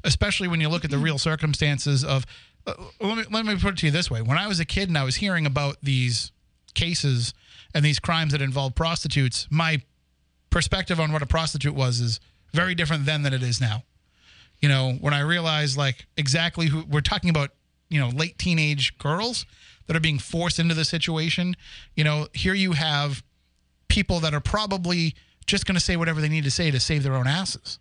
[0.04, 2.26] especially when you look at the real circumstances of
[2.68, 4.22] uh, let me let me put it to you this way.
[4.22, 6.32] When i was a kid and i was hearing about these
[6.74, 7.34] cases
[7.74, 9.82] and these crimes that involve prostitutes my
[10.50, 12.20] perspective on what a prostitute was is
[12.54, 13.84] very different then than it is now
[14.64, 17.50] you know, when I realized like exactly who we're talking about,
[17.90, 19.46] you know, late teenage girls
[19.88, 21.58] that are being forced into the situation.
[21.98, 23.22] You know, here you have
[23.90, 25.16] people that are probably
[25.46, 27.78] just going to say whatever they need to say to save their own asses.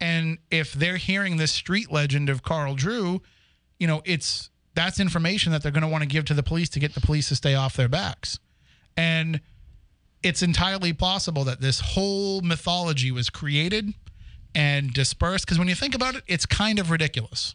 [0.00, 3.22] And if they're hearing this street legend of Carl Drew,
[3.78, 6.68] you know, it's that's information that they're going to want to give to the police
[6.70, 8.40] to get the police to stay off their backs.
[8.96, 9.40] And
[10.24, 13.94] it's entirely possible that this whole mythology was created
[14.56, 17.54] and dispersed because when you think about it, it's kind of ridiculous.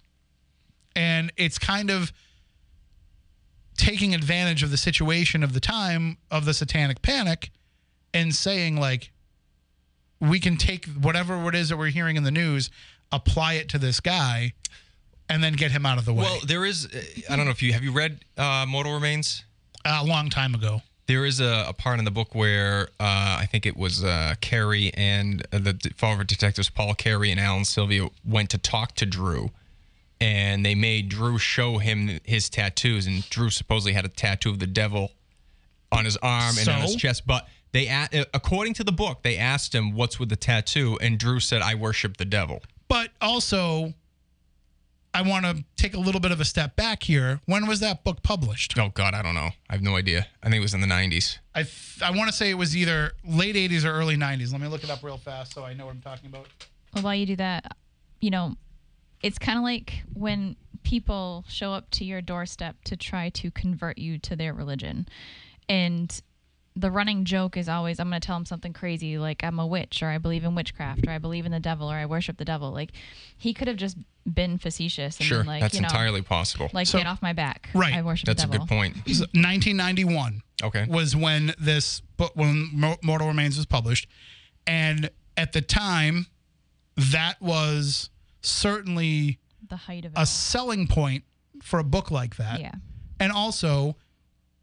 [0.96, 2.14] And it's kind of
[3.78, 7.50] taking advantage of the situation of the time of the satanic panic
[8.14, 9.12] and saying like
[10.20, 12.70] we can take whatever it is that we're hearing in the news
[13.12, 14.54] apply it to this guy
[15.30, 16.86] and then get him out of the way Well, there is.
[16.86, 17.02] uh,
[17.34, 19.44] I don't know if you have you read uh, Mortal Remains.
[19.86, 20.82] a long time ago
[21.12, 24.36] There is a, a part in the book where uh, I think it was uh,
[24.40, 29.06] Carey and uh, the River detectives, Paul Carey and Alan Sylvia, went to talk to
[29.06, 29.52] Drew,
[30.22, 34.60] and they made Drew show him his tattoos, and Drew supposedly had a tattoo of
[34.60, 35.12] the devil
[35.92, 36.98] on his arm and on his So?
[36.98, 37.28] chest.
[37.28, 41.20] But they, uh, according to the book, they asked him what's with the tattoo, and
[41.20, 43.94] Drew said, "I worship the devil." but also
[45.14, 48.04] i want to take a little bit of a step back here when was that
[48.04, 49.50] book published Oh God, I don't know.
[49.70, 50.28] I have no idea.
[50.42, 51.38] I think it was in the '90s.
[51.56, 54.62] i th- i want to say it was either late 80s or early 90s let
[54.62, 56.48] me look it up real fast so i know what i'm talking about
[56.94, 57.76] Well, while you do that,
[58.20, 58.56] you know,
[59.24, 63.98] it's kind of like when people show up to your doorstep to try to convert
[63.98, 65.08] you to their religion.
[65.70, 66.20] And
[66.76, 69.68] the running joke is always, I'm going to tell him something crazy like I'm a
[69.68, 72.38] witch or I believe in witchcraft or I believe in the devil or I worship
[72.38, 72.72] the devil.
[72.72, 72.92] Like
[73.38, 73.98] he could have just
[74.32, 76.70] been facetious and Sure, been like, that's you know, entirely possible.
[76.72, 77.70] like So- get off my back.
[77.74, 77.94] Right.
[77.94, 78.68] I worship that's the a devil.
[78.68, 78.96] good point.
[79.06, 80.86] 1991 Okay.
[80.88, 82.70] was when this book when
[83.04, 84.08] Mortal Remains was published,
[84.68, 86.28] and at the time,
[86.96, 88.10] that was
[88.42, 90.16] certainly The height of it.
[90.16, 90.26] a all.
[90.26, 91.24] selling point
[91.64, 92.60] for a book like that.
[92.60, 92.74] yeah.
[93.20, 93.98] And also,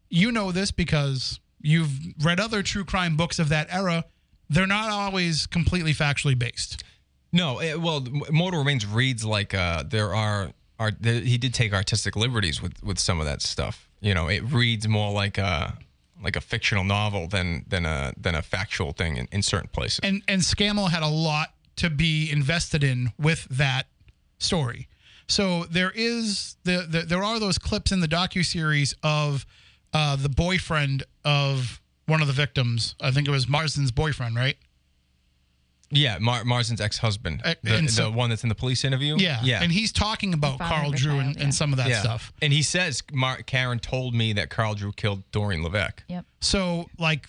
[0.09, 1.91] you know this because you've
[2.21, 4.05] read other true crime books of that era.
[4.49, 6.83] They're not always completely factually based.
[7.31, 10.95] No, eh, well, Mortal Remains reads like uh, there are art.
[10.99, 13.87] There, he did take artistic liberties with with some of that stuff.
[14.01, 15.77] You know, it reads more like a
[16.23, 19.99] like a fictional novel than than a than a factual thing in, in certain places.
[20.03, 23.87] and and Scammell had a lot to be invested in with that
[24.39, 24.87] story.
[25.27, 29.45] So there is the, the there are those clips in the docu series of
[29.93, 32.95] uh, the boyfriend of one of the victims.
[33.01, 34.57] I think it was Marsden's boyfriend, right?
[35.91, 38.85] yeah, Mar- Marsden's ex husband, Uh, the, and so- the one that's in the police
[38.85, 39.17] interview.
[39.17, 41.43] Yeah, yeah, And he's talking about Carl Drew child, and, yeah.
[41.43, 42.01] and some of that yeah.
[42.01, 42.31] stuff.
[42.41, 46.03] And he says, Mar- Karen told me that Carl Drew killed Doreen Levesque.
[46.07, 46.25] Yep.
[46.41, 47.27] So like.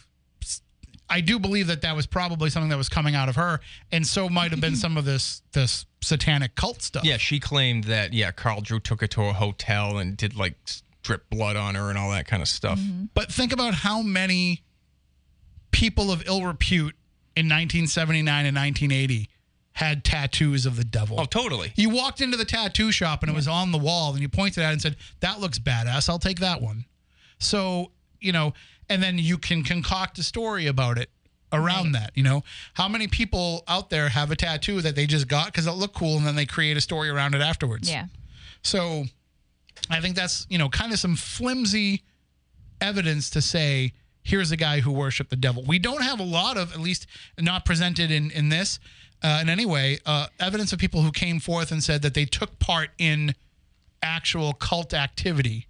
[1.13, 3.59] I do believe that that was probably something that was coming out of her,
[3.91, 7.03] and so might have been some of this this satanic cult stuff.
[7.05, 10.55] Yeah, she claimed that yeah, Carl Drew took her to a hotel and did like
[11.03, 12.79] drip blood on her and all that kind of stuff.
[12.79, 13.05] Mm-hmm.
[13.15, 14.63] But think about how many
[15.71, 16.95] people of ill repute
[17.37, 19.29] in 1979 and 1980
[19.73, 21.19] had tattoos of the devil.
[21.19, 21.73] Oh, totally.
[21.77, 24.63] You walked into the tattoo shop and it was on the wall, and you pointed
[24.63, 26.09] at it and said, That looks badass.
[26.09, 26.85] I'll take that one.
[27.39, 28.53] So, you know,
[28.89, 31.09] and then you can concoct a story about it
[31.53, 32.11] around that.
[32.15, 32.43] You know,
[32.75, 35.95] how many people out there have a tattoo that they just got because it looked
[35.95, 37.91] cool and then they create a story around it afterwards?
[37.91, 38.07] Yeah.
[38.63, 39.05] So
[39.91, 42.03] I think that's, you know, kind of some flimsy
[42.81, 43.93] evidence to say,
[44.23, 45.65] here's a guy who worshiped the devil.
[45.67, 47.07] We don't have a lot of, at least
[47.39, 48.79] not presented in, in this
[49.23, 52.25] uh, in any way, uh, evidence of people who came forth and said that they
[52.25, 53.35] took part in
[54.03, 55.67] actual cult activity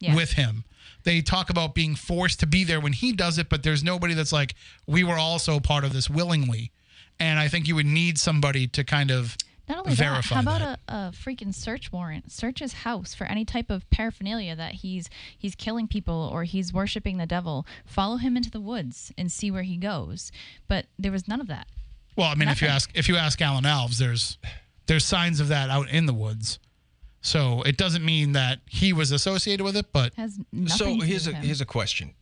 [0.00, 0.14] Yeah.
[0.14, 0.64] with him.
[1.04, 4.12] They talk about being forced to be there when he does it, but there's nobody
[4.14, 4.54] that's like,
[4.86, 6.72] we were also part of this willingly.
[7.18, 9.36] And I think you would need somebody to kind of
[9.68, 10.80] Not only that, how about that.
[10.88, 12.30] a, a freaking search warrant?
[12.30, 15.08] Search his house for any type of paraphernalia that he's
[15.38, 17.66] he's killing people or he's worshiping the devil.
[17.86, 20.30] Follow him into the woods and see where he goes.
[20.68, 21.66] But there was none of that.
[22.16, 24.36] Well, I mean, if you ask if you ask Alan Alves, there's
[24.86, 26.58] there's signs of that out in the woods.
[27.22, 31.04] So it doesn't mean that he was associated with it, but It has So to
[31.06, 31.42] here's do a him.
[31.42, 32.12] here's a question: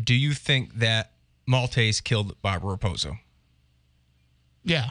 [0.00, 1.10] Do you think that
[1.50, 3.18] Maltais killed Barbara Raposa?
[4.62, 4.90] yeah,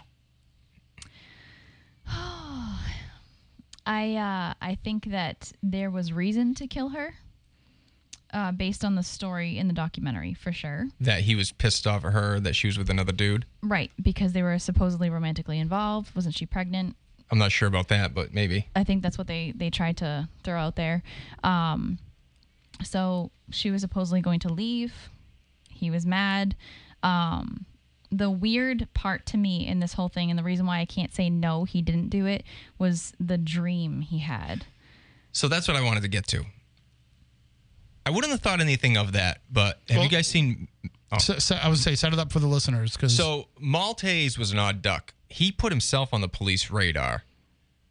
[3.85, 7.13] I uh, I think that there was reason to kill her,
[8.33, 10.87] uh, based on the story in the documentary for sure.
[10.99, 13.45] That he was pissed off at her that she was with another dude?
[13.61, 16.15] Right, because they were supposedly romantically involved.
[16.15, 16.95] Wasn't she pregnant?
[17.31, 18.67] I'm not sure about that, but maybe.
[18.75, 21.03] I think that's what they they tried to throw out there.
[21.43, 21.97] Um,
[22.83, 24.93] so she was supposedly going to leave.
[25.69, 26.55] He was mad.
[27.03, 27.65] Um,
[28.11, 31.13] the weird part to me in this whole thing, and the reason why I can't
[31.13, 32.43] say no, he didn't do it,
[32.77, 34.65] was the dream he had.
[35.31, 36.45] So that's what I wanted to get to.
[38.05, 40.67] I wouldn't have thought anything of that, but have Well- you guys seen?
[41.11, 41.17] Oh.
[41.17, 44.51] so, so I would say set it up for the listeners because So Maltais was
[44.51, 45.13] an odd duck.
[45.29, 47.23] he put himself on the police radar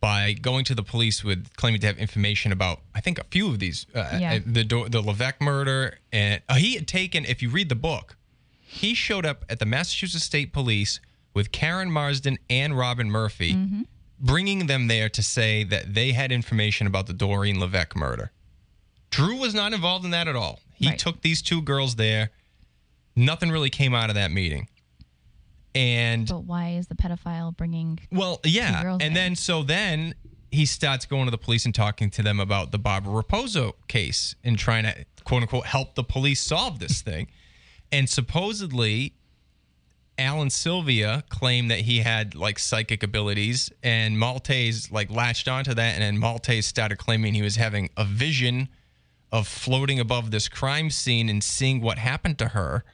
[0.01, 3.49] by going to the police with claiming to have information about I think a few
[3.49, 4.35] of these uh, Yeah.
[4.35, 7.74] uh, the Do- the Levesque murder and uh, he had taken if you read the
[7.77, 8.16] book
[8.75, 11.01] he showed up at the Massachusetts State Police
[11.33, 13.83] with Karen Marsden and Robin Murphy mm-hmm.
[14.21, 18.31] bringing them there to say that they had information about the Doreen Levesque murder
[19.11, 20.99] Drew was not involved in that at all he Right.
[20.99, 22.31] took these two girls there
[23.17, 24.69] nothing really came out of that meeting
[25.75, 27.99] and But why is the pedophile bringing?
[28.13, 28.93] well, yeah.
[28.93, 29.11] And there.
[29.11, 30.15] then so then
[30.53, 34.37] he starts going to the police and talking to them about the Barbara Raposa case
[34.45, 34.95] and trying to
[35.25, 37.27] quote unquote help the police solve this thing.
[37.93, 39.15] And supposedly
[40.19, 45.94] Alan Sylvia claimed that he had like psychic abilities and Maltais like latched onto that
[45.94, 48.69] and then Maltais started claiming he was having a vision
[49.32, 52.85] of floating above this crime scene and seeing what happened to her.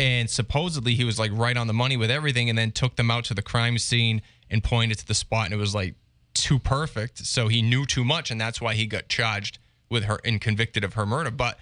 [0.00, 3.10] And supposedly he was like right on the money with everything and then took them
[3.10, 5.94] out to the crime scene and pointed to the spot and it was like
[6.34, 7.18] too perfect.
[7.18, 9.58] So he knew too much and that's why he got charged
[9.88, 11.30] with her and convicted of her murder.
[11.30, 11.58] But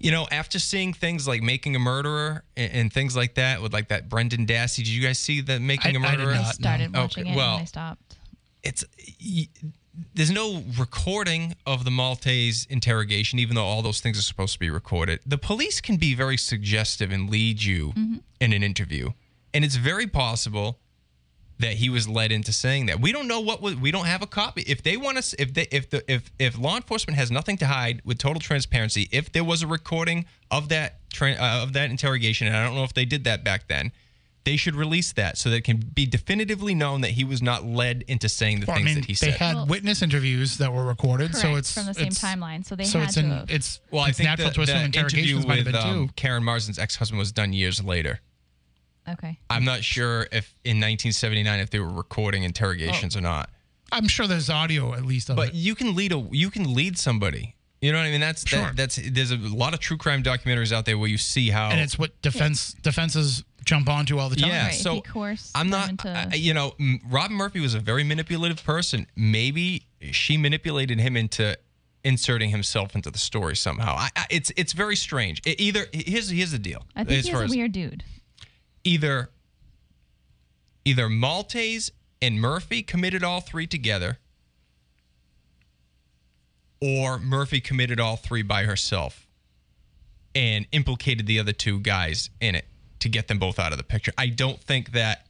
[0.00, 3.72] you know, after seeing things like Making a Murderer and, and things like that with
[3.72, 6.34] like that Brendan Dassey, did you guys see the Making a I- I did Murderer?
[6.34, 6.46] not.
[6.46, 7.02] I started no.
[7.02, 8.16] watching Okay, it well- and I stopped.
[8.62, 8.84] it's
[9.22, 9.48] y-
[10.14, 14.58] there's no recording of the Maltais interrogation, even though all those things are supposed to
[14.58, 15.20] be recorded.
[15.26, 18.16] The police can be very suggestive and lead you mm-hmm.
[18.40, 19.10] in an interview,
[19.52, 20.78] and it's very possible
[21.60, 23.00] that he was led into saying that.
[23.00, 24.62] We don't know what was, we don't have a copy.
[24.66, 27.66] If they want us, if they, if the, if if law enforcement has nothing to
[27.66, 31.90] hide with total transparency, if there was a recording of that tra- uh, of that
[31.90, 33.92] interrogation, and I don't know if they did that back then.
[34.44, 37.66] They should release that so that it can be definitively known that he was not
[37.66, 39.34] led into saying the Well, I things mean, that he said.
[39.34, 42.64] they had Well- witness interviews that were recorded, so it's from the same it's- timeline,
[42.64, 44.54] so they so had it's to in, have- it's well, I it's think natural the,
[44.54, 45.00] twist the interview
[45.36, 46.08] interrogations might have with um.
[46.16, 48.20] Karen Marsden's ex-husband was done years later.
[49.08, 49.38] Okay.
[49.48, 53.50] I'm not sure if in 1979 if they were recording interrogations or not.
[53.92, 55.54] I'm sure there's audio at least of But it.
[55.54, 57.56] you can lead a you can lead somebody.
[57.80, 58.20] You know what I mean?
[58.20, 58.60] That's Sure.
[58.60, 61.70] that, that's there's a lot of true crime documentaries out there where you see how
[61.70, 64.50] and it's what defense defenses jump onto all the time.
[64.50, 65.90] Yeah, Right, so he coerced I'm them not.
[65.90, 69.06] into- I- you know, m- Robin Murphy was a very manipulative person.
[69.16, 71.58] Maybe she manipulated him into
[72.04, 73.94] inserting himself into the story somehow.
[73.96, 75.40] I, I, it's it's very strange.
[75.44, 76.84] It either here's here's the deal.
[76.94, 78.04] I think as he's far a as weird dude.
[78.84, 79.30] Either
[80.84, 81.90] either Maltais
[82.22, 84.18] and Murphy committed all three together,
[86.80, 89.26] or Murphy committed all three by herself
[90.34, 92.66] and implicated the other two guys in it
[93.00, 94.12] to get them both out of the picture.
[94.16, 95.26] I don't think that.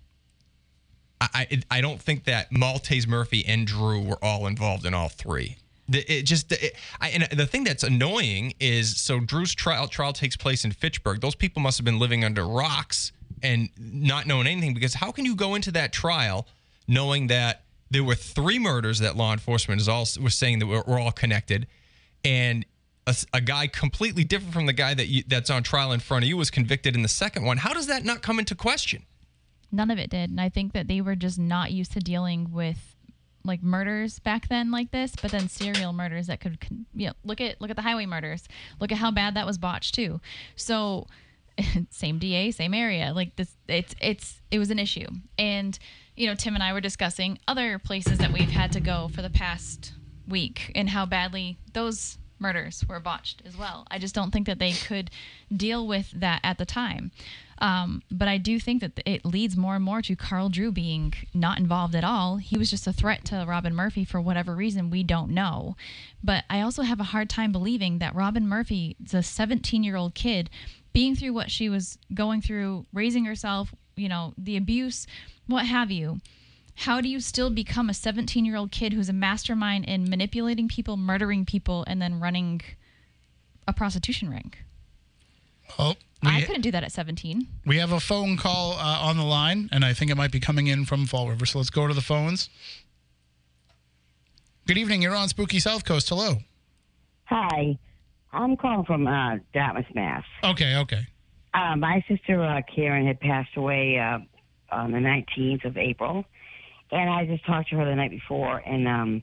[1.22, 5.58] I, I don't think that Maltais, Murphy, and Drew were all involved in all three.
[5.86, 10.14] The, it just it, I, and the thing that's annoying is so Drew's trial trial
[10.14, 11.20] takes place in Fitchburg.
[11.20, 15.24] Those people must have been living under rocks and not knowing anything because how can
[15.24, 16.46] you go into that trial
[16.86, 20.98] knowing that there were three murders that law enforcement is all was saying that were,
[20.98, 21.66] all connected
[22.24, 22.64] and
[23.32, 26.28] a guy completely different from the guy that you, that's on trial in front of
[26.28, 27.56] you was convicted in the second one.
[27.56, 29.04] How does that not come into question?
[29.72, 32.52] None of it did, and I think that they were just not used to dealing
[32.52, 32.96] with
[33.44, 36.58] like murders back then like this, but then serial murders that could,
[36.94, 38.44] you know, look at look at the highway murders.
[38.80, 40.20] Look at how bad that was botched too.
[40.56, 41.06] So,
[41.90, 43.12] same DA, same area.
[43.14, 45.06] Like this, it's it's it was an issue,
[45.38, 45.78] and
[46.16, 49.22] you know, Tim and I were discussing other places that we've had to go for
[49.22, 49.92] the past
[50.28, 53.86] week and how badly those murders were botched as well.
[53.90, 55.10] I just don't think that they could
[55.54, 57.10] deal with that at the time.
[57.58, 61.12] Um, but I do think that it leads more and more to Carl Drew being
[61.34, 62.38] not involved at all.
[62.38, 65.76] He was just a threat to Robin Murphy for whatever reason we don't know.
[66.24, 70.14] But I also have a hard time believing that Robin Murphy the 17 year old
[70.14, 70.48] kid
[70.92, 75.06] being through what she was going through, raising herself, you know, the abuse,
[75.46, 76.20] what have you.
[76.74, 80.68] How do you still become a 17 year old kid who's a mastermind in manipulating
[80.68, 82.62] people, murdering people, and then running
[83.68, 84.54] a prostitution ring?
[85.78, 87.46] Oh, I couldn't do that at 17.
[87.64, 90.40] we have a phone call uh, on the line, and I think it might be
[90.40, 91.46] coming in from Fall River.
[91.46, 92.50] So let's go to the phones.
[94.66, 95.02] Good evening.
[95.02, 96.08] You're on Spooky South Coast.
[96.08, 96.38] Hello.
[97.24, 97.78] Hi,
[98.32, 100.24] I'm calling from uh, Dartmouth, Mass.
[100.44, 100.76] Okay.
[100.76, 101.06] Okay.
[101.52, 104.18] Uh, my sister uh, Karen had passed away uh,
[104.74, 106.24] on the 19th of April,
[106.92, 109.22] and I just talked to her the night before, and um,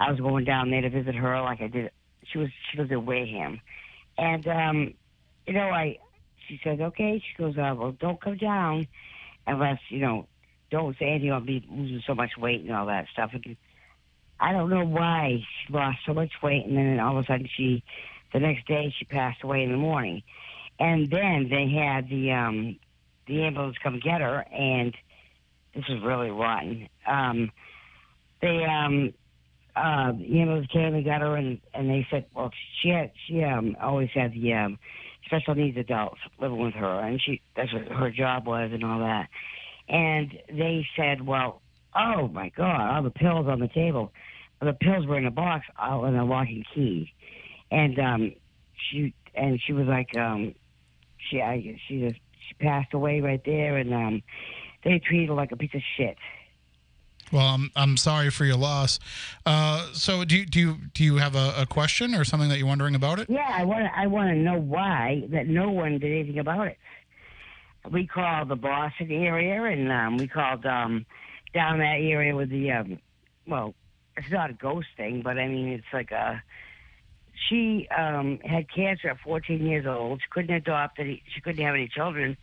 [0.00, 1.90] I was going down there to visit her, like I did.
[2.32, 3.60] She was she lives in Wareham,
[4.18, 4.94] and um,
[5.46, 5.98] you know, I
[6.48, 7.18] she says, okay.
[7.20, 8.86] She goes, uh, well, don't come down
[9.46, 10.26] unless you know,
[10.70, 13.30] don't say anything about me losing so much weight and all that stuff.
[13.32, 13.56] And
[14.40, 17.48] I don't know why she lost so much weight, and then all of a sudden
[17.56, 17.84] she,
[18.32, 20.22] the next day she passed away in the morning,
[20.78, 22.78] and then they had the um,
[23.26, 24.94] the ambulance come get her, and
[25.74, 26.88] this is really rotten.
[27.06, 27.50] Um,
[28.40, 29.12] they um,
[29.76, 32.50] uh, the ambulance came and got her, and and they said, well,
[32.80, 34.78] she had she um always had the um
[35.26, 38.98] special needs adults living with her, and she that's what her job was and all
[39.00, 39.28] that.
[39.88, 41.60] And they said, well,
[41.94, 44.12] oh my God, all the pills on the table.
[44.60, 47.12] The pills were in a box, all in a and key.
[47.72, 48.32] And um,
[48.76, 50.54] she and she was like, um,
[51.18, 54.22] she I, she just she passed away right there, and um,
[54.84, 56.18] they treated her like a piece of shit.
[57.32, 58.98] Well, I'm I'm sorry for your loss.
[59.46, 62.58] Uh, so do you, do you do you have a, a question or something that
[62.58, 63.30] you're wondering about it?
[63.30, 66.66] Yeah, I want to I want to know why that no one did anything about
[66.66, 66.78] it.
[67.90, 71.06] We called the Boston area, and um, we called um,
[71.54, 72.98] down that area with the um,
[73.46, 73.74] well,
[74.16, 76.42] it's not a ghost thing, but I mean it's like a.
[77.48, 80.20] She um, had cancer at 14 years old.
[80.20, 81.22] She couldn't adopt any.
[81.34, 82.36] She couldn't have any children,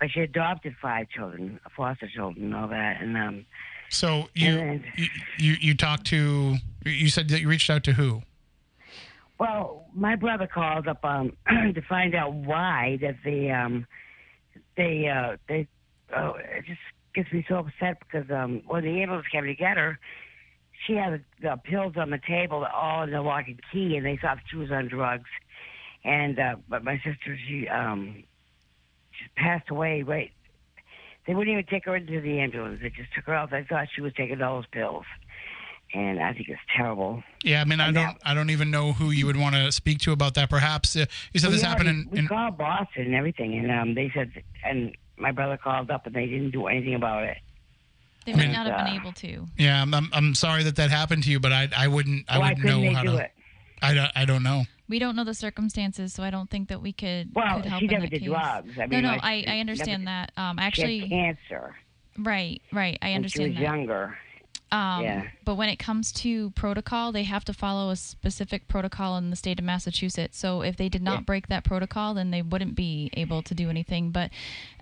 [0.00, 3.00] but she adopted five children, foster children, and all that.
[3.00, 3.46] And um,
[3.90, 5.06] So you And- you
[5.38, 8.22] you, you talked to you said that you reached out to who?
[9.38, 13.86] Well, my brother called up um, to find out why that they um,
[14.76, 15.66] they uh, they
[16.16, 16.80] oh, it just
[17.14, 19.98] gets me so upset because um, when the ambulance came to get her,
[20.86, 24.04] she had the, the pills on the table, all in the lock and key, and
[24.06, 25.28] they thought she was on drugs.
[26.04, 28.22] And uh, but my sister, she um,
[29.18, 30.02] she passed away.
[30.02, 30.30] Right,
[31.26, 32.80] they wouldn't even take her into the ambulance.
[32.82, 33.50] They just took her out.
[33.50, 35.04] They thought she was taking all those pills,
[35.92, 37.22] and I think it's terrible.
[37.42, 39.56] Yeah, I mean, I And don't that- I don't even know who you would want
[39.56, 40.48] to speak to about that.
[40.48, 43.70] Perhaps uh, you said this happened already- in, We in called Boston and everything, and
[43.72, 44.30] um, they said,
[44.64, 47.38] and my brother called up, and they didn't do anything about it.
[48.26, 49.46] They I might mean- not have been Uh, able to.
[49.56, 49.80] yeah.
[49.80, 52.48] I'm, I'm I'm sorry that that happened to you, but I I wouldn't I Why
[52.50, 53.16] wouldn't couldn't know they how do to.
[53.18, 53.32] it?
[53.80, 54.64] I don't I don't know.
[54.88, 57.80] We don't know the circumstances, so I don't think that we could, Well, could help
[57.80, 58.28] she in never that did case.
[58.28, 58.78] drugs.
[58.78, 60.30] I no, mean, no, like, I, she I understand that.
[60.36, 61.74] Um, She actually, had cancer
[62.18, 62.96] right, right.
[63.02, 63.14] I understand.
[63.14, 63.62] when she understand was that.
[63.62, 64.18] younger.
[64.72, 65.22] Um, Yeah.
[65.44, 69.36] But when it comes to protocol, they have to follow a specific protocol in the
[69.36, 70.36] state of Massachusetts.
[70.38, 71.20] So if they did not Yeah.
[71.20, 74.10] break that protocol, then they wouldn't be able to do anything.
[74.10, 74.32] But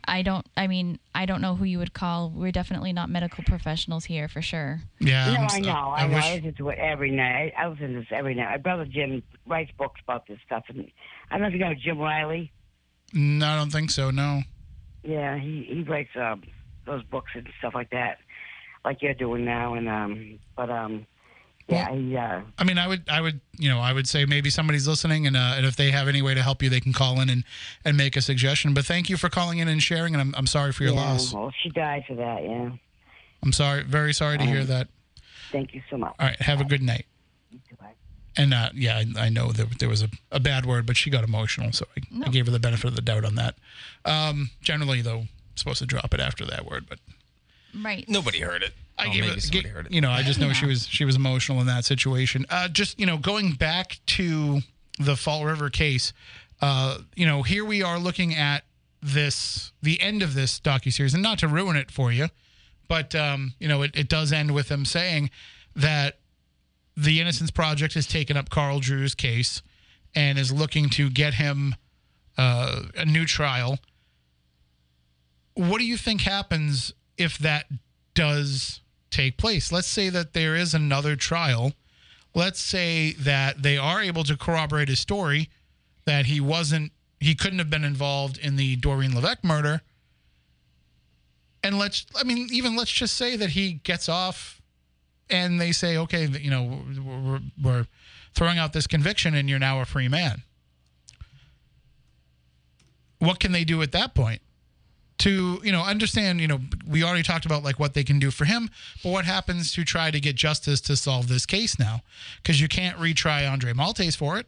[0.06, 0.46] I don't.
[0.56, 2.30] I mean, I don't know who you would call.
[2.30, 4.80] We're definitely not medical professionals here for sure.
[5.00, 5.72] Yeah, no, I'm I s- know.
[5.96, 6.14] I, know.
[6.14, 7.52] wish- I listen to it every night.
[7.58, 8.48] I, I listen to this every night.
[8.50, 10.90] My brother Jim writes books about this stuff, and
[11.30, 12.52] I don't know if you know Jim Riley.
[13.12, 14.10] no, I don't think so.
[14.10, 14.42] No.
[15.02, 16.42] Yeah, he he writes um,
[16.86, 18.18] those books and stuff like that,
[18.84, 19.74] like you're doing now.
[19.74, 21.06] And um, but um,
[21.68, 24.50] yeah, he uh, I mean, I would, I would, you know, I would say maybe
[24.50, 26.92] somebody's listening, and uh, and if they have any way to help you, they can
[26.92, 27.44] call in and
[27.84, 28.74] and make a suggestion.
[28.74, 31.12] But thank you for calling in and sharing, and I'm I'm sorry for your yeah,
[31.12, 31.32] loss.
[31.32, 32.42] Well, she died for that.
[32.42, 32.70] Yeah.
[33.42, 34.88] I'm sorry, very sorry to hear Um, that.
[35.52, 36.14] Thank you so much.
[36.18, 37.04] All right, have a good night.
[37.78, 37.92] Bye.
[38.36, 41.10] And uh, yeah, I, I know that there was a, a bad word, but she
[41.10, 43.56] got emotional, so I, I gave her the benefit of the doubt on that.
[44.04, 46.98] Um, generally, though, I'm supposed to drop it after that word, but
[47.82, 48.08] Right.
[48.08, 48.72] Nobody heard it.
[48.96, 49.92] I Oh, gave maybe it, somebody ga- heard it.
[49.92, 52.46] You know, I just know she was she was emotional in that situation.
[52.48, 54.60] Uh, just you know, going back to
[55.00, 56.12] the Fall River case,
[56.60, 58.64] uh, you know, here we are looking at
[59.02, 62.28] this the end of this docu series, and not to ruin it for you,
[62.88, 65.30] but um, you know, it, it does end with them saying
[65.74, 66.18] that
[66.96, 69.60] the Innocence Project has taken up Carl Drew's case
[70.14, 71.74] and is looking to get him
[72.38, 73.80] uh, a new trial.
[75.54, 77.66] What do you think happens if that
[78.14, 78.80] does
[79.10, 79.72] take place?
[79.72, 81.72] Let's say that there is another trial.
[82.34, 85.50] Let's say that they are able to corroborate his story
[86.04, 89.82] that he wasn't, he couldn't have been involved in the Doreen Levesque murder.
[91.62, 94.60] And let's, I mean, even let's just say that he gets off
[95.30, 97.86] and they say, okay, you know, we're, we're
[98.34, 100.42] throwing out this conviction and you're now a free man.
[103.18, 104.42] What can they do at that point?
[105.24, 108.30] To, you know, understand, you know, we already talked about like what they can do
[108.30, 108.68] for him,
[109.02, 112.02] but what happens to try to get justice to solve this case now?
[112.42, 114.46] Because you can't retry Andre Maltais for it.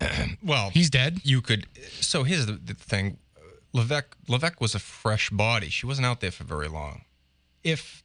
[0.42, 1.20] Well, He's dead.
[1.22, 1.66] you could.
[2.00, 3.18] So here's the, the thing:
[3.72, 5.68] Levesque Levesque was a fresh body.
[5.68, 7.04] She wasn't out there for very long.
[7.62, 8.02] If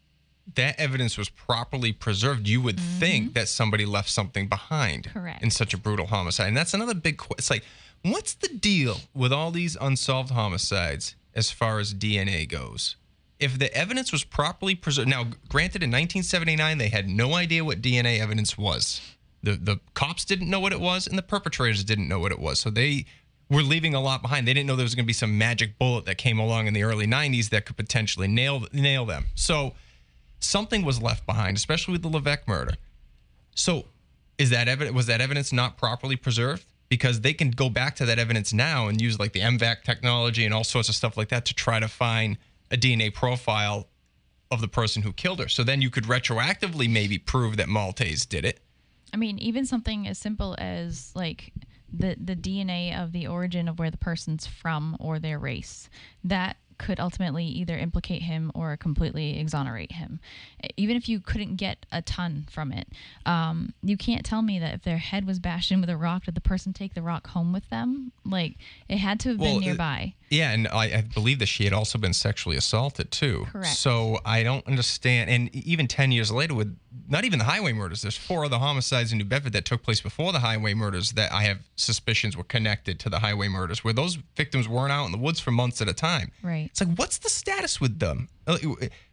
[0.55, 2.99] that evidence was properly preserved, you would mm-hmm.
[2.99, 5.41] think that somebody left something behind Correct.
[5.41, 6.47] in such a brutal homicide.
[6.47, 7.17] And that's another big.
[7.17, 7.63] que- It's like,
[8.03, 12.95] what's the deal with all these unsolved homicides as far as DNA goes?
[13.39, 17.81] If the evidence was properly preserved, now granted, in 1979 they had no idea what
[17.81, 19.01] DNA evidence was.
[19.43, 22.39] The the cops didn't know what it was, and the perpetrators didn't know what it
[22.39, 22.59] was.
[22.59, 23.05] So they
[23.49, 24.47] were leaving a lot behind.
[24.47, 26.73] They didn't know there was going to be some magic bullet that came along in
[26.73, 29.25] the early 90s that could potentially nail nail them.
[29.35, 29.73] So
[30.39, 32.75] something was left behind, especially with the Levesque murder.
[33.55, 33.85] So,
[34.37, 34.95] is that evidence?
[34.95, 36.65] Was that evidence not properly preserved?
[36.91, 40.43] Because they can go back to that evidence now and use like the MVAC technology
[40.43, 42.37] and all sorts of stuff like that to try to find
[42.69, 43.87] a DNA profile
[44.51, 45.47] of the person who killed her.
[45.47, 48.59] So then you could retroactively maybe prove that Maltais did it.
[49.13, 51.53] I mean, even something as simple as like
[51.91, 55.89] the the DNA of the origin of where the person's from or their race
[56.25, 60.19] that could ultimately either implicate him or completely exonerate him.
[60.75, 62.87] Even if you couldn't get a ton from it,
[63.25, 66.25] um, you can't tell me that if their head was bashed in with a rock,
[66.25, 68.11] did the person take the rock home with them?
[68.25, 68.55] Like
[68.89, 70.15] it had to have Well, been it- nearby.
[70.29, 73.47] Yeah, and I, I believe that she had also been sexually assaulted too.
[73.51, 73.75] Correct.
[73.75, 75.29] So I don't understand.
[75.29, 76.77] And even ten years later, with
[77.11, 79.99] not even the highway murders, there's four other homicides in New Bedford that took place
[79.99, 83.93] before the highway murders that I have suspicions were connected to the highway murders, where
[83.93, 86.31] those victims weren't out in the woods for months at a time.
[86.41, 86.67] Right.
[86.71, 88.29] It's like, what's the status with them?
[88.47, 88.57] Uh,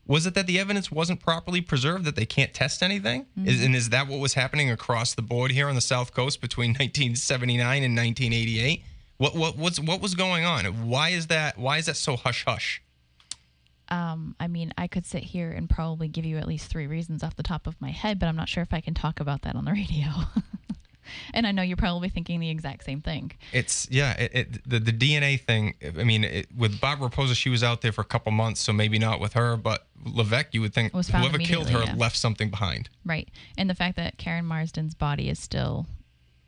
[0.06, 3.26] Was it that the evidence wasn't properly preserved, that they can't test anything?
[3.44, 6.40] Is, and is that what was happening across the board here on the South Coast
[6.40, 8.84] between 1979 and 1988?
[9.18, 10.64] What what what's what was going on?
[10.88, 11.58] Why is that?
[11.58, 12.80] Why is that so hush hush?
[13.90, 17.22] Um, I mean, I could sit here and probably give you at least three reasons
[17.22, 19.42] off the top of my head, but I'm not sure if I can talk about
[19.42, 20.08] that on the radio.
[21.32, 23.32] and I know you're probably thinking the exact same thing.
[23.52, 25.74] It's yeah, it, it the the DNA thing.
[25.98, 28.72] I mean, it, with Barbara Raposa, she was out there for a couple months, so
[28.72, 29.56] maybe not with her.
[29.56, 31.94] But Levesque, you would think Was found whoever killed her yeah.
[31.96, 32.90] left something behind.
[33.06, 33.28] Right.
[33.56, 35.86] And the fact that Karen Marsden's body is still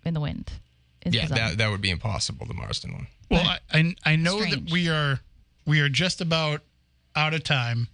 [0.04, 0.52] in the wind
[1.06, 1.38] is Yeah, bizarre.
[1.38, 2.46] that that would be impossible.
[2.46, 3.06] The Marsden one.
[3.30, 4.66] Well, I, I I know Strange.
[4.66, 5.20] that we are
[5.64, 6.60] we are just about
[7.16, 7.88] out of time.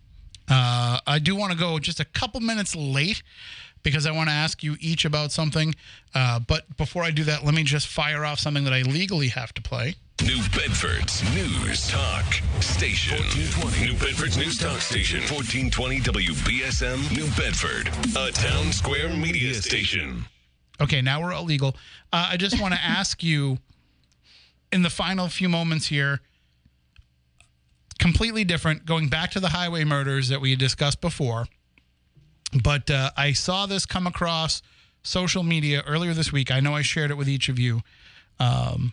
[0.49, 3.23] Uh, I do want to go just a couple minutes late
[3.83, 5.75] because I want to ask you each about something.
[6.15, 9.29] Uh, but before I do that, let me just fire off something that I legally
[9.29, 9.97] have to play.
[10.23, 12.25] New Bedford's News Talk
[12.61, 13.19] Station.
[13.19, 13.87] 1420.
[13.87, 15.21] New Bedford's News Talk Station.
[15.21, 17.89] 1420 WBSM New Bedford.
[18.17, 20.25] A town square media station.
[20.81, 21.77] Okay, now we're illegal.
[22.13, 23.59] Uh, I just want to ask you
[24.73, 26.21] in the final few moments here,
[28.07, 31.47] completely different, going back to the highway murders that we discussed before.
[32.63, 34.63] But uh, I saw this come across
[35.03, 36.53] social media earlier this week.
[36.53, 37.81] I know I shared it with each of you.
[38.39, 38.93] Um,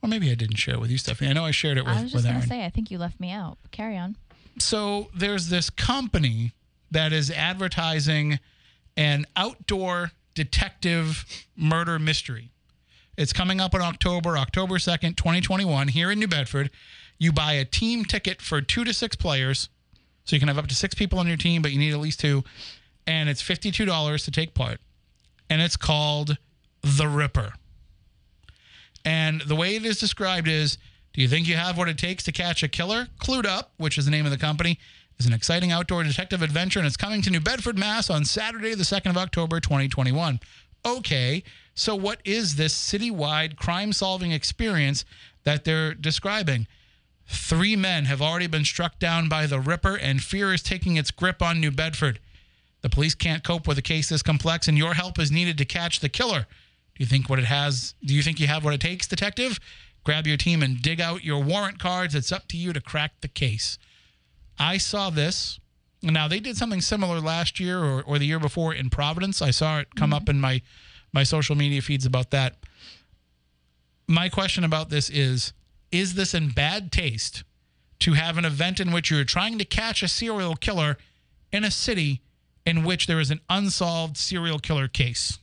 [0.00, 1.30] or maybe I didn't share it with you, Stephanie.
[1.30, 2.98] I know I shared it with, I was just going to say, I think you
[2.98, 3.58] left me out.
[3.72, 4.16] Carry on.
[4.60, 6.52] so there's this company
[6.92, 8.38] that is advertising
[8.96, 11.24] an outdoor detective
[11.56, 12.52] murder mystery.
[13.16, 16.70] It's coming up in October, October 2nd, 2021, here in New Bedford.
[17.18, 19.68] You buy a team ticket for two to six players.
[20.24, 22.00] So you can have up to six people on your team, but you need at
[22.00, 22.44] least two.
[23.06, 24.80] And it's $52 to take part.
[25.50, 26.38] And it's called
[26.82, 27.52] The Ripper.
[29.04, 30.78] And the way it is described is
[31.12, 33.08] Do you think you have what it takes to catch a killer?
[33.20, 34.78] CluedUpp, which is the name of the company,
[35.18, 38.74] is an exciting outdoor detective adventure, and it's coming to New Bedford, Mass on Saturday,
[38.74, 40.40] the 2nd of October, 2021.
[40.84, 41.42] Okay,
[41.74, 45.04] so what is this citywide crime solving experience
[45.44, 46.66] that they're describing?
[47.26, 51.10] Three men have already been struck down by the Ripper, and fear is taking its
[51.10, 52.20] grip on New Bedford.
[52.82, 55.64] The police can't cope with a case this complex, and your help is needed to
[55.64, 56.46] catch the killer.
[56.94, 57.94] Do you think what it has?
[58.04, 59.58] Do you think you have what it takes, detective?
[60.04, 62.14] Grab your team and dig out your warrant cards.
[62.14, 63.78] It's up to you to crack the case.
[64.58, 65.58] I saw this.
[66.02, 69.40] Now they did something similar last year or, or the year before in Providence.
[69.40, 70.32] I saw it come up mm-hmm.
[70.32, 70.62] in my
[71.12, 72.56] my social media feeds about that.
[74.06, 75.54] My question about this is:
[75.94, 77.44] Is this in bad taste
[78.00, 80.96] to have an event in which you're trying to catch a serial killer
[81.52, 82.20] in a city
[82.66, 85.38] in which there is an unsolved serial killer case?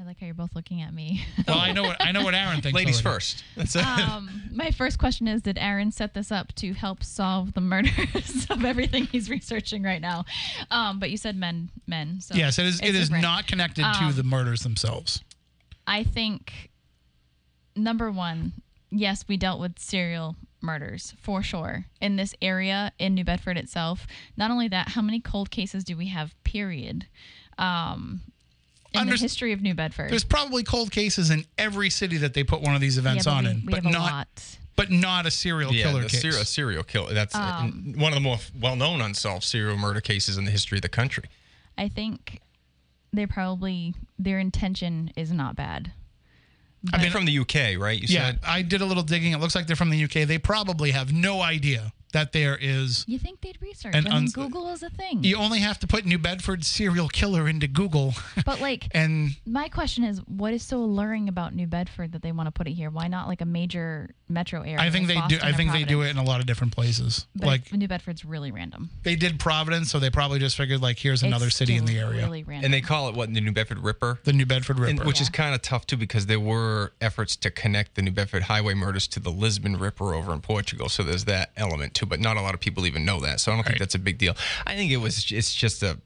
[0.00, 1.24] I like how you're both looking at me.
[1.46, 2.74] Well, I know what I know what Aaron thinks.
[2.74, 3.14] Ladies already.
[3.16, 3.44] first.
[3.56, 3.86] That's it.
[3.86, 8.46] um, my first question is Did Aaron set this up to help solve the murders
[8.50, 10.24] of everything he's researching right now?
[10.70, 12.20] Um, but you said men, men.
[12.20, 12.80] So Yes, it is.
[12.80, 13.22] it's It is different.
[13.22, 15.22] not connected to Um, the murders themselves.
[15.86, 16.70] I think
[17.76, 18.52] number one,
[18.92, 24.06] yes, we dealt with serial murders for sure in this area in New Bedford itself.
[24.36, 26.34] Not only that, how many cold cases do we have?
[26.44, 27.06] Period.
[27.58, 28.20] Um,
[28.92, 32.34] in Unders- the history of New Bedford, There's probably cold cases in every city that
[32.34, 33.90] they put one of these events yeah, but on we, in, we but have a
[33.90, 34.56] not lot.
[34.76, 36.20] but not a serial yeah, killer the case.
[36.20, 37.12] ser- a serial killer.
[37.14, 40.78] That's uh, Um, one of the more well-known unsolved serial murder cases in the history
[40.78, 41.24] of the country.
[41.78, 42.40] I think
[43.14, 45.92] they probably their intention is not bad.
[46.92, 48.00] I mean, from the UK, right?
[48.00, 48.40] You yeah, said.
[48.46, 49.32] I did a little digging.
[49.32, 50.26] It looks like they're from the UK.
[50.26, 53.04] They probably have no idea that there is.
[53.08, 53.94] You think they'd research?
[53.94, 55.24] And I mean, uns- Google is a thing.
[55.24, 58.14] You only have to put New Bedford serial killer into Google,
[58.46, 62.32] but like, and my question is, what is so alluring about New Bedford that they
[62.32, 62.90] want to put it here?
[62.90, 64.78] Why not like a major metro area?
[64.80, 65.38] I think they like do.
[65.42, 67.26] I think they do it in a lot of different places.
[67.34, 68.90] But like New Bedford's really random.
[69.02, 71.98] they did Providence, so they probably just figured like here's another It's city in the
[71.98, 72.66] area, Really random.
[72.66, 74.20] And they call it what the New Bedford Ripper.
[74.24, 75.04] the New Bedford And- Ripper.
[75.06, 78.44] which is kind of tough too because there were efforts to connect the New Bedford
[78.44, 80.88] highway murders to the Lisbon Ripper over in Portugal.
[80.88, 83.40] So there's that element to, but not a lot of people even know that.
[83.40, 84.36] So I don't think that's a big deal.
[84.66, 85.98] I think it was it's just a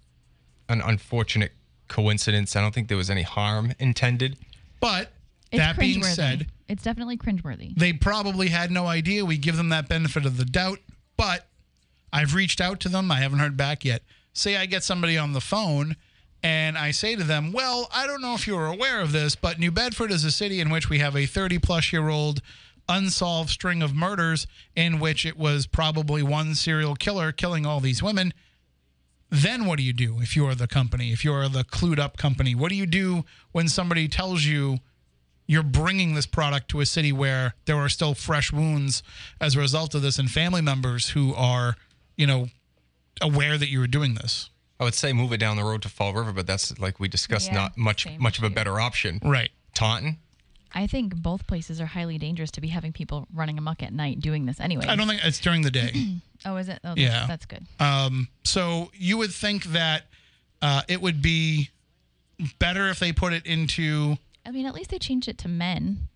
[0.68, 1.52] an unfortunate
[1.88, 2.54] coincidence.
[2.56, 4.36] I don't think there was any harm intended.
[4.80, 5.12] But
[5.50, 7.74] It's that being said, it's definitely cringeworthy.
[7.76, 9.24] they probably had no idea.
[9.24, 10.78] We give them that benefit of the doubt,
[11.16, 11.46] but
[12.12, 13.10] I've reached out to them.
[13.10, 14.02] I haven't heard back yet.
[14.32, 15.96] Say I get somebody on the phone
[16.42, 19.34] and I say to them, Well, I don't know if you were aware of this,
[19.34, 22.42] but New Bedford is a city in which we have a 30 plus year old
[22.88, 28.02] unsolved string of murders in which it was probably one serial killer killing all these
[28.02, 28.32] women.
[29.30, 32.54] Then what do you do if you're the company, if you're the CluedUpp company?
[32.54, 34.78] What do you do when somebody tells you
[35.46, 39.02] you're bringing this product to a city where there are still fresh wounds
[39.40, 41.76] as a result of this and family members who are,
[42.16, 42.48] you know,
[43.20, 44.50] aware that you were doing this.
[44.78, 47.08] I would say move it down the road to Fall River, but that's like we
[47.08, 49.20] discussed, Yeah, not much same much of a better option.
[49.22, 49.50] Right.
[49.74, 50.18] Taunton,
[50.76, 54.20] I think both places are highly dangerous to be having people running amok at night
[54.20, 54.84] doing this anyway.
[54.86, 55.92] I don't think it's during the day.
[56.44, 56.78] Oh, is it?
[56.84, 57.24] Oh, Yeah.
[57.26, 57.64] that's good.
[57.80, 60.02] Um, so you would think that
[60.60, 61.70] uh, it would be
[62.58, 64.16] better if they put it into.
[64.44, 66.08] I mean, at least they changed it to men.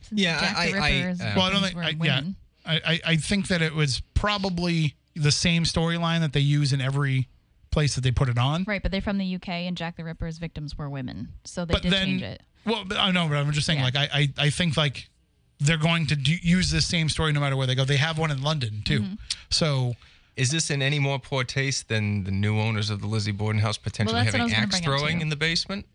[0.00, 1.76] Since Yeah, Jack I- the I- Ripper's uh, Well, I don't think.
[1.76, 2.20] I, yeah.
[2.64, 6.80] I, I I think that it was probably the same storyline that they use in
[6.80, 7.28] every
[7.70, 8.64] place that they put it on.
[8.66, 11.72] Right, but they're from the UK, and Jack the Ripper's victims were women, so they
[11.72, 12.42] but did then, change it.
[12.66, 13.84] Well, but I know, but I'm just saying, Yeah.
[13.86, 15.08] like, I, I, I think like
[15.58, 17.84] they're going to do, use this same story no matter where they go.
[17.84, 19.14] They have one in London too, Mm-hmm.
[19.50, 19.94] so
[20.36, 23.60] is this in any more poor taste than the new owners of the Lizzie Borden
[23.62, 25.86] house potentially that's what I having axe throwing in the basement?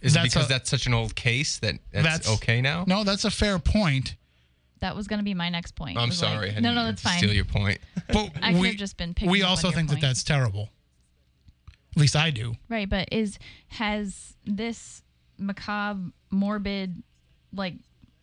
[0.00, 2.84] Is it because a- that's such an old case that that's, That's- okay now?
[2.86, 4.16] no, that's a fair point.
[4.80, 5.98] That was going to be my next point.
[5.98, 6.46] I'm was like- sorry.
[6.52, 7.18] I no, didn't no, mean that's to fine.
[7.18, 7.78] Steal your point.
[8.10, 10.00] But I could we, have just been picking we also your think point.
[10.00, 10.70] that that's terrible.
[11.94, 12.54] At least I do.
[12.70, 13.38] Right, but is
[13.68, 15.02] has this
[15.40, 17.02] macabre, morbid,
[17.52, 17.74] like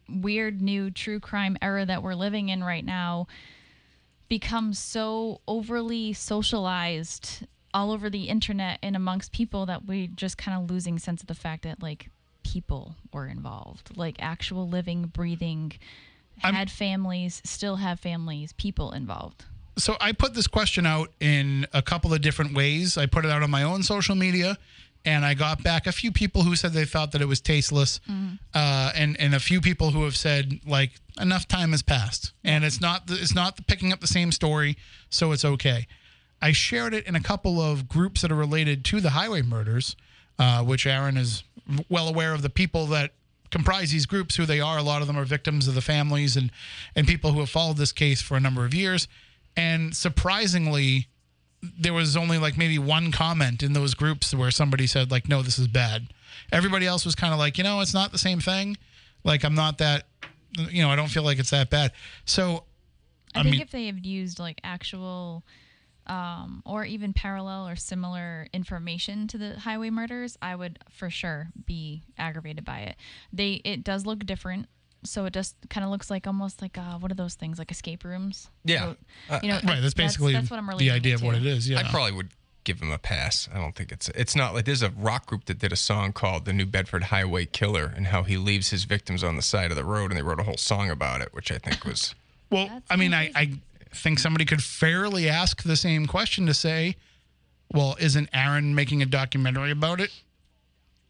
[0.10, 3.28] weird new true crime era that we're living in right now
[4.30, 10.62] become so overly socialized all over the internet and amongst people that we just kind
[10.62, 12.10] of losing sense of the fact that like
[12.44, 15.74] people were involved, like actual living, breathing,
[16.44, 19.46] I'm- had families, still have families, people involved.
[19.78, 22.98] so I put this question out in a couple of different ways.
[22.98, 24.58] I put it out on my own social media,
[25.06, 28.00] and I got back a few people who said they thought that it was tasteless,
[28.54, 32.64] uh, and and a few people who have said like enough time has passed, and
[32.64, 34.78] it's not the, it's not the picking up the same story,
[35.10, 35.88] so it's okay.
[36.42, 39.96] I shared it in a couple of groups that are related to the highway murders,
[40.38, 41.44] uh, which Aaron is
[41.90, 43.12] well aware of the people that
[43.50, 44.78] comprise these groups, who they are.
[44.78, 46.52] A lot of them are victims of the families and
[46.96, 49.08] and people who have followed this case for a number of years.
[49.56, 51.08] And surprisingly,
[51.62, 55.42] there was only like maybe one comment in those groups where somebody said like, "No,
[55.42, 56.08] this is bad."
[56.52, 58.78] Everybody else was kind of like, you know, it's not the same thing.
[59.24, 60.06] Like I'm not that,
[60.70, 61.92] you know, I don't feel like it's that bad.
[62.26, 62.64] So
[63.36, 65.44] I, I think mean- if they had used like actual
[66.06, 71.50] um, or even parallel or similar information to the highway murders, I would for sure
[71.66, 72.96] be aggravated by it.
[73.34, 74.68] They it does look different,
[75.10, 77.72] so it just kind of looks like almost like uh, what are those things like
[77.72, 78.50] escape rooms?
[78.64, 78.94] Yeah.
[79.30, 81.70] So, you know, right, that's basically that's, what I'm the idea of what it is.
[81.70, 82.30] Yeah, I probably would
[82.64, 83.48] give him a pass.
[83.54, 86.14] I don't think it's it's not like there's a rock group that did a song
[86.14, 89.72] called "The New Bedford Highway Killer" and how he leaves his victims on the side
[89.72, 92.14] of the road, and they wrote a whole song about it, which I think was
[92.50, 93.52] Well, That's I mean, kinda I, I
[93.94, 96.96] think somebody could fairly ask the same question to say,
[97.74, 100.12] well, isn't Aaron making a documentary about it?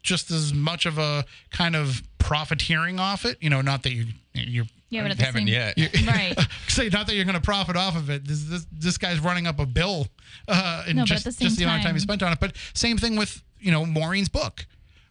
[0.02, 4.06] Just as much of a kind of profiteering off it, you know, not that you
[4.32, 5.76] you're Yeah, but at haven't same, yet.
[6.06, 6.36] right?
[6.68, 8.26] say not that you're going to profit off of it.
[8.26, 10.08] This this, this guy's running up a bill,
[10.46, 12.40] uh, and No, just the just the amount of time he spent on it.
[12.40, 14.66] But same thing with you know Maureen's book,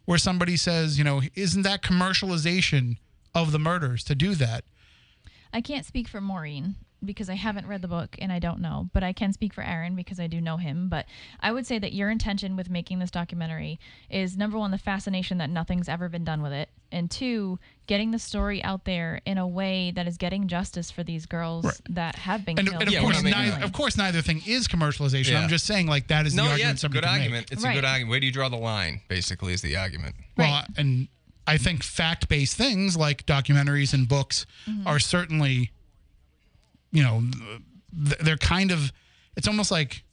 [0.05, 2.97] where somebody says, you know, isn't that commercialization
[3.35, 4.63] of the murders to do that?
[5.53, 6.75] I can't speak for Maureen
[7.05, 9.63] because I haven't read the book and I don't know, but I can speak for
[9.63, 10.89] Aaron because I do know him.
[10.89, 11.05] But
[11.39, 13.79] I would say that your intention with making this documentary
[14.09, 18.11] is number one, the fascination that nothing's ever been done with it, and two, getting
[18.11, 21.81] the story out there in a way that is getting justice for these girls Right.
[21.89, 22.81] that have been And, killed.
[22.81, 25.31] and of Yeah, course, we're not making neither, of course, neither thing is commercialization.
[25.31, 25.41] Yeah.
[25.43, 27.21] I'm just saying, like that is the no, argument yeah, it's a good can make.
[27.21, 27.51] argument.
[27.51, 28.09] It's a good argument.
[28.09, 29.01] Where do you draw the line?
[29.07, 30.15] Basically, is the argument.
[30.35, 30.65] Well, Right.
[30.77, 31.07] and
[31.45, 34.87] I think fact-based things like documentaries and books Mm-hmm.
[34.87, 35.71] are certainly,
[36.91, 37.23] you know,
[37.91, 38.91] they're kind of.
[39.35, 40.03] It's almost like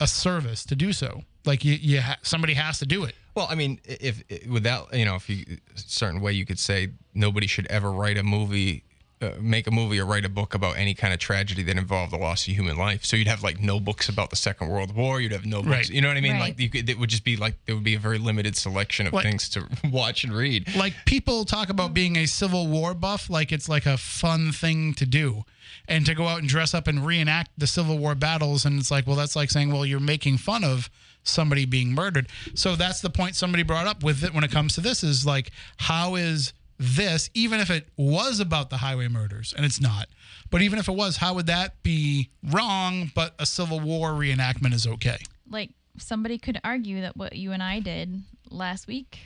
[0.00, 1.22] a service to do so.
[1.44, 3.14] Like you, you ha- somebody has to do it.
[3.34, 5.44] Well, I mean, if, if without you know, if you
[5.74, 8.84] certain way you could say nobody should ever write a movie
[9.22, 12.12] uh, make a movie or write a book about any kind of tragedy that involved
[12.12, 13.04] the loss of human life.
[13.04, 15.20] So you'd have like no books about the Second World War.
[15.20, 15.70] You'd have no books.
[15.70, 15.90] Right.
[15.90, 16.32] You know what I mean?
[16.32, 16.40] Right.
[16.40, 19.06] Like you could, it would just be like there would be a very limited selection
[19.06, 20.74] of Like- things to watch and read.
[20.76, 24.92] like people talk about being a Civil War buff like it's like a fun thing
[24.94, 25.44] to do.
[25.88, 28.90] And to go out and dress up and reenact the Civil War battles and it's
[28.90, 30.90] like, well that's like saying, well you're making fun of
[31.22, 32.28] somebody being murdered.
[32.54, 35.24] So that's the point somebody brought up with it when it comes to this is
[35.26, 40.08] like how is this even if it was about the highway murders and it's not.
[40.50, 44.72] But even if it was, how would that be wrong but a Civil War reenactment
[44.74, 45.18] is okay?
[45.50, 49.18] Like somebody could argue that what you and I did last week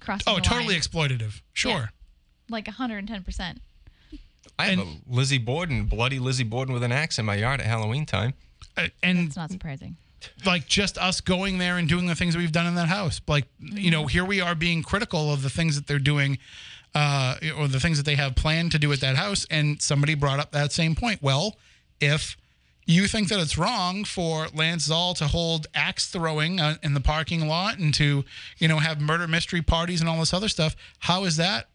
[0.00, 0.80] crosses Oh, the totally line.
[0.80, 1.40] exploitative.
[1.52, 1.70] Sure.
[1.70, 1.86] Yeah.
[2.50, 3.56] like 110%.
[4.58, 7.66] I have a Lizzie Borden, bloody Lizzie Borden with an axe in my yard at
[7.66, 8.32] Halloween time.
[8.76, 9.96] Uh, And It's not surprising.
[10.44, 13.20] Like just us going there and doing the things that we've done in that house.
[13.26, 16.38] Like, you know, here we are being critical of the things that they're doing
[16.94, 19.46] uh, or the things that they have planned to do at that house.
[19.50, 21.22] And somebody brought up that same point.
[21.22, 21.56] Well,
[22.00, 22.36] if
[22.86, 27.00] you think that it's wrong for Lance Zaal to hold axe throwing uh, in the
[27.00, 28.24] parking lot and to,
[28.58, 31.68] you know, have murder mystery parties and all this other stuff, how is that?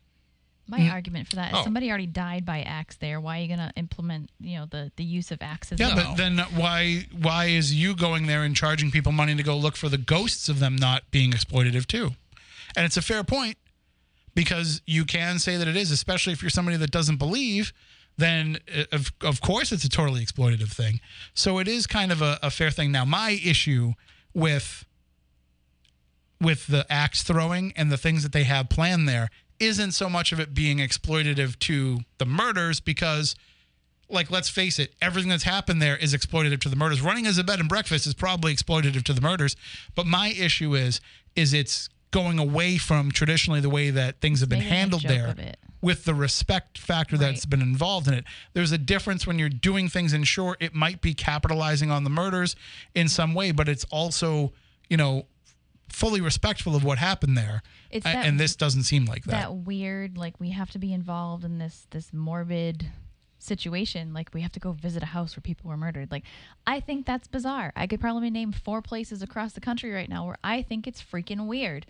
[0.68, 1.64] My argument for that is Oh.
[1.64, 3.20] somebody already died by axe there.
[3.20, 5.80] Why are you going to implement, you know, the, the use of axes?
[5.80, 9.44] Yeah, at but then why why is you going there and charging people money to
[9.44, 12.12] go look for the ghosts of them not being exploitative too?
[12.76, 13.58] And it's a fair point
[14.34, 17.74] because you can say that it is, especially if you're somebody that doesn't believe.
[18.18, 21.02] Then uh, of of course it's a totally exploitative thing.
[21.34, 22.92] So it is kind of a, a fair thing.
[22.92, 23.94] Now my issue
[24.34, 24.86] with
[26.40, 29.30] with the axe throwing and the things that they have planned there
[29.62, 33.36] isn't so much of it being exploitative to the murders because
[34.10, 37.02] like let's face it everything that's happened there is exploitative to the murders.
[37.02, 39.56] Running as a bed and breakfast is probably exploitative to the murders.
[39.96, 41.00] But my issue is
[41.36, 45.54] is it's going away from traditionally the way that things have been Making handled there
[45.82, 48.26] with the respect factor that's been involved in it.
[48.54, 52.10] There's a difference when you're doing things and sure it might be capitalizing on the
[52.10, 52.56] murders
[52.94, 54.52] in some way but it's also
[54.90, 55.26] you know
[55.92, 57.62] fully respectful of what happened there.
[57.90, 60.94] It's that- and this doesn't seem like that, that weird like we have to be
[60.94, 62.88] involved in this this morbid
[63.40, 64.14] situation.
[64.14, 66.12] Like we have to go visit a house where people were murdered.
[66.12, 66.24] Like
[66.68, 67.74] i think that's bizarre.
[67.76, 71.02] I could probably name four places across the country right now where i think it's
[71.02, 71.86] freaking weird.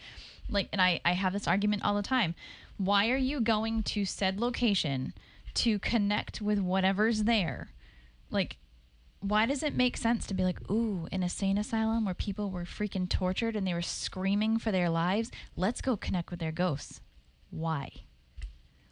[0.49, 2.36] Like and i i have this argument all the time.
[2.78, 5.14] Why are you going to said location
[5.56, 7.69] to connect with whatever's there?
[8.32, 8.57] Like
[9.22, 12.49] why does it make sense to be like, ooh, in a sane asylum where people
[12.49, 15.31] were freaking tortured and they were screaming for their lives?
[15.56, 17.02] Let's go connect with their ghosts.
[17.52, 17.91] Why?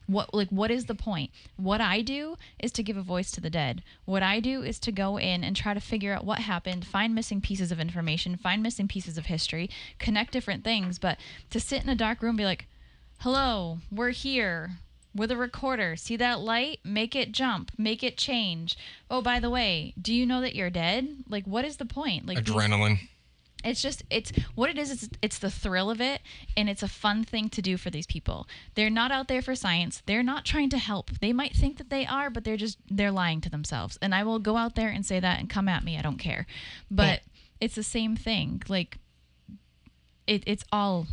[0.06, 1.30] What like what is the point?
[1.56, 3.84] What I do is to give a voice to the dead.
[4.06, 7.14] What I do is to go in and try to figure out what happened, find
[7.14, 9.70] missing pieces of information, find missing pieces of history,
[10.00, 11.20] connect different things, but
[11.52, 12.68] to sit in a dark room and be like,
[13.20, 14.80] "Hello, we're here
[15.20, 15.96] with a recorder.
[15.96, 16.80] See that light?
[16.84, 18.78] Make it jump, make it change.
[19.12, 21.26] Oh, by the way, do you know that you're dead?
[21.28, 22.26] Like what is the point?
[22.26, 23.00] Like these- Adrenaline.
[23.64, 26.22] it's just it's what it is it's, it's the thrill of it
[26.56, 29.54] and it's a fun thing to do for these people they're not out there for
[29.54, 32.78] science they're not trying to help they might think that they are but they're just
[32.90, 35.68] they're lying to themselves and i will go out there and say that and come
[35.68, 36.48] at me i don't care
[36.90, 37.20] but
[37.60, 38.98] it's the same thing like
[40.26, 41.06] it, it's all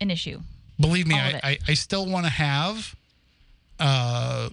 [0.00, 0.40] an issue
[0.80, 1.40] Believe me, I.
[1.42, 2.96] I, I still want to have
[3.80, 4.50] uh,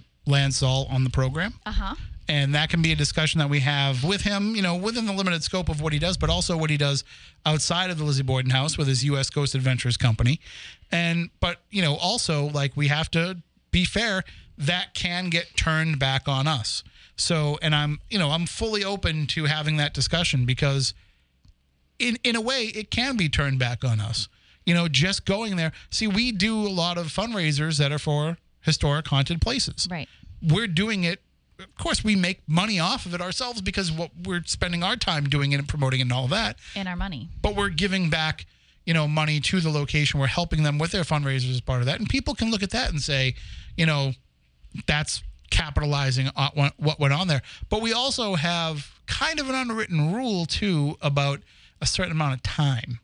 [0.89, 1.53] on the program.
[1.65, 1.95] uh-huh
[2.27, 5.13] And that can be a discussion that we have with him, you know, within the
[5.13, 7.03] limited scope of what he does, but also what he does
[7.45, 9.29] outside of the Lizzie Borden house with his U.S.
[9.29, 10.39] Ghost Adventures company.
[10.91, 13.37] And, but, you know, also, like, we have to
[13.71, 14.23] be fair,
[14.57, 16.83] that can get turned back on us.
[17.15, 20.93] So, and I'm, you know, I'm fully open to having that discussion because
[21.99, 24.27] in in a way it can be turned back on us
[24.65, 28.37] you know just going there see we do a lot of fundraisers that are for
[28.67, 29.87] historic haunted places.
[29.89, 30.07] Right.
[30.43, 31.21] We're doing it
[31.59, 35.25] of course we make money off of it ourselves because what we're spending our time
[35.27, 36.57] doing it and promoting it and all that.
[36.75, 37.29] And our money.
[37.41, 38.45] But we're giving back
[38.85, 40.19] you know money to the location.
[40.19, 41.99] We're helping them with their fundraisers as part of that.
[41.99, 43.33] And people can look at that and say
[43.75, 44.13] you know
[44.85, 47.41] that's capitalizing on what- went on there.
[47.69, 51.41] But we also have kind of an unwritten rule too about
[51.81, 52.99] a certain amount of time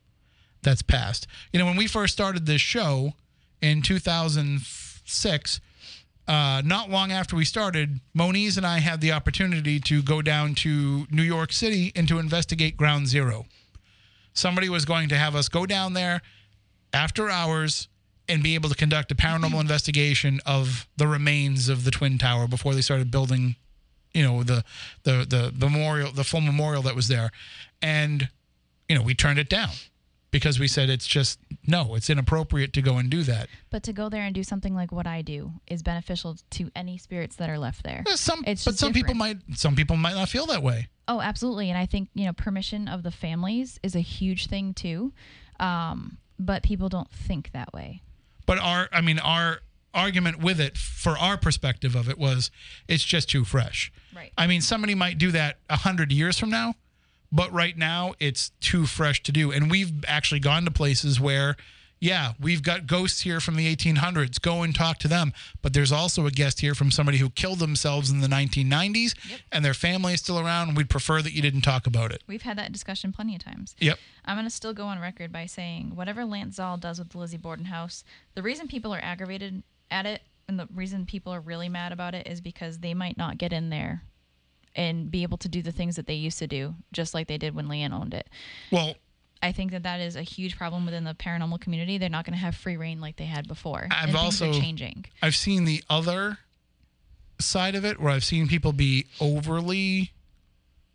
[0.61, 1.25] that's passed.
[1.51, 3.13] You know when we first started this show
[3.61, 3.81] in
[5.13, 5.59] 2006
[6.27, 10.55] uh, not long after we started, Moniz and I had the opportunity to go down
[10.55, 13.45] to New York City and to investigate Ground Zero.
[14.33, 16.21] Somebody was going to have us go down there
[16.93, 17.89] after hours
[18.29, 22.47] and be able to conduct a paranormal investigation of the remains of the Twin Tower
[22.47, 23.57] before they started building,
[24.13, 24.63] you know, the
[25.03, 27.31] the the memorial, the full memorial that was there,
[27.81, 28.29] and
[28.87, 29.71] you know, we turned it down
[30.31, 31.37] because we said it's just
[31.67, 33.47] no, it's inappropriate to go and do that.
[33.69, 36.97] But to go there and do something like what I do is beneficial to any
[36.97, 38.03] spirits that are left there.
[38.07, 40.89] Uh, Some, It's but some people might, some people might not feel that way.
[41.07, 41.69] Oh, absolutely.
[41.69, 45.13] And I think, you know, permission of the families is a huge thing too.
[45.59, 48.01] Um, but people don't think that way.
[48.45, 49.59] But our, I mean, our
[49.93, 52.51] argument with it, for our perspective of it, was
[52.87, 53.91] it's just too fresh.
[54.15, 54.31] Right.
[54.37, 56.75] I mean, somebody might do that a hundred years from now,
[57.33, 59.51] but right now it's too fresh to do.
[59.51, 61.57] And we've actually gone to places where,
[61.99, 64.39] yeah, we've got ghosts here from the 1800s.
[64.39, 65.33] Go and talk to them.
[65.63, 69.15] But there's also a guest here from somebody who killed themselves in the 1990s,
[69.51, 70.67] and their family is still around.
[70.69, 72.21] And we'd prefer that you didn't talk about it.
[72.27, 73.75] We've had that discussion plenty of times.
[73.79, 73.97] Yep.
[74.25, 77.17] I'm going to still go on record by saying whatever Lance Zaal does with the
[77.17, 78.03] Lizzie Borden house,
[78.35, 82.13] the reason people are aggravated at it and the reason people are really mad about
[82.13, 84.03] it is because they might not get in there
[84.75, 87.37] and be able to do the things that they used to do, just like they
[87.37, 88.27] did when Leanne owned it.
[88.71, 88.95] Well,
[89.41, 91.97] I think that that is a huge problem within the paranormal community.
[91.97, 93.87] They're not going to have free reign like they had before.
[93.91, 95.05] I've also- changing.
[95.21, 96.37] I've seen the other
[97.39, 100.11] side of it where I've seen people be overly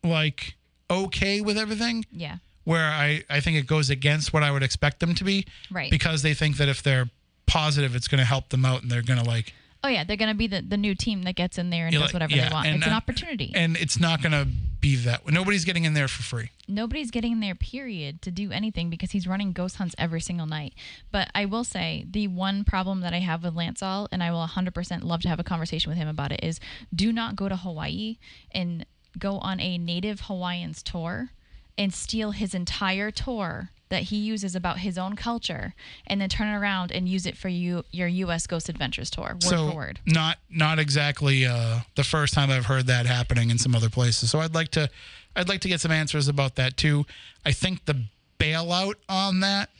[0.02, 0.54] like
[0.90, 2.36] okay with everything Yeah.
[2.64, 5.44] where I, I think it goes against what I would expect them to be.
[5.70, 5.90] Right.
[5.90, 7.10] Because they think that if they're
[7.46, 9.52] positive, it's going to help them out and they're going to like,
[9.88, 11.92] Oh yeah, they're going to be the, the new team that gets in there and
[11.94, 12.66] You're does like- whatever yeah, they want.
[12.66, 13.52] and It's an I- opportunity.
[13.54, 14.46] and it's not going to
[14.80, 15.26] be that.
[15.28, 16.50] Nobody's getting in there for free.
[16.68, 20.46] nobody's getting in there period to do anything because he's running ghost hunts every single
[20.46, 20.74] night
[21.10, 24.30] but i will say the one problem that i have with Lance Zaal and i
[24.30, 26.60] will 100% love to have a conversation with him about it is
[26.94, 28.18] do not go to hawaii
[28.52, 28.84] and
[29.18, 31.30] go on a native hawaiians tour
[31.78, 35.74] and steal his entire tour that he uses about his own culture
[36.06, 39.30] and then turn it around and use it for you your us ghost adventures tour
[39.32, 43.50] word so for word not not exactly uh, the first time I've heard that happening
[43.50, 44.30] in some other places.
[44.30, 44.88] So I'd like to
[45.36, 47.06] I'd like to get some answers about that too.
[47.44, 48.04] I think the
[48.38, 49.70] bailout on that,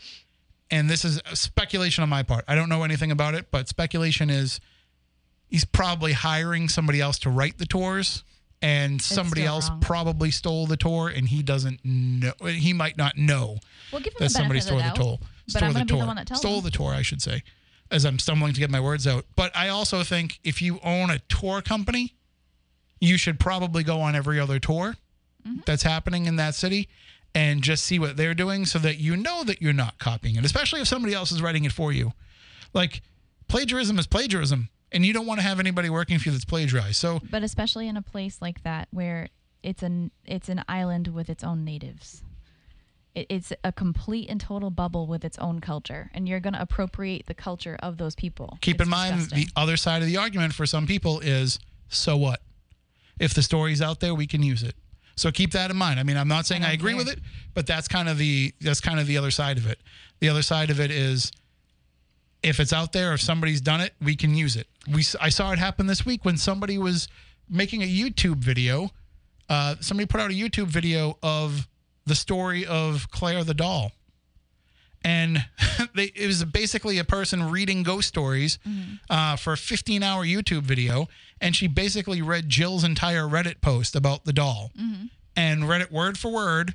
[0.71, 2.45] and this is speculation on my part.
[2.49, 4.61] I don't know anything about it, but speculation is
[5.49, 8.25] he's probably hiring somebody else to write the tours.
[8.61, 9.81] And somebody else wrong.
[9.81, 12.33] probably stole the tour, and he doesn't know.
[12.47, 13.59] He might not know
[13.93, 15.19] We'll that somebody stole the tour.
[15.21, 16.07] but Stole I'm the gonna be the tour.
[16.07, 17.45] one that tells Stole the tour, I should say,
[17.93, 19.27] as I'm stumbling to get my words out.
[19.37, 22.15] But I also think if you own a tour company,
[23.01, 24.97] you should probably go on every other tour
[25.47, 25.61] Mm-hmm.
[25.67, 26.89] that's happening in that city
[27.33, 30.45] and just see what they're doing so that you know that you're not copying it,
[30.45, 32.13] especially if somebody else is writing it for you.
[32.75, 33.03] Like
[33.47, 36.97] plagiarism is plagiarism, and you don't want to have anybody working for you that's plagiarized.
[36.97, 39.29] So but especially in a place like that where
[39.63, 42.23] it's an it's an island with its own natives
[43.15, 46.61] it, it's a complete and total bubble with its own culture and you're going to
[46.61, 49.47] appropriate the culture of those people keep It's in mind disgusting.
[49.55, 51.59] the other side of the argument for some people is
[51.89, 52.41] so what
[53.19, 54.77] if the story's out there we can use it
[55.17, 56.99] so keep that in mind i mean i'm not saying i, don't agree care.
[56.99, 57.19] with it
[57.55, 59.81] but that's kind of the that's kind of the other side of it
[60.21, 61.33] the other side of it is
[62.43, 64.67] if it's out there if somebody's done it we can use it.
[64.93, 67.09] We i saw it happen this week when somebody was
[67.49, 68.91] making a youtube video
[69.49, 71.67] uh, somebody put out a youtube video of
[72.09, 73.93] the story of claire the doll.
[75.05, 75.45] And
[75.95, 78.59] they, it was basically a person reading ghost stories
[79.09, 81.07] uh, for a 15 hour YouTube video.
[81.41, 84.73] And she basically read Jill's entire Reddit post about the doll
[85.37, 86.75] and read it word for word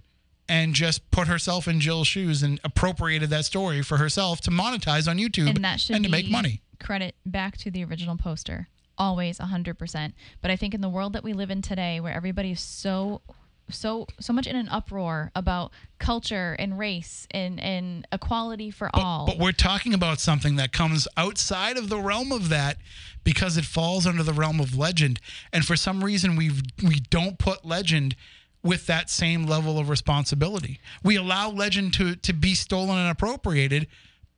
[0.54, 5.08] and just put herself in Jill's shoes and appropriated that story for herself to monetize
[5.10, 6.62] on YouTube and that should to be make money.
[6.80, 8.68] credit back to the original poster
[8.98, 12.62] always 100% but i think in the world that we live in today where everybody's
[12.62, 13.22] so
[13.70, 19.26] so so much in an uproar about culture and race and and equality for all
[19.26, 22.78] But we're talking about something that comes outside of the realm of that
[23.24, 25.20] because it falls under the realm of legend.
[25.54, 26.52] And for some reason we
[26.84, 28.16] we don't put legend
[28.64, 30.80] with that same level of responsibility.
[31.04, 33.88] We allow legend to to be stolen and appropriated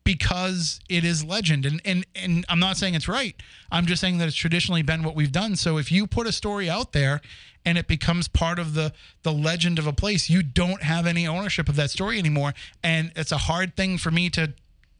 [0.03, 1.65] because it is legend.
[1.65, 3.35] And and and I'm not saying it's right.
[3.71, 5.55] I'm just saying that it's traditionally been what we've done.
[5.57, 7.21] So if you put a story out there
[7.65, 8.93] and it becomes part of the
[9.23, 12.53] the legend of a place, you don't have any ownership of that story anymore.
[12.83, 14.53] And it's a hard thing for me to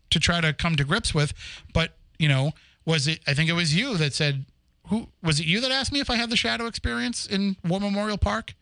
[0.10, 1.34] to try to come to grips with.
[1.74, 2.52] But, you know,
[2.86, 4.46] was it I think it was you that said
[4.90, 7.80] who was it you that asked me if I had the shadow experience in War
[7.80, 8.56] Memorial Park?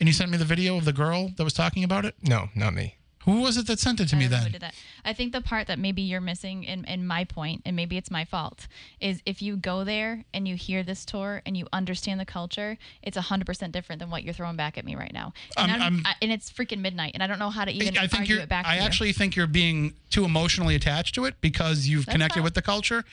[0.00, 2.14] And you sent me the video of the girl that was talking about it?
[2.22, 2.94] No, not me.
[3.24, 4.52] Who was it that sent it to I me don't who then?
[4.52, 4.74] did that.
[5.04, 8.10] I think the part that maybe you're missing in, in my point, and maybe it's
[8.10, 8.68] my fault,
[9.00, 12.78] is if you go there and you hear this tour and you understand the culture,
[13.02, 15.34] it's 100% different than what you're throwing back at me right now.
[15.58, 17.98] And, I'm- I'm, I'm- and it's freaking midnight, and I don't know how to even
[17.98, 18.44] I think argue you're.
[18.44, 18.82] it back I to you.
[18.82, 22.44] I actually think you're being too emotionally attached to it because you've That's connected fine.
[22.44, 23.04] with the culture.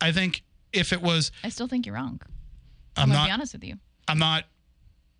[0.00, 0.42] I think
[0.74, 2.20] if it was, I still think you're wrong.
[2.96, 3.26] I'm I'm, going to not.
[3.28, 3.76] be honest with you.
[4.08, 4.44] I'm not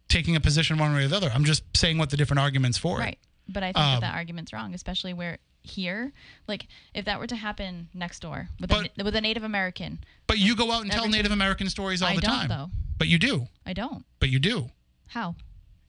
[0.08, 1.30] taking a position one way or the other.
[1.34, 3.14] I'm just saying what the different arguments for Right.
[3.14, 3.18] it.
[3.52, 6.12] But I think Um, that that argument's wrong, especially where here,
[6.46, 9.98] like if that were to happen next door with But- a, with a Native American,
[10.26, 12.48] But you go out and tell Native American stories all I the don't, time.
[12.48, 12.70] though.
[12.96, 13.48] But you do.
[13.66, 14.04] I don't.
[14.18, 14.70] But you do.
[15.08, 15.36] How?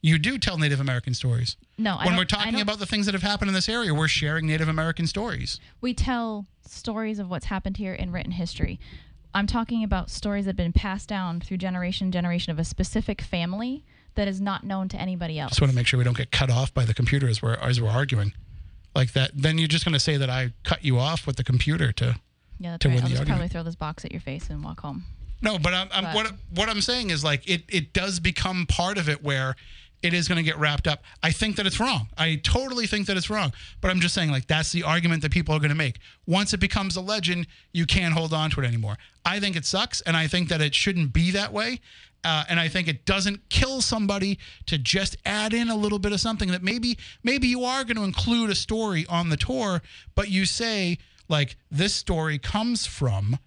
[0.02, 1.56] You do tell Native American stories.
[1.76, 4.08] No, I when we're talking about the things that have happened in this area, we're
[4.08, 5.60] sharing Native American stories.
[5.80, 8.78] we tell stories of what's happened here in written history.
[9.34, 13.20] I'm talking about stories that have been passed down through generation generation of a specific
[13.20, 13.84] family
[14.14, 15.50] that is not known to anybody else.
[15.52, 17.54] Just want to make sure we don't get cut off by the computer as we're
[17.54, 18.32] as we're arguing.
[18.94, 21.44] Like that, then you're just going to say that I cut you off with the
[21.44, 22.16] computer to.
[22.58, 22.94] yeah, that's to right.
[22.96, 23.38] win I'll the just argument.
[23.38, 25.04] probably throw this box at your face and walk home.
[25.42, 28.66] No, but I'm, I'm But- what what I'm saying is like it it does become
[28.66, 29.54] part of it where
[30.02, 31.02] it is going to get wrapped up.
[31.22, 32.08] I think that it's wrong.
[32.16, 33.52] I totally think that it's wrong.
[33.80, 35.98] But I'm just saying like that's the argument that people are going to make.
[36.26, 38.96] Once it becomes a legend, you can't hold on to it anymore.
[39.24, 41.80] I think it sucks, and I think that it shouldn't be that way.
[42.22, 46.12] Uh, and I think it doesn't kill somebody to just add in a little bit
[46.12, 49.80] of something that maybe maybe you are going to include a story on the tour,
[50.14, 50.98] but you say
[51.28, 53.38] like this story comes from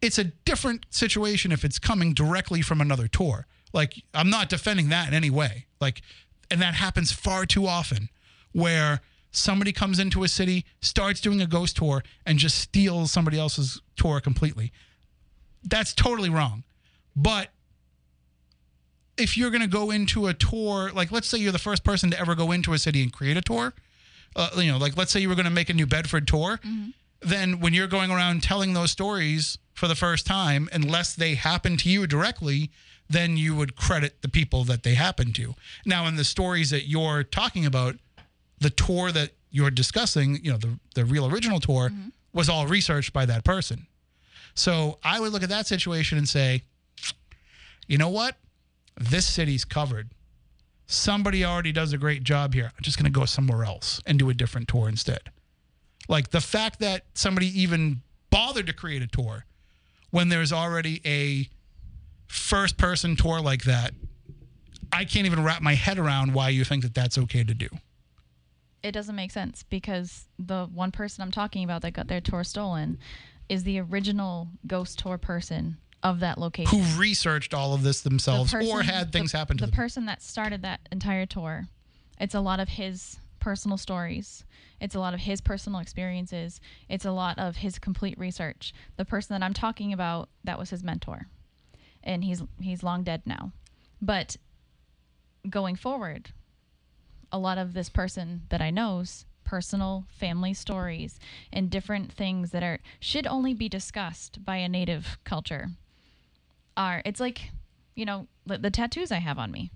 [0.00, 3.46] it's a different situation if it's coming directly from another tour.
[3.72, 5.66] Like I'm not defending that in any way.
[5.80, 6.02] Like
[6.50, 8.08] and that happens far too often
[8.52, 9.00] where
[9.30, 13.80] somebody comes into a city, starts doing a ghost tour and just steals somebody else's
[13.96, 14.72] tour completely.
[15.64, 16.64] That's totally wrong.
[17.16, 17.48] But
[19.16, 22.10] if you're going to go into a tour, like let's say you're the first person
[22.10, 23.72] to ever go into a city and create a tour,
[24.36, 26.60] uh, you know, like let's say you were going to make a New Bedford tour,
[27.20, 31.76] then when you're going around telling those stories for the first time, unless they happen
[31.78, 32.70] to you directly,
[33.12, 35.54] then you would credit the people that they happen to.
[35.84, 37.96] Now, in the stories that you're talking about,
[38.58, 42.08] the tour that you're discussing, you know, the, the real original tour mm-hmm.
[42.32, 43.86] was all researched by that person.
[44.54, 46.62] So I would look at that situation and say,
[47.86, 48.36] you know what?
[48.96, 50.10] This city's covered.
[50.86, 52.66] Somebody already does a great job here.
[52.76, 55.30] I'm just going to go somewhere else and do a different tour instead.
[56.08, 59.44] Like the fact that somebody even bothered to create a tour
[60.10, 61.48] when there's already a
[62.32, 63.92] first person tour like that,
[64.92, 67.68] I can't even wrap my head around why you think that that's okay to do.
[68.82, 72.42] It doesn't make sense because the one person I'm talking about that got their tour
[72.44, 72.98] stolen
[73.48, 76.76] is the original ghost tour person of that location.
[76.78, 79.70] Who researched all of this The themselves or had things the, happen to them.
[79.70, 79.76] the them.
[79.84, 81.68] person that started that entire tour
[82.18, 84.44] it's a lot of his personal stories
[84.80, 89.04] it's a lot of his personal experiences it's a lot of his complete research the
[89.04, 91.26] person that i'm talking about that was his mentor
[92.04, 93.52] and he's he's long dead now.
[94.00, 94.36] But
[95.48, 96.30] going forward
[97.32, 101.18] a lot of this person that i know's personal family stories
[101.52, 105.70] and different things that are should only be discussed by a native culture
[106.76, 107.50] are it's like
[107.96, 109.70] you know the, the tattoos i have on me.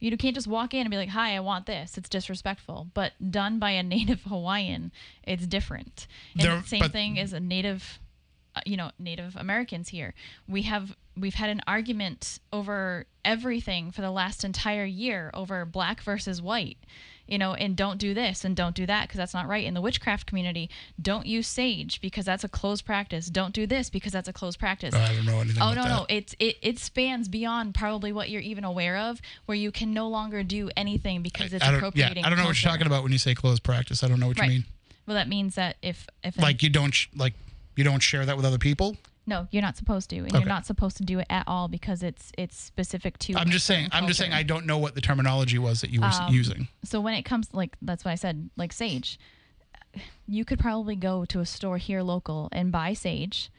[0.00, 1.96] You can't just walk in and be like hi i want this.
[1.96, 2.88] It's disrespectful.
[2.92, 4.92] But done by a native hawaiian
[5.22, 6.06] it's different.
[6.38, 7.98] And There- the same thing as a native
[8.56, 10.14] Uh, you know native americans here
[10.48, 16.00] we have we've had an argument over everything for the last entire year over black
[16.02, 16.76] versus white
[17.26, 19.74] you know and don't do this and don't do that because that's not right in
[19.74, 20.70] the witchcraft community
[21.02, 24.58] don't use sage because that's a closed practice don't do this because that's a closed
[24.60, 25.88] practice I don't know anything Oh about no, that.
[25.88, 29.92] no, it's it it spans beyond probably what you're even aware of, where you can
[29.92, 32.24] no longer do anything because it's I don't, yeah, appropriating.
[32.24, 34.04] I don't know what you're talking about when you say closed practice.
[34.04, 34.50] I don't know what Right.
[34.50, 34.64] you mean.
[35.06, 37.34] Well, that means that if if Like you don't sh- like
[37.76, 38.96] you don't share that with other people.
[39.26, 40.38] no, you're not supposed to, and Okay.
[40.40, 43.34] you're not supposed to do it at all because it's it's specific to.
[43.36, 43.88] I'm just saying.
[43.92, 44.32] I'm just saying.
[44.32, 46.68] I don't know what the terminology was that you were Um, using.
[46.84, 49.18] So when it comes like that's what I said, like sage,
[50.26, 53.50] you could probably go to a store here local and buy sage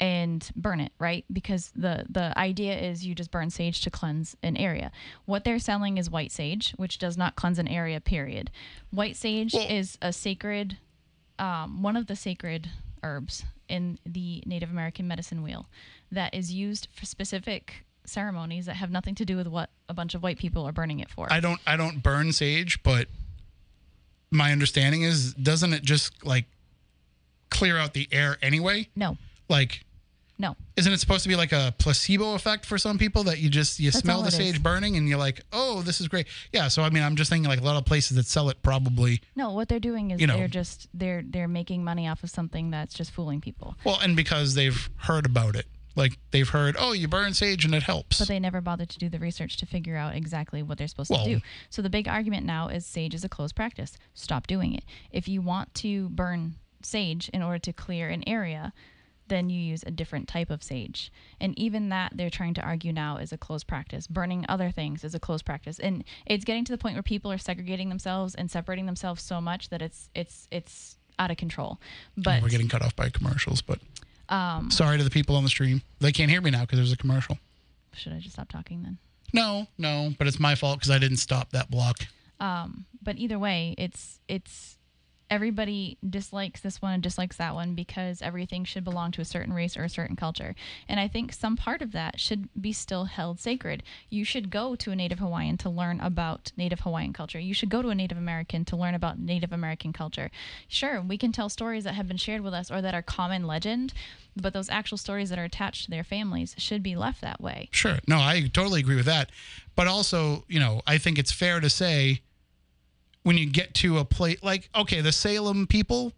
[0.00, 1.24] and burn it, right?
[1.32, 4.90] Because the the idea is you just burn sage to cleanse an area.
[5.26, 8.50] What they're selling is white sage, which does not cleanse an area, period.
[8.90, 10.78] White sage Well- is a sacred
[11.38, 12.70] um, one of the sacred
[13.02, 15.66] herbs in the Native American medicine wheel
[16.10, 20.14] that is used for specific ceremonies that have nothing to do with what a bunch
[20.14, 21.32] of white people are burning it for.
[21.32, 21.60] I don't.
[21.66, 23.08] I don't burn sage, but
[24.30, 26.46] my understanding is, doesn't it just like
[27.50, 28.88] clear out the air anyway?
[28.96, 29.18] no,
[29.48, 29.84] Like,
[30.42, 30.54] no.
[30.76, 33.78] isn't it supposed to be like a placebo effect for some people that you just
[33.80, 34.58] you That's smell the sage is.
[34.60, 36.26] burning and you're like, oh, this is great.
[36.52, 36.68] Yeah.
[36.68, 39.22] So I mean, I'm just thinking like a lot of places that sell it probably.
[39.36, 40.36] No, what they're doing is You know.
[40.36, 43.76] they're just they're they're making money off of something that's just fooling people.
[43.84, 47.74] Well, and because they've heard about it, like they've heard, oh, you burn sage and
[47.74, 48.18] it helps.
[48.18, 51.10] But they never bothered to do the research to figure out exactly what they're supposed
[51.10, 51.40] Well- to do.
[51.70, 53.96] So the big argument now is sage is a closed practice.
[54.14, 54.84] Stop doing it.
[55.10, 58.72] If you want to burn sage in order to clear an area,
[59.32, 61.10] then you use a different type of sage.
[61.40, 64.06] And even that they're trying to argue now is a closed practice.
[64.06, 65.78] Burning other things is a closed practice.
[65.78, 69.40] And it's getting to the point where people are segregating themselves and separating themselves so
[69.40, 71.80] much that it's it's it's out of control.
[72.16, 73.78] But We're getting cut off by commercials, but
[74.28, 75.82] um, sorry to the people on the stream.
[76.00, 77.38] They can't hear me now because there's a commercial.
[77.94, 78.98] should I just stop talking then?
[79.32, 82.06] No, no, but it's my fault because I didn't stop that block.
[82.38, 84.76] Um, but either way, it's it's
[85.32, 89.54] everybody dislikes this one and dislikes that one because everything should belong to a certain
[89.54, 90.54] race or a certain culture.
[90.86, 93.82] And I think some part of that should be still held sacred.
[94.10, 97.40] You should go to a Native Hawaiian to learn about Native Hawaiian culture.
[97.40, 100.30] You should go to a Native American to learn about Native American culture.
[100.68, 103.46] Sure, we can tell stories that have been shared with us or that are common
[103.46, 103.94] legend,
[104.36, 107.70] but those actual stories that are attached to their families should be left that way.
[107.72, 108.00] Sure.
[108.06, 109.30] No, I totally agree with that.
[109.76, 112.20] But also, you know, I think it's fair to say
[113.22, 116.12] when you get to a place like, okay, the Salem people,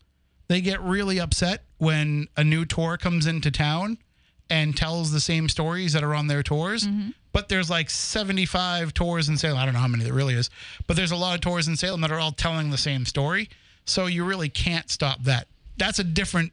[0.48, 3.98] they get really upset when a new tour comes into town
[4.50, 6.86] and tells the same stories that are on their tours.
[6.86, 7.10] Mm-hmm.
[7.32, 9.58] But there's like 75 tours in Salem.
[9.58, 10.50] I don't know how many there really is,
[10.86, 13.48] but there's a lot of tours in Salem that are all telling the same story.
[13.86, 15.48] So you really can't stop that.
[15.76, 16.52] That's a different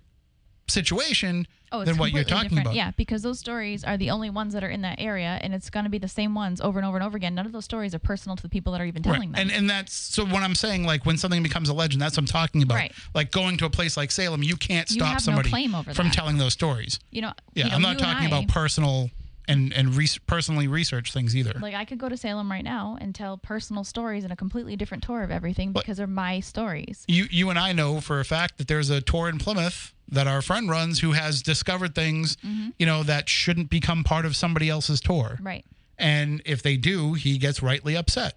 [0.68, 2.68] situation Oh, than what you're talking different.
[2.68, 2.76] about.
[2.76, 5.70] Yeah, because those stories are the only ones that are in that area, and it's
[5.70, 7.34] going to be the same ones over and over and over again.
[7.36, 9.40] None of those stories are personal to the people that are even telling them.
[9.40, 12.24] And and that's so when I'm saying like when something becomes a legend, that's what
[12.24, 12.76] I'm talking about.
[12.76, 12.92] Right.
[13.14, 16.08] Like going to a place like Salem, you can't You stop no somebody over from
[16.08, 16.14] that.
[16.14, 17.00] telling those stories.
[17.12, 19.10] you know, Yeah, you know, I'm not talking I- about personal
[19.48, 21.54] and and re- personally research things either.
[21.60, 24.76] Like I could go to Salem right now and tell personal stories in a completely
[24.76, 27.04] different tour of everything because they're my stories.
[27.08, 30.28] you you and I know for a fact that there's a tour in Plymouth that
[30.28, 32.70] our friend runs who has discovered things, Mm-hmm.
[32.78, 35.40] you know, that shouldn't become part of somebody else's tour.
[35.42, 35.64] Right.
[35.98, 38.34] And if they do, he gets rightly upset.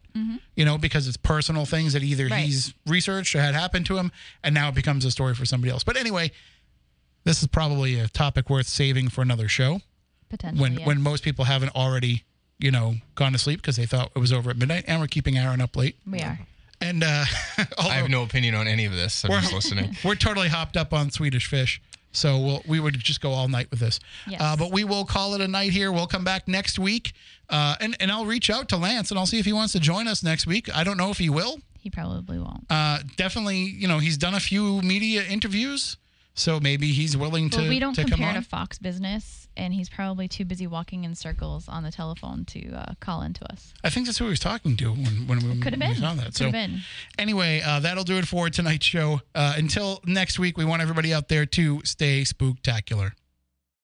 [0.54, 2.32] You know, because it's personal things that either Mm-hmm.
[2.32, 2.44] Right.
[2.44, 4.12] he's researched or had happened to him,
[4.44, 5.82] and now it becomes a story for somebody else.
[5.82, 6.30] But anyway,
[7.24, 9.80] this is probably a topic worth saving for another show
[10.36, 10.60] Potentially.
[10.60, 10.86] when yes.
[10.86, 12.24] when most people haven't already,
[12.58, 15.06] you know, gone to sleep because they thought it was over at midnight, and we're
[15.06, 15.96] keeping Aaron up late.
[16.06, 16.38] we are.
[16.80, 17.24] And uh,
[17.78, 19.24] I have no opinion on any of this.
[19.24, 19.96] I'm just listening.
[20.04, 21.80] we're totally hopped up on Swedish fish.
[22.12, 24.00] So we'll, we would just go all night with this.
[24.28, 24.40] Yes.
[24.40, 25.90] Uh, but we will call it a night here.
[25.90, 27.12] We'll come back next week.
[27.48, 29.80] Uh, and, and I'll reach out to Lance and I'll see if he wants to
[29.80, 30.74] join us next week.
[30.74, 31.58] I don't know if he will.
[31.80, 32.66] He probably won't.
[32.70, 35.96] Uh, definitely, you know, he's done a few media interviews.
[36.34, 38.34] So maybe he's willing to, Well, we don't to come compare on.
[38.34, 42.72] to Fox Business, and he's probably too busy walking in circles on the telephone to
[42.72, 43.72] uh, call into us.
[43.82, 45.94] I think that's who he was talking to when, when we, Could have been.
[45.94, 46.26] saw that.
[46.26, 46.80] Could so have been.
[47.18, 49.20] anyway, uh, that'll do it for tonight's show.
[49.34, 53.12] Uh, until next week, we want everybody out there to stay spooktacular.